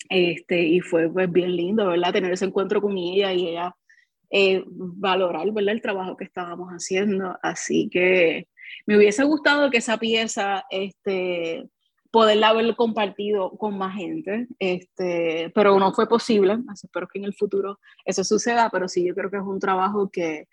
este, 0.07 0.61
y 0.61 0.81
fue 0.81 1.09
pues, 1.09 1.31
bien 1.31 1.55
lindo, 1.55 1.87
¿verdad? 1.87 2.13
Tener 2.13 2.31
ese 2.31 2.45
encuentro 2.45 2.79
con 2.79 2.95
ella 2.95 3.33
y 3.33 3.47
ella 3.47 3.75
eh, 4.29 4.63
valorar, 4.67 5.51
¿verdad? 5.51 5.73
El 5.73 5.81
trabajo 5.81 6.15
que 6.15 6.25
estábamos 6.25 6.69
haciendo. 6.69 7.35
Así 7.41 7.89
que 7.91 8.47
me 8.85 8.97
hubiese 8.97 9.23
gustado 9.23 9.71
que 9.71 9.79
esa 9.79 9.97
pieza, 9.97 10.63
este, 10.69 11.67
poderla 12.11 12.49
haber 12.49 12.75
compartido 12.75 13.49
con 13.57 13.75
más 13.75 13.95
gente, 13.95 14.47
este, 14.59 15.51
pero 15.55 15.79
no 15.79 15.91
fue 15.91 16.07
posible. 16.07 16.59
espero 16.71 17.07
que 17.07 17.17
en 17.17 17.25
el 17.25 17.33
futuro 17.33 17.79
eso 18.05 18.23
suceda, 18.23 18.69
pero 18.69 18.87
sí, 18.87 19.07
yo 19.07 19.15
creo 19.15 19.31
que 19.31 19.37
es 19.37 19.43
un 19.43 19.59
trabajo 19.59 20.11
que, 20.11 20.47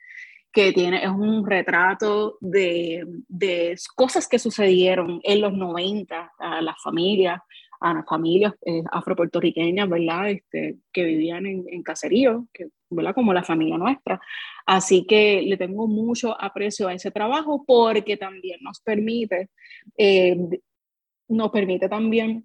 que 0.55 0.73
tiene, 0.73 1.03
es 1.03 1.11
un 1.11 1.45
retrato 1.45 2.39
de, 2.41 3.05
de, 3.29 3.77
cosas 3.97 4.29
que 4.29 4.39
sucedieron 4.39 5.21
en 5.25 5.41
los 5.41 5.53
90 5.53 6.33
a 6.39 6.63
las 6.63 6.81
familias, 6.81 7.41
a 7.81 7.93
las 7.93 8.07
familias 8.07 8.55
eh, 8.65 8.83
afropuertorriqueñas, 8.93 9.89
¿verdad? 9.89 10.31
Este, 10.31 10.77
que 10.93 11.05
vivían 11.05 11.45
en, 11.47 11.65
en 11.69 11.83
caseríos, 11.83 12.45
¿verdad? 12.89 13.15
Como 13.15 13.35
la 13.35 13.43
familia 13.43 13.77
nuestra. 13.77 14.21
Así 14.65 15.05
que 15.07 15.43
le 15.43 15.57
tengo 15.57 15.89
mucho 15.89 16.41
aprecio 16.41 16.87
a 16.87 16.95
ese 16.95 17.11
trabajo 17.11 17.65
porque 17.67 18.17
también 18.17 18.61
nos 18.63 18.81
permite, 18.81 19.51
eh, 19.99 20.37
nos 21.29 21.51
permite 21.51 21.89
también 21.89 22.45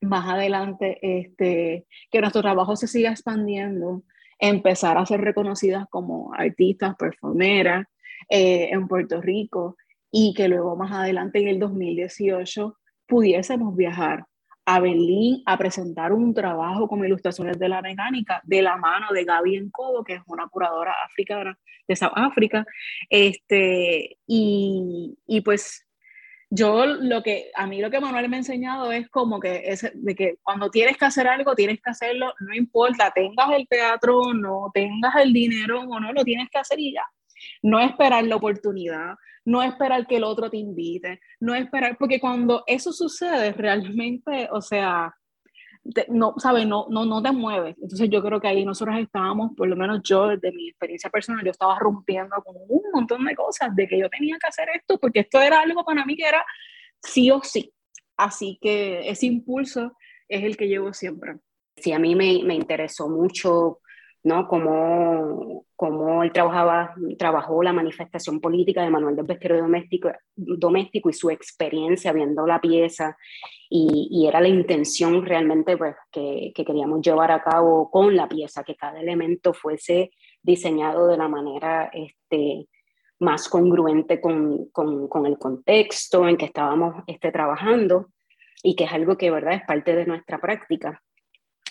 más 0.00 0.28
adelante 0.28 0.98
este, 1.02 1.86
que 2.10 2.20
nuestro 2.20 2.42
trabajo 2.42 2.76
se 2.76 2.86
siga 2.86 3.10
expandiendo, 3.10 4.04
empezar 4.40 4.98
a 4.98 5.06
ser 5.06 5.20
reconocidas 5.20 5.86
como 5.90 6.32
artistas, 6.34 6.96
performeras 6.96 7.86
eh, 8.28 8.70
en 8.72 8.88
Puerto 8.88 9.20
Rico 9.20 9.76
y 10.10 10.34
que 10.34 10.48
luego 10.48 10.76
más 10.76 10.92
adelante 10.92 11.40
en 11.40 11.48
el 11.48 11.58
2018 11.58 12.76
pudiésemos 13.06 13.76
viajar 13.76 14.24
a 14.64 14.80
Berlín 14.80 15.42
a 15.46 15.58
presentar 15.58 16.12
un 16.12 16.32
trabajo 16.32 16.86
como 16.86 17.04
ilustraciones 17.04 17.58
de 17.58 17.68
la 17.68 17.82
mecánica 17.82 18.40
de 18.44 18.62
la 18.62 18.76
mano 18.76 19.08
de 19.12 19.24
Gaby 19.24 19.56
Encodo, 19.56 20.04
que 20.04 20.14
es 20.14 20.22
una 20.26 20.48
curadora 20.48 20.94
africana 21.04 21.58
de 21.88 21.96
South 21.96 22.12
África. 22.14 22.64
Este, 23.08 24.18
y, 24.26 25.18
y, 25.26 25.40
pues 25.40 25.86
yo 26.50 26.84
lo 26.84 27.22
que, 27.22 27.50
a 27.54 27.66
mí 27.68 27.80
lo 27.80 27.90
que 27.90 28.00
Manuel 28.00 28.28
me 28.28 28.36
ha 28.36 28.40
enseñado 28.40 28.90
es 28.90 29.08
como 29.08 29.38
que, 29.38 29.62
es, 29.66 29.88
de 29.94 30.14
que 30.16 30.38
cuando 30.42 30.68
tienes 30.68 30.96
que 30.96 31.04
hacer 31.04 31.28
algo, 31.28 31.54
tienes 31.54 31.80
que 31.80 31.90
hacerlo, 31.90 32.34
no 32.40 32.54
importa, 32.54 33.12
tengas 33.14 33.50
el 33.52 33.68
teatro 33.68 34.18
o 34.18 34.34
no, 34.34 34.70
tengas 34.74 35.14
el 35.16 35.32
dinero 35.32 35.82
o 35.82 36.00
no, 36.00 36.12
lo 36.12 36.24
tienes 36.24 36.48
que 36.50 36.58
hacer 36.58 36.80
y 36.80 36.92
ya. 36.92 37.04
No 37.62 37.78
esperar 37.78 38.24
la 38.24 38.36
oportunidad, 38.36 39.14
no 39.44 39.62
esperar 39.62 40.06
que 40.08 40.16
el 40.16 40.24
otro 40.24 40.50
te 40.50 40.56
invite, 40.56 41.20
no 41.38 41.54
esperar, 41.54 41.96
porque 41.96 42.20
cuando 42.20 42.64
eso 42.66 42.92
sucede 42.92 43.52
realmente, 43.52 44.48
o 44.50 44.60
sea, 44.60 45.14
no, 46.08 46.34
¿sabes? 46.38 46.66
No, 46.66 46.86
no, 46.90 47.04
no 47.04 47.22
te 47.22 47.32
mueves. 47.32 47.76
Entonces 47.80 48.08
yo 48.10 48.22
creo 48.22 48.40
que 48.40 48.48
ahí 48.48 48.64
nosotros 48.64 48.96
estábamos, 48.98 49.52
por 49.56 49.68
lo 49.68 49.76
menos 49.76 50.00
yo, 50.02 50.28
desde 50.28 50.52
mi 50.52 50.68
experiencia 50.68 51.10
personal, 51.10 51.44
yo 51.44 51.50
estaba 51.50 51.78
rompiendo 51.78 52.36
con 52.44 52.56
un 52.68 52.82
montón 52.92 53.24
de 53.24 53.34
cosas, 53.34 53.74
de 53.74 53.86
que 53.86 53.98
yo 53.98 54.08
tenía 54.08 54.36
que 54.38 54.46
hacer 54.46 54.68
esto, 54.74 54.98
porque 54.98 55.20
esto 55.20 55.40
era 55.40 55.60
algo 55.60 55.84
para 55.84 56.04
mí 56.04 56.16
que 56.16 56.28
era 56.28 56.44
sí 57.02 57.30
o 57.30 57.40
sí. 57.42 57.72
Así 58.16 58.58
que 58.60 59.08
ese 59.08 59.26
impulso 59.26 59.96
es 60.28 60.44
el 60.44 60.56
que 60.56 60.68
llevo 60.68 60.92
siempre. 60.92 61.36
Sí, 61.76 61.92
a 61.92 61.98
mí 61.98 62.14
me, 62.14 62.42
me 62.44 62.54
interesó 62.54 63.08
mucho 63.08 63.80
¿no? 64.22 64.46
Cómo, 64.48 65.64
cómo 65.76 66.22
él 66.22 66.32
trabajaba, 66.32 66.94
trabajó 67.18 67.62
la 67.62 67.72
manifestación 67.72 68.40
política 68.40 68.82
de 68.82 68.90
Manuel 68.90 69.16
del 69.16 69.26
Vestido 69.26 69.56
doméstico, 69.56 70.10
doméstico 70.36 71.08
y 71.08 71.14
su 71.14 71.30
experiencia 71.30 72.12
viendo 72.12 72.46
la 72.46 72.60
pieza. 72.60 73.16
Y, 73.68 74.08
y 74.10 74.26
era 74.26 74.40
la 74.40 74.48
intención 74.48 75.24
realmente 75.24 75.76
pues, 75.76 75.94
que, 76.10 76.52
que, 76.54 76.64
queríamos 76.64 77.00
llevar 77.00 77.30
a 77.30 77.42
cabo 77.42 77.90
con 77.90 78.14
la 78.14 78.28
pieza, 78.28 78.64
que 78.64 78.76
cada 78.76 79.00
elemento 79.00 79.54
fuese 79.54 80.10
diseñado 80.42 81.06
de 81.06 81.16
la 81.16 81.28
manera 81.28 81.90
este, 81.92 82.68
más 83.20 83.48
congruente 83.48 84.20
con, 84.20 84.66
con, 84.70 85.08
con 85.08 85.26
el 85.26 85.38
contexto 85.38 86.26
en 86.28 86.36
que 86.36 86.46
estábamos 86.46 87.02
este, 87.06 87.30
trabajando 87.30 88.08
y 88.62 88.74
que 88.76 88.84
es 88.84 88.92
algo 88.92 89.16
que 89.16 89.30
verdad 89.30 89.54
es 89.54 89.62
parte 89.62 89.94
de 89.94 90.06
nuestra 90.06 90.38
práctica 90.38 91.02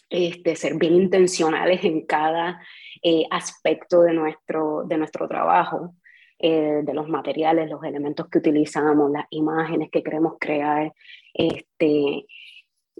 este, 0.10 0.56
ser 0.56 0.76
bien 0.76 0.96
intencionales 0.96 1.84
en 1.84 2.06
cada 2.06 2.62
eh, 3.02 3.26
aspecto 3.32 4.02
de 4.02 4.14
nuestro, 4.14 4.84
de 4.86 4.98
nuestro 4.98 5.28
trabajo, 5.28 5.96
eh, 6.40 6.82
de 6.84 6.94
los 6.94 7.08
materiales, 7.10 7.70
los 7.70 7.84
elementos 7.84 8.28
que 8.30 8.40
utilizamos, 8.40 9.12
las 9.12 9.26
imágenes 9.30 9.90
que 9.92 10.04
queremos 10.04 10.34
crear. 10.40 10.94
Este, 11.34 12.26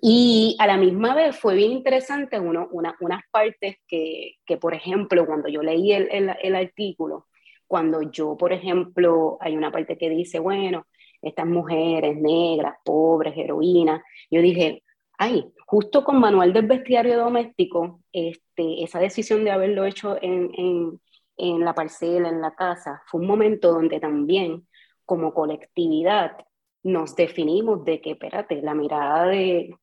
y 0.02 0.56
a 0.60 0.68
la 0.68 0.78
misma 0.78 1.16
vez 1.16 1.38
fue 1.38 1.56
bien 1.56 1.72
interesante 1.72 2.40
uno, 2.40 2.68
una, 2.72 2.96
unas 3.02 3.22
partes 3.32 3.78
que, 3.88 4.36
que, 4.46 4.58
por 4.58 4.74
ejemplo, 4.74 5.26
cuando 5.26 5.50
yo 5.50 5.62
leí 5.62 5.92
el, 5.92 6.08
el, 6.12 6.32
el 6.42 6.56
artículo, 6.56 7.28
cuando 7.68 8.02
yo, 8.02 8.36
por 8.38 8.54
ejemplo, 8.54 9.38
hay 9.42 9.56
una 9.56 9.72
parte 9.72 9.98
que 9.98 10.10
dice, 10.10 10.40
bueno, 10.40 10.88
estas 11.22 11.46
mujeres 11.46 12.16
negras, 12.18 12.76
pobres, 12.84 13.38
heroínas, 13.38 14.02
yo 14.32 14.42
dije, 14.42 14.84
ay, 15.20 15.52
justo 15.68 16.04
con 16.06 16.20
Manual 16.20 16.54
del 16.54 16.66
Bestiario 16.66 17.20
Doméstico, 17.20 18.00
este, 18.12 18.84
esa 18.84 19.00
decisión 19.00 19.44
de 19.44 19.52
haberlo 19.52 19.84
hecho 19.86 20.18
en, 20.22 20.98
en, 21.38 21.60
la 21.60 21.76
parcela, 21.76 22.30
en 22.30 22.42
la 22.42 22.56
casa, 22.56 23.04
fue 23.06 23.20
un 23.20 23.28
momento 23.28 23.74
donde 23.74 24.00
también 24.00 24.66
como 25.06 25.34
colectividad 25.34 26.38
nos 26.84 27.18
definimos 27.18 27.84
de 27.84 28.00
que, 28.00 28.12
espérate, 28.12 28.62
la 28.62 28.74
mirada 28.74 29.26
de, 29.28 29.76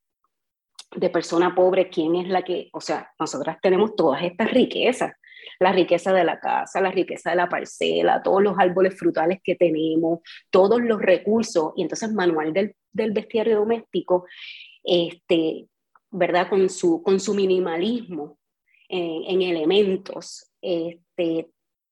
de 0.96 1.10
persona 1.10 1.54
pobre, 1.54 1.90
¿quién 1.90 2.14
es 2.16 2.28
la 2.28 2.42
que, 2.42 2.70
o 2.72 2.80
sea, 2.80 3.12
nosotras 3.20 3.58
tenemos 3.60 3.94
todas 3.94 4.22
estas 4.22 4.50
riquezas, 4.50 5.12
la 5.60 5.72
riqueza 5.72 6.14
de 6.14 6.24
la 6.24 6.40
casa, 6.40 6.80
la 6.80 6.90
riqueza 6.90 7.30
de 7.30 7.36
la 7.36 7.48
parcela, 7.48 8.22
todos 8.22 8.42
los 8.42 8.58
árboles 8.58 8.98
frutales 8.98 9.40
que 9.44 9.54
tenemos, 9.54 10.20
todos 10.50 10.80
los 10.80 10.98
recursos, 10.98 11.74
y 11.76 11.82
entonces 11.82 12.10
manual 12.12 12.54
del, 12.54 12.74
del 12.90 13.12
bestiario 13.12 13.58
doméstico 13.58 14.24
este, 14.86 15.66
¿verdad? 16.10 16.48
Con 16.48 16.70
su, 16.70 17.02
con 17.02 17.20
su 17.20 17.34
minimalismo 17.34 18.38
en, 18.88 19.42
elementos. 19.42 20.50
Este, 20.62 21.50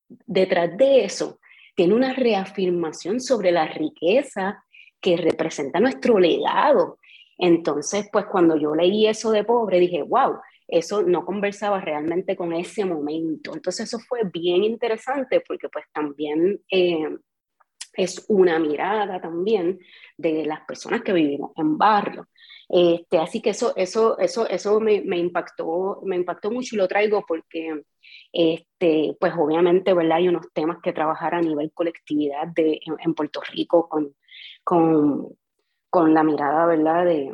detrás 0.09 0.77
de 0.77 1.05
eso, 1.05 1.41
tiene 1.75 1.95
una 1.95 2.15
reafirmación 2.15 3.21
sobre 3.21 3.51
la 3.51 3.67
riqueza 3.67 4.65
que 5.01 5.17
representa 5.17 5.81
nuestro 5.81 6.19
legado. 6.19 6.99
Entonces, 7.37 8.09
pues 8.13 8.27
cuando 8.27 8.57
yo 8.57 8.75
leí 8.75 9.07
eso 9.07 9.33
de 9.33 9.45
pobre, 9.45 9.81
dije, 9.81 10.03
wow, 10.03 10.39
eso 10.69 11.03
no 11.03 11.27
conversaba 11.27 11.81
realmente 11.81 12.37
con 12.37 12.53
ese 12.53 12.85
momento. 12.85 13.55
Entonces, 13.55 13.89
eso 13.89 13.99
fue 13.99 14.21
bien 14.33 14.63
interesante 14.63 15.43
porque 15.47 15.69
pues 15.69 15.85
también 15.93 16.61
eh, 16.71 17.09
es 17.97 18.25
una 18.29 18.59
mirada 18.59 19.21
también 19.21 19.79
de 20.17 20.45
las 20.45 20.61
personas 20.63 21.03
que 21.03 21.13
vivimos 21.13 21.53
en 21.57 21.79
barrio. 21.79 22.29
Este, 22.69 23.19
así 23.19 23.43
que 23.43 23.51
eso, 23.51 23.75
eso, 23.77 24.19
eso, 24.19 24.49
eso 24.49 24.81
me, 24.81 25.03
me, 25.03 25.19
impactó, 25.19 26.01
me 26.05 26.17
impactó 26.17 26.51
mucho 26.51 26.75
y 26.75 26.79
lo 26.79 26.89
traigo 26.89 27.25
porque, 27.27 27.83
este, 28.33 29.17
pues 29.21 29.33
obviamente, 29.37 29.93
¿verdad? 29.93 30.19
Hay 30.19 30.29
unos 30.29 30.47
temas 30.53 30.79
que 30.83 30.93
trabajar 30.93 31.35
a 31.35 31.43
nivel 31.43 31.73
colectividad 31.73 32.47
de, 32.49 32.81
en, 32.85 33.15
Puerto 33.15 33.41
Rico 33.53 33.89
con, 33.89 34.15
con, 34.63 35.29
con, 35.91 36.15
la 36.15 36.23
mirada, 36.23 36.67
¿verdad? 36.67 37.05
De, 37.05 37.33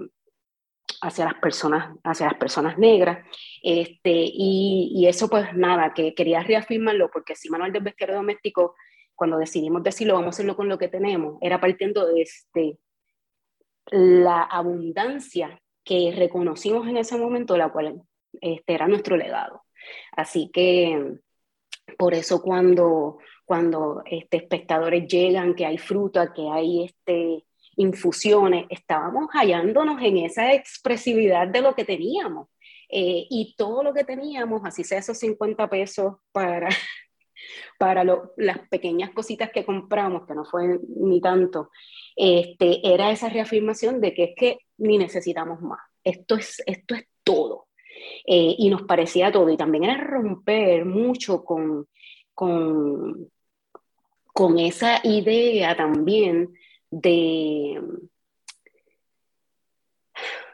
hacia 1.02 1.24
las 1.26 1.34
personas, 1.34 1.96
hacia 2.04 2.26
las 2.26 2.38
personas 2.38 2.76
negras. 2.76 3.24
Este, 3.62 4.10
y, 4.12 4.92
y, 4.94 5.06
eso 5.06 5.28
pues 5.28 5.54
nada, 5.54 5.94
que 5.94 6.14
quería 6.14 6.42
reafirmarlo 6.42 7.10
porque 7.10 7.36
si 7.36 7.48
Manuel 7.50 7.72
del 7.72 7.84
Bestiario 7.84 8.16
Doméstico, 8.16 8.74
cuando 9.20 9.36
decidimos 9.36 9.82
decirlo, 9.82 10.14
vamos 10.14 10.28
a 10.28 10.30
hacerlo 10.30 10.56
con 10.56 10.66
lo 10.66 10.78
que 10.78 10.88
tenemos, 10.88 11.36
era 11.42 11.60
partiendo 11.60 12.06
de 12.06 12.22
este, 12.22 12.78
la 13.90 14.40
abundancia 14.40 15.60
que 15.84 16.14
reconocimos 16.16 16.88
en 16.88 16.96
ese 16.96 17.18
momento, 17.18 17.54
la 17.58 17.68
cual 17.68 18.00
este, 18.40 18.72
era 18.72 18.88
nuestro 18.88 19.18
legado. 19.18 19.60
Así 20.12 20.48
que 20.50 21.18
por 21.98 22.14
eso 22.14 22.40
cuando, 22.40 23.18
cuando 23.44 24.02
este, 24.06 24.38
espectadores 24.38 25.06
llegan, 25.06 25.54
que 25.54 25.66
hay 25.66 25.76
fruta, 25.76 26.32
que 26.32 26.48
hay 26.48 26.86
este, 26.86 27.44
infusiones, 27.76 28.64
estábamos 28.70 29.28
hallándonos 29.32 30.00
en 30.00 30.16
esa 30.16 30.54
expresividad 30.54 31.46
de 31.46 31.60
lo 31.60 31.74
que 31.74 31.84
teníamos. 31.84 32.48
Eh, 32.88 33.26
y 33.28 33.54
todo 33.58 33.82
lo 33.82 33.92
que 33.92 34.04
teníamos, 34.04 34.62
así 34.64 34.82
sea 34.82 35.00
esos 35.00 35.18
50 35.18 35.68
pesos 35.68 36.14
para, 36.32 36.70
para 37.78 38.04
las 38.04 38.68
pequeñas 38.68 39.10
cositas 39.10 39.50
que 39.50 39.64
compramos, 39.64 40.26
que 40.26 40.34
no 40.34 40.44
fue 40.44 40.78
ni 40.96 41.20
tanto, 41.20 41.70
este, 42.16 42.80
era 42.82 43.10
esa 43.10 43.28
reafirmación 43.28 44.00
de 44.00 44.14
que 44.14 44.24
es 44.24 44.30
que 44.36 44.58
ni 44.78 44.98
necesitamos 44.98 45.60
más. 45.60 45.80
Esto 46.04 46.36
es, 46.36 46.62
esto 46.66 46.94
es 46.94 47.06
todo. 47.24 47.68
Eh, 48.26 48.54
y 48.58 48.70
nos 48.70 48.82
parecía 48.82 49.30
todo. 49.32 49.50
Y 49.50 49.56
también 49.56 49.84
era 49.84 49.96
romper 49.96 50.84
mucho 50.84 51.44
con, 51.44 51.86
con, 52.34 53.30
con 54.32 54.58
esa 54.58 55.00
idea 55.04 55.76
también 55.76 56.54
de, 56.90 57.80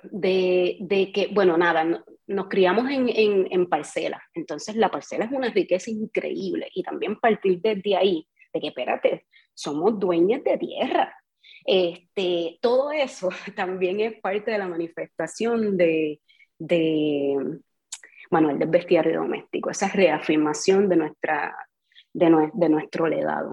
de, 0.02 0.76
de 0.80 1.12
que, 1.12 1.28
bueno, 1.28 1.56
nada, 1.56 2.04
nos 2.26 2.48
criamos 2.48 2.90
en, 2.90 3.08
en, 3.08 3.48
en 3.50 3.66
parcelas, 3.66 4.22
entonces 4.34 4.76
la 4.76 4.90
parcela 4.90 5.24
es 5.24 5.32
una 5.32 5.50
riqueza 5.50 5.90
increíble 5.90 6.68
y 6.74 6.82
también 6.82 7.16
partir 7.16 7.60
desde 7.60 7.96
ahí, 7.96 8.26
de 8.52 8.60
que 8.60 8.68
espérate, 8.68 9.26
somos 9.54 9.98
dueñas 9.98 10.42
de 10.44 10.58
tierra. 10.58 11.16
Este, 11.64 12.58
todo 12.60 12.92
eso 12.92 13.28
también 13.56 14.00
es 14.00 14.20
parte 14.20 14.50
de 14.50 14.58
la 14.58 14.68
manifestación 14.68 15.76
de, 15.76 16.20
de 16.58 17.58
bueno, 18.30 18.50
el 18.50 18.58
del 18.58 18.68
bestiario 18.68 19.20
doméstico, 19.20 19.70
esa 19.70 19.88
reafirmación 19.88 20.88
de, 20.88 20.96
nuestra, 20.96 21.56
de, 22.12 22.50
de 22.52 22.68
nuestro 22.68 23.06
legado. 23.06 23.52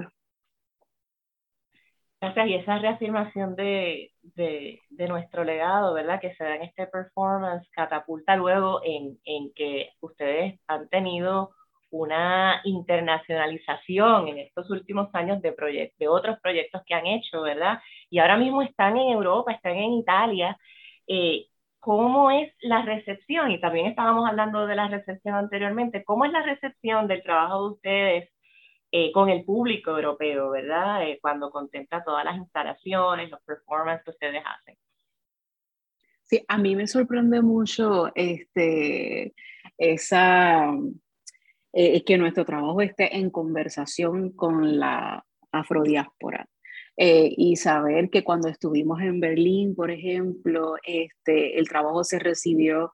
Gracias, 2.24 2.48
y 2.48 2.54
esa 2.54 2.78
reafirmación 2.80 3.54
de, 3.58 4.14
de, 4.22 4.80
de, 4.92 5.08
nuestro 5.10 5.44
legado, 5.44 5.94
¿verdad? 5.94 6.22
Que 6.22 6.34
se 6.36 6.46
da 6.46 6.56
en 6.56 6.62
este 6.62 6.88
performance, 6.88 7.68
catapulta 7.72 8.38
luego 8.38 8.80
en, 8.82 9.20
en 9.26 9.52
que 9.54 9.90
ustedes 10.00 10.58
han 10.68 10.88
tenido 10.88 11.50
una 11.90 12.62
internacionalización 12.64 14.30
en 14.30 14.38
estos 14.38 14.70
últimos 14.70 15.14
años 15.14 15.42
de, 15.42 15.92
de 16.00 16.08
otros 16.08 16.40
proyectos 16.40 16.82
que 16.86 16.94
han 16.94 17.08
hecho, 17.08 17.42
¿verdad? 17.42 17.80
Y 18.10 18.20
ahora 18.20 18.38
mismo 18.38 18.62
están 18.62 18.96
en 18.96 19.12
Europa, 19.12 19.52
están 19.52 19.76
en 19.76 19.92
Italia. 19.92 20.58
Eh, 21.08 21.48
¿Cómo 21.80 22.32
es 22.32 22.54
la 22.62 22.84
recepción? 22.84 23.52
Y 23.52 23.60
también 23.60 23.88
estábamos 23.88 24.30
hablando 24.30 24.66
de 24.66 24.76
la 24.78 24.88
recepción 24.88 25.36
anteriormente. 25.36 26.06
¿Cómo 26.06 26.24
es 26.24 26.32
la 26.32 26.44
recepción 26.44 27.08
del 27.10 27.22
trabajo 27.22 27.64
de 27.64 27.74
ustedes 27.74 28.33
eh, 28.96 29.12
con 29.12 29.28
el 29.32 29.44
público 29.44 29.90
europeo, 29.90 30.52
¿verdad? 30.52 31.10
Eh, 31.10 31.18
cuando 31.20 31.50
contempla 31.50 32.04
todas 32.04 32.24
las 32.24 32.38
instalaciones, 32.38 33.32
los 33.32 33.42
performances 33.42 34.06
que 34.06 34.12
ustedes 34.12 34.44
hacen. 34.46 34.78
Sí, 36.22 36.46
a 36.48 36.60
mí 36.60 36.76
me 36.76 36.86
sorprende 36.86 37.42
mucho 37.42 38.12
este, 38.14 39.34
esa, 39.80 40.72
eh, 41.74 42.04
que 42.04 42.18
nuestro 42.20 42.46
trabajo 42.46 42.82
esté 42.82 43.18
en 43.18 43.32
conversación 43.32 44.32
con 44.34 44.78
la 44.78 45.26
afrodiáspora. 45.52 46.48
y 46.96 47.56
saber 47.56 48.12
que 48.12 48.24
cuando 48.24 48.48
estuvimos 48.48 49.02
en 49.02 49.20
Berlín, 49.20 49.74
por 49.74 49.90
ejemplo, 49.90 50.76
este, 50.84 51.58
el 51.58 51.68
trabajo 51.68 52.04
se 52.04 52.20
recibió 52.20 52.94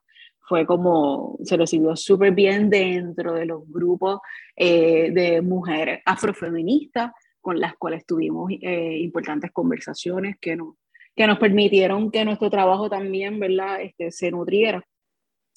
fue 0.49 0.65
como, 0.65 1.37
se 1.43 1.55
recibió 1.55 1.95
súper 1.95 2.33
bien 2.33 2.71
dentro 2.71 3.35
de 3.35 3.45
los 3.45 3.69
grupos 3.69 4.19
eh, 4.55 5.11
de 5.11 5.43
mujeres 5.43 6.01
afrofeministas 6.03 7.11
con 7.39 7.59
las 7.59 7.75
cuales 7.77 8.03
tuvimos 8.03 8.51
eh, 8.51 8.97
importantes 8.97 9.51
conversaciones 9.51 10.37
que 10.41 10.55
nos, 10.55 10.73
que 11.15 11.27
nos 11.27 11.37
permitieron 11.37 12.09
que 12.09 12.25
nuestro 12.25 12.49
trabajo 12.49 12.89
también, 12.89 13.39
¿verdad?, 13.39 13.79
este, 13.81 14.09
se 14.09 14.31
nutriera 14.31 14.83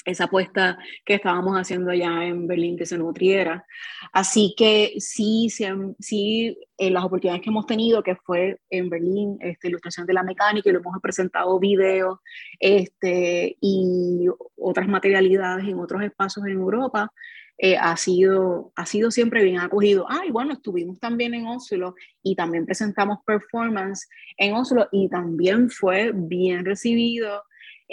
esa 0.05 0.25
apuesta 0.25 0.79
que 1.05 1.15
estábamos 1.15 1.57
haciendo 1.57 1.91
allá 1.91 2.25
en 2.25 2.47
Berlín 2.47 2.77
que 2.77 2.87
se 2.87 2.99
nutriera. 2.99 3.65
Así 4.13 4.55
que 4.57 4.95
sí, 4.99 5.49
sí, 5.49 6.59
en 6.79 6.95
las 6.95 7.05
oportunidades 7.05 7.43
que 7.43 7.51
hemos 7.51 7.67
tenido, 7.67 8.03
que 8.03 8.17
fue 8.17 8.59
en 8.71 8.91
Berlín, 8.91 9.39
este, 9.41 9.69
ilustración 9.69 10.07
de 10.07 10.15
la 10.15 10.23
mecánica, 10.23 10.69
y 10.69 10.73
lo 10.73 10.81
hemos 10.81 11.01
presentado 11.01 11.59
videos 11.59 12.19
este, 12.59 13.57
y 13.61 14.27
otras 14.57 14.89
materialidades 14.89 15.67
en 15.67 15.79
otros 15.79 16.03
espacios 16.03 16.47
en 16.47 16.53
Europa, 16.53 17.11
eh, 17.59 17.77
ha, 17.77 17.97
sido, 17.97 18.73
ha 18.75 18.87
sido 18.87 19.11
siempre 19.11 19.45
bien 19.45 19.61
acogido. 19.61 20.07
Ah, 20.09 20.23
y 20.27 20.33
bueno, 20.33 20.53
estuvimos 20.55 20.99
también 20.99 21.35
en 21.35 21.47
Oslo 21.47 21.95
y 22.23 22.35
también 22.35 22.67
presentamos 22.67 23.19
performance 23.25 24.09
en 24.37 24.55
Oslo 24.55 24.89
y 24.91 25.09
también 25.09 25.71
fue 25.71 26.11
bien 26.13 26.65
recibido 26.65 27.43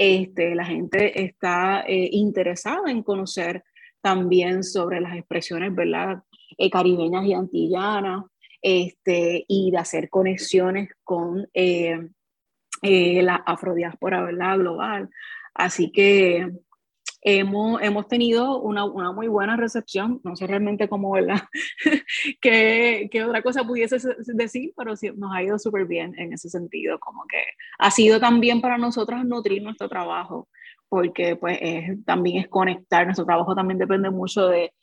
este, 0.02 0.56
la 0.56 0.64
gente 0.64 1.22
está 1.26 1.82
eh, 1.82 2.08
interesada 2.14 2.90
en 2.90 3.04
conocer 3.04 3.66
también 4.00 4.64
sobre 4.64 5.02
las 5.02 5.18
expresiones. 5.18 5.74
Eh, 6.58 6.70
caribeñas 6.70 7.26
y 7.26 7.34
antillanas 7.34 8.24
este, 8.62 9.44
y 9.46 9.72
de 9.72 9.78
hacer 9.78 10.10
conexiones 10.10 10.90
con 11.04 11.50
eh, 11.54 12.00
la 12.82 13.36
afrodiáspora 13.36 14.26
global. 14.56 15.10
Así 15.54 15.92
que 15.92 16.50
hemos, 17.22 17.82
hemos 17.82 18.08
tenido 18.08 18.60
una, 18.62 18.86
una, 18.86 19.12
muy 19.12 19.28
buena 19.28 19.58
recepción, 19.58 20.22
no 20.24 20.36
sé 20.36 20.48
realmente 20.48 20.88
cómo, 20.88 21.12
¿verdad? 21.12 21.42
¿Qué, 22.42 23.10
¿Qué, 23.12 23.24
otra 23.24 23.42
cosa 23.42 23.64
pudiese 23.64 23.98
decir? 24.34 24.74
Pero 24.78 24.96
sí, 24.96 25.12
nos 25.16 25.34
ha 25.34 25.44
ido 25.44 25.60
súper 25.60 25.86
bien 25.86 26.14
en 26.18 26.34
ese 26.34 26.50
sentido, 26.50 27.00
como 27.00 27.26
que 27.28 27.44
ha 27.80 27.92
sido 27.92 28.20
también 28.20 28.62
para 28.62 28.78
nosotros 28.78 29.26
nutrir 29.26 29.62
nuestro 29.62 29.90
trabajo, 29.90 30.48
porque 30.88 31.36
pues 31.36 31.60
también 32.06 32.38
es 32.44 32.48
conectar, 32.48 33.06
nuestro 33.06 33.26
trabajo 33.26 33.54
también 33.54 33.78
depende 33.78 34.10
mucho 34.10 34.48
de, 34.48 34.74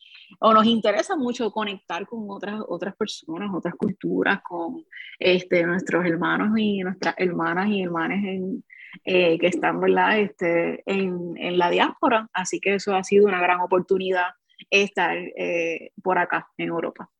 o 0.41 0.53
nos 0.53 0.67
interesa 0.67 1.17
mucho 1.17 1.51
conectar 1.51 2.07
con 2.07 2.27
otras, 2.29 2.61
otras 2.69 2.95
personas, 2.97 3.51
otras 3.55 3.75
culturas, 3.75 4.41
con 4.43 4.85
este, 5.19 5.65
nuestros 5.65 6.05
hermanos 6.05 6.51
y 6.57 6.81
nuestras 6.81 7.15
hermanas 7.19 7.69
y 7.69 7.83
hermanas 7.83 8.19
en, 8.25 8.65
eh, 9.05 9.39
que 9.39 9.47
están 9.47 9.81
¿verdad? 9.81 10.19
Este, 10.19 10.83
en, 10.87 11.37
en, 11.37 11.59
la 11.59 11.71
diáspora. 11.71 12.29
Así 12.33 12.61
que 12.61 12.75
eso 12.75 12.95
ha 12.95 13.05
sido 13.05 13.27
una 13.27 13.41
gran 13.41 13.61
oportunidad 13.61 14.27
estar 14.71 15.17
eh, 15.17 15.91
por 16.03 16.19
acá 16.19 16.49
en 16.57 16.69
Europa. 16.69 17.11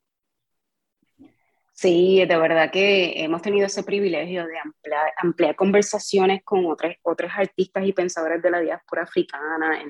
Sí, 1.73 2.25
de 2.27 2.39
verdad 2.39 2.71
que 2.71 3.23
hemos 3.23 3.43
tenido 3.43 3.67
ese 3.67 3.83
privilegio 3.83 4.47
de 4.47 4.59
ampliar, 4.59 5.13
ampliar 5.19 5.57
conversaciones 5.57 6.43
con 6.43 6.65
otros 6.65 6.95
otros 7.03 7.31
artistas 7.37 7.85
y 7.85 7.93
pensadores 7.93 8.41
de 8.41 8.51
la 8.51 8.61
diáspora 8.61 9.03
africana 9.03 9.83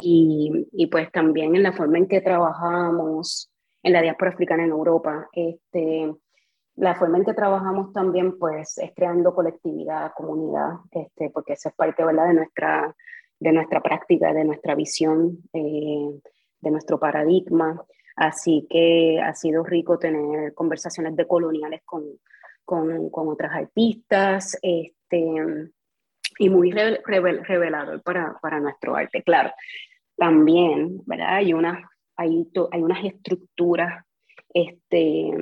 y, 0.00 0.50
y, 0.72 0.86
pues 0.86 1.12
también 1.12 1.54
en 1.54 1.64
la 1.64 1.74
forma 1.74 1.98
en 1.98 2.08
que 2.08 2.22
trabajamos 2.22 3.52
en 3.82 3.92
la 3.92 4.00
diáspora 4.00 4.30
africana 4.30 4.64
en 4.64 4.70
Europa. 4.70 5.28
Este, 5.34 6.10
la 6.76 6.94
forma 6.94 7.18
en 7.18 7.24
que 7.24 7.34
trabajamos 7.34 7.92
también 7.92 8.38
pues 8.38 8.78
es 8.78 8.92
creando 8.94 9.34
colectividad, 9.34 10.12
comunidad, 10.14 10.70
este, 10.90 11.30
porque 11.30 11.52
eso 11.54 11.68
es 11.68 11.74
parte 11.74 12.04
¿verdad? 12.04 12.28
De, 12.28 12.34
nuestra, 12.34 12.94
de 13.38 13.52
nuestra 13.52 13.80
práctica, 13.80 14.32
de 14.32 14.44
nuestra 14.44 14.74
visión, 14.74 15.38
eh, 15.52 16.10
de 16.60 16.70
nuestro 16.70 16.98
paradigma. 16.98 17.82
Así 18.16 18.66
que 18.70 19.20
ha 19.20 19.34
sido 19.34 19.64
rico 19.64 19.98
tener 19.98 20.54
conversaciones 20.54 21.16
decoloniales 21.16 21.82
con, 21.84 22.04
con, 22.64 23.10
con 23.10 23.28
otras 23.28 23.52
artistas 23.52 24.58
este, 24.62 25.70
y 26.38 26.50
muy 26.50 26.70
revelador 26.72 28.02
para, 28.02 28.38
para 28.40 28.60
nuestro 28.60 28.96
arte. 28.96 29.22
Claro, 29.22 29.50
también 30.16 31.00
¿verdad? 31.04 31.36
Hay, 31.36 31.52
una, 31.52 31.90
hay, 32.16 32.50
hay 32.70 32.82
unas 32.82 33.04
estructuras 33.04 34.04
este, 34.54 35.32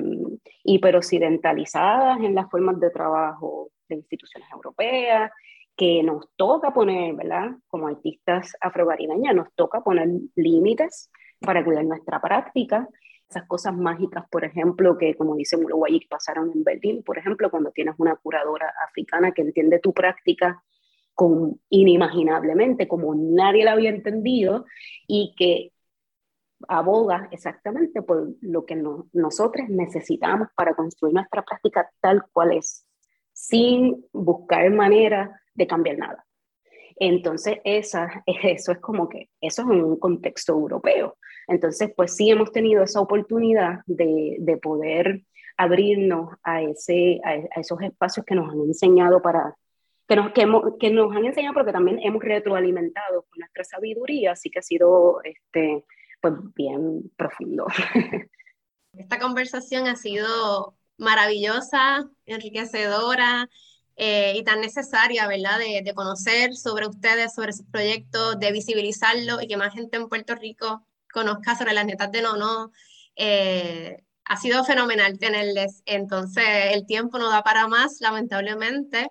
hiperoccidentalizadas 0.63 2.19
en 2.19 2.35
las 2.35 2.49
formas 2.49 2.79
de 2.79 2.89
trabajo 2.89 3.69
de 3.87 3.95
instituciones 3.95 4.49
europeas, 4.51 5.31
que 5.75 6.03
nos 6.03 6.25
toca 6.35 6.73
poner, 6.73 7.15
¿verdad? 7.15 7.51
Como 7.67 7.87
artistas 7.87 8.55
afrocaribeñas, 8.61 9.35
nos 9.35 9.53
toca 9.55 9.81
poner 9.81 10.09
límites 10.35 11.09
para 11.39 11.63
cuidar 11.63 11.85
nuestra 11.85 12.21
práctica. 12.21 12.87
Esas 13.27 13.47
cosas 13.47 13.75
mágicas, 13.75 14.25
por 14.29 14.43
ejemplo, 14.43 14.97
que 14.97 15.15
como 15.15 15.35
dice 15.35 15.57
Mulowayik, 15.57 16.09
pasaron 16.09 16.51
en 16.53 16.63
Berlín, 16.63 17.03
por 17.03 17.17
ejemplo, 17.17 17.49
cuando 17.49 17.71
tienes 17.71 17.95
una 17.97 18.15
curadora 18.17 18.73
africana 18.87 19.31
que 19.31 19.41
entiende 19.41 19.79
tu 19.79 19.93
práctica 19.93 20.61
con, 21.13 21.59
inimaginablemente, 21.69 22.87
como 22.87 23.15
nadie 23.15 23.63
la 23.63 23.71
había 23.71 23.89
entendido, 23.89 24.65
y 25.07 25.33
que 25.37 25.71
aboga 26.67 27.27
exactamente 27.31 28.01
por 28.01 28.29
lo 28.41 28.65
que 28.65 28.75
nosotros 29.13 29.69
necesitamos 29.69 30.49
para 30.55 30.73
construir 30.73 31.13
nuestra 31.13 31.43
práctica 31.43 31.89
tal 31.99 32.23
cual 32.31 32.53
es, 32.53 32.85
sin 33.33 34.05
buscar 34.13 34.69
manera 34.71 35.41
de 35.53 35.67
cambiar 35.67 35.97
nada. 35.97 36.25
Entonces, 36.95 37.59
esa, 37.63 38.23
eso 38.25 38.71
es 38.71 38.79
como 38.79 39.09
que, 39.09 39.29
eso 39.41 39.63
es 39.63 39.69
en 39.69 39.83
un 39.83 39.97
contexto 39.97 40.53
europeo. 40.53 41.17
Entonces, 41.47 41.91
pues 41.95 42.15
sí 42.15 42.29
hemos 42.29 42.51
tenido 42.51 42.83
esa 42.83 43.01
oportunidad 43.01 43.79
de, 43.85 44.37
de 44.39 44.57
poder 44.57 45.23
abrirnos 45.57 46.35
a, 46.43 46.61
ese, 46.61 47.19
a, 47.23 47.59
esos 47.59 47.81
espacios 47.81 48.25
que 48.25 48.35
nos 48.35 48.51
han 48.51 48.61
enseñado 48.61 49.21
para, 49.21 49.55
que 50.07 50.15
nos, 50.15 50.31
que, 50.33 50.47
que 50.79 50.91
nos 50.91 51.15
han 51.15 51.25
enseñado 51.25 51.53
porque 51.53 51.71
también 51.71 51.99
hemos 52.03 52.23
retroalimentado 52.23 53.23
con 53.23 53.39
nuestra 53.39 53.63
sabiduría, 53.63 54.31
así 54.33 54.49
que 54.49 54.59
ha 54.59 54.63
sido 54.63 55.21
este, 55.23 55.83
pues 56.21 56.33
bien 56.55 57.11
profundo. 57.17 57.65
Esta 58.93 59.19
conversación 59.19 59.87
ha 59.87 59.95
sido 59.95 60.77
maravillosa, 60.97 62.09
enriquecedora 62.25 63.49
eh, 63.95 64.33
y 64.35 64.43
tan 64.43 64.61
necesaria, 64.61 65.27
¿verdad? 65.27 65.59
De, 65.59 65.93
conocer 65.93 66.53
sobre 66.55 66.87
ustedes, 66.87 67.33
sobre 67.33 67.53
sus 67.53 67.65
proyectos, 67.65 68.39
de 68.39 68.51
visibilizarlo 68.51 69.41
y 69.41 69.47
que 69.47 69.57
más 69.57 69.73
gente 69.73 69.97
en 69.97 70.07
Puerto 70.07 70.35
Rico 70.35 70.85
conozca 71.11 71.57
sobre 71.57 71.73
las 71.73 71.85
netas 71.85 72.11
de 72.11 72.21
Nono. 72.21 72.71
Eh, 73.15 74.03
ha 74.25 74.37
sido 74.37 74.63
fenomenal 74.63 75.19
tenerles, 75.19 75.81
entonces 75.85 76.45
el 76.71 76.85
tiempo 76.85 77.17
no 77.17 77.29
da 77.29 77.43
para 77.43 77.67
más, 77.67 77.97
lamentablemente. 77.99 79.09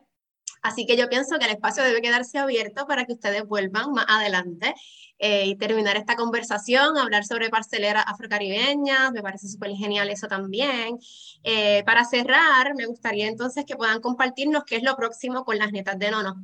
Así 0.63 0.87
que 0.87 0.97
yo 0.97 1.09
pienso 1.09 1.39
que 1.39 1.47
el 1.47 1.53
espacio 1.53 1.83
debe 1.83 2.03
quedarse 2.03 2.39
abierto 2.39 2.87
para 2.87 3.07
que 3.07 3.15
ustedes 3.15 3.45
vuelvan 3.47 3.93
más 3.93 4.07
adelante 4.09 4.75
eh, 5.23 5.45
y 5.49 5.57
terminar 5.57 5.99
esta 5.99 6.16
conversación, 6.16 6.97
hablar 6.97 7.25
sobre 7.25 7.51
parceleras 7.51 8.05
afrocaribeñas, 8.07 9.12
me 9.12 9.21
parece 9.21 9.49
súper 9.49 9.73
genial 9.73 10.09
eso 10.09 10.29
también. 10.29 10.97
Eh, 11.45 11.83
para 11.85 12.05
cerrar, 12.05 12.75
me 12.75 12.87
gustaría 12.87 13.29
entonces 13.29 13.66
que 13.66 13.77
puedan 13.77 14.01
compartirnos 14.01 14.64
qué 14.64 14.77
es 14.77 14.83
lo 14.83 14.97
próximo 14.97 15.45
con 15.45 15.59
las 15.59 15.73
netas 15.73 15.99
de 15.99 16.11
Nono. 16.11 16.37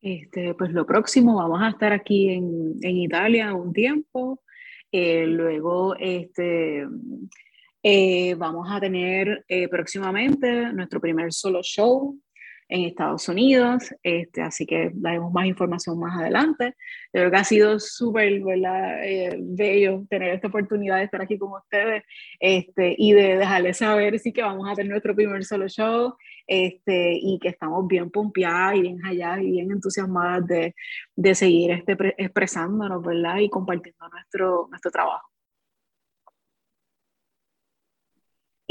Este, 0.00 0.54
pues 0.54 0.72
lo 0.72 0.84
próximo, 0.84 1.36
vamos 1.36 1.62
a 1.62 1.68
estar 1.68 1.92
aquí 1.92 2.30
en, 2.30 2.74
en 2.82 2.96
Italia 2.96 3.54
un 3.54 3.72
tiempo, 3.72 4.42
eh, 4.90 5.24
luego 5.26 5.94
este, 5.94 6.84
vamos 8.36 8.66
a 8.72 8.80
tener 8.80 9.46
próximamente 9.70 10.72
nuestro 10.72 11.00
primer 11.00 11.32
solo 11.32 11.62
show 11.62 12.18
en 12.70 12.84
Estados 12.84 13.28
Unidos, 13.28 13.94
este, 14.02 14.42
así 14.42 14.64
que 14.64 14.90
daremos 14.94 15.32
más 15.32 15.46
información 15.46 15.98
más 15.98 16.18
adelante. 16.18 16.76
De 17.12 17.20
verdad 17.20 17.32
que 17.32 17.40
ha 17.40 17.44
sido 17.44 17.80
súper 17.80 18.40
eh, 19.04 19.36
bello 19.40 20.04
tener 20.08 20.34
esta 20.34 20.48
oportunidad 20.48 20.98
de 20.98 21.04
estar 21.04 21.20
aquí 21.20 21.36
con 21.36 21.52
ustedes 21.52 22.04
este, 22.38 22.94
y 22.96 23.12
de 23.12 23.38
dejarles 23.38 23.78
saber 23.78 24.18
sí 24.20 24.32
que 24.32 24.42
vamos 24.42 24.68
a 24.70 24.74
tener 24.74 24.90
nuestro 24.90 25.14
primer 25.14 25.44
solo 25.44 25.68
show 25.68 26.14
este, 26.46 27.18
y 27.20 27.38
que 27.40 27.48
estamos 27.48 27.86
bien 27.88 28.10
pompeadas 28.10 28.76
y 28.76 28.82
bien 28.82 29.04
allá 29.04 29.40
y 29.42 29.50
bien 29.50 29.70
entusiasmadas 29.72 30.46
de, 30.46 30.74
de 31.16 31.34
seguir 31.34 31.72
este, 31.72 31.96
expresándonos 32.18 33.02
¿verdad? 33.02 33.38
y 33.38 33.50
compartiendo 33.50 34.08
nuestro, 34.08 34.68
nuestro 34.70 34.90
trabajo. 34.92 35.28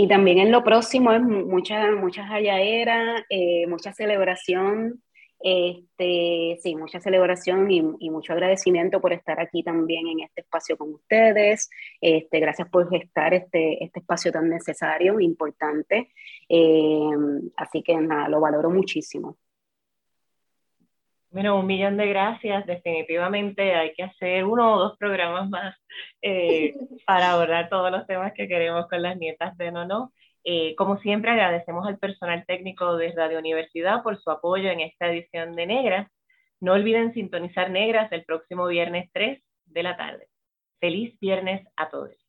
Y 0.02 0.08
también 0.08 0.40
en 0.40 0.50
lo 0.50 0.64
próximo 0.64 1.12
es 1.12 1.22
mucha, 1.22 1.92
mucha 1.92 2.26
jayaera, 2.26 3.26
eh, 3.30 3.68
mucha 3.68 3.92
celebración, 3.92 5.04
este, 5.42 6.58
sí, 6.64 6.74
mucha 6.78 7.02
celebración 7.02 7.70
y, 7.70 8.10
mucho 8.10 8.32
agradecimiento 8.32 9.02
por 9.02 9.12
estar 9.12 9.42
aquí 9.42 9.62
también 9.62 10.08
en 10.08 10.22
este 10.22 10.40
espacio 10.40 10.78
con 10.78 10.94
ustedes. 10.94 11.70
Este, 12.00 12.40
gracias 12.40 12.70
por 12.70 12.90
gestar 12.90 13.34
este, 13.34 13.84
este 13.84 14.00
espacio 14.00 14.32
tan 14.32 14.48
necesario, 14.48 15.20
importante. 15.20 16.08
Eh, 16.48 17.10
así 17.58 17.84
que 17.84 17.98
nada, 17.98 18.30
lo 18.30 18.40
valoro 18.40 18.70
muchísimo. 18.70 19.36
Bueno, 21.32 21.60
un 21.60 21.68
millón 21.68 21.98
de 21.98 22.08
gracias. 22.08 22.66
Definitivamente 22.66 23.76
hay 23.76 23.94
que 23.94 24.04
hacer 24.04 24.46
uno 24.46 24.74
o 24.74 24.80
dos 24.80 24.98
programas 24.98 25.48
más 25.50 25.76
eh, 26.22 26.74
para 27.06 27.32
abordar 27.34 27.70
todos 27.70 27.92
los 27.92 28.08
temas 28.08 28.34
que 28.34 28.48
queremos 28.48 28.88
con 28.88 29.02
las 29.04 29.18
nietas 29.18 29.56
de 29.58 29.72
Nono. 29.72 30.12
Eh, 30.44 30.76
como 30.76 30.98
siempre, 31.00 31.32
agradecemos 31.32 31.86
al 31.88 32.00
personal 32.00 32.46
técnico 32.48 32.98
de 32.98 33.12
Radio 33.12 33.40
Universidad 33.40 34.02
por 34.02 34.20
su 34.22 34.32
apoyo 34.32 34.70
en 34.70 34.80
esta 34.80 35.08
edición 35.12 35.56
de 35.56 35.68
Negras. 35.68 36.12
No 36.62 36.74
olviden 36.74 37.14
sintonizar 37.14 37.70
Negras 37.70 38.12
el 38.12 38.26
próximo 38.26 38.68
viernes 38.68 39.10
3 39.14 39.42
de 39.66 39.84
la 39.84 39.98
tarde. 39.98 40.28
Feliz 40.80 41.18
viernes 41.20 41.68
a 41.76 41.90
todos. 41.90 42.29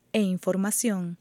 e 0.13 0.21
información. 0.21 1.17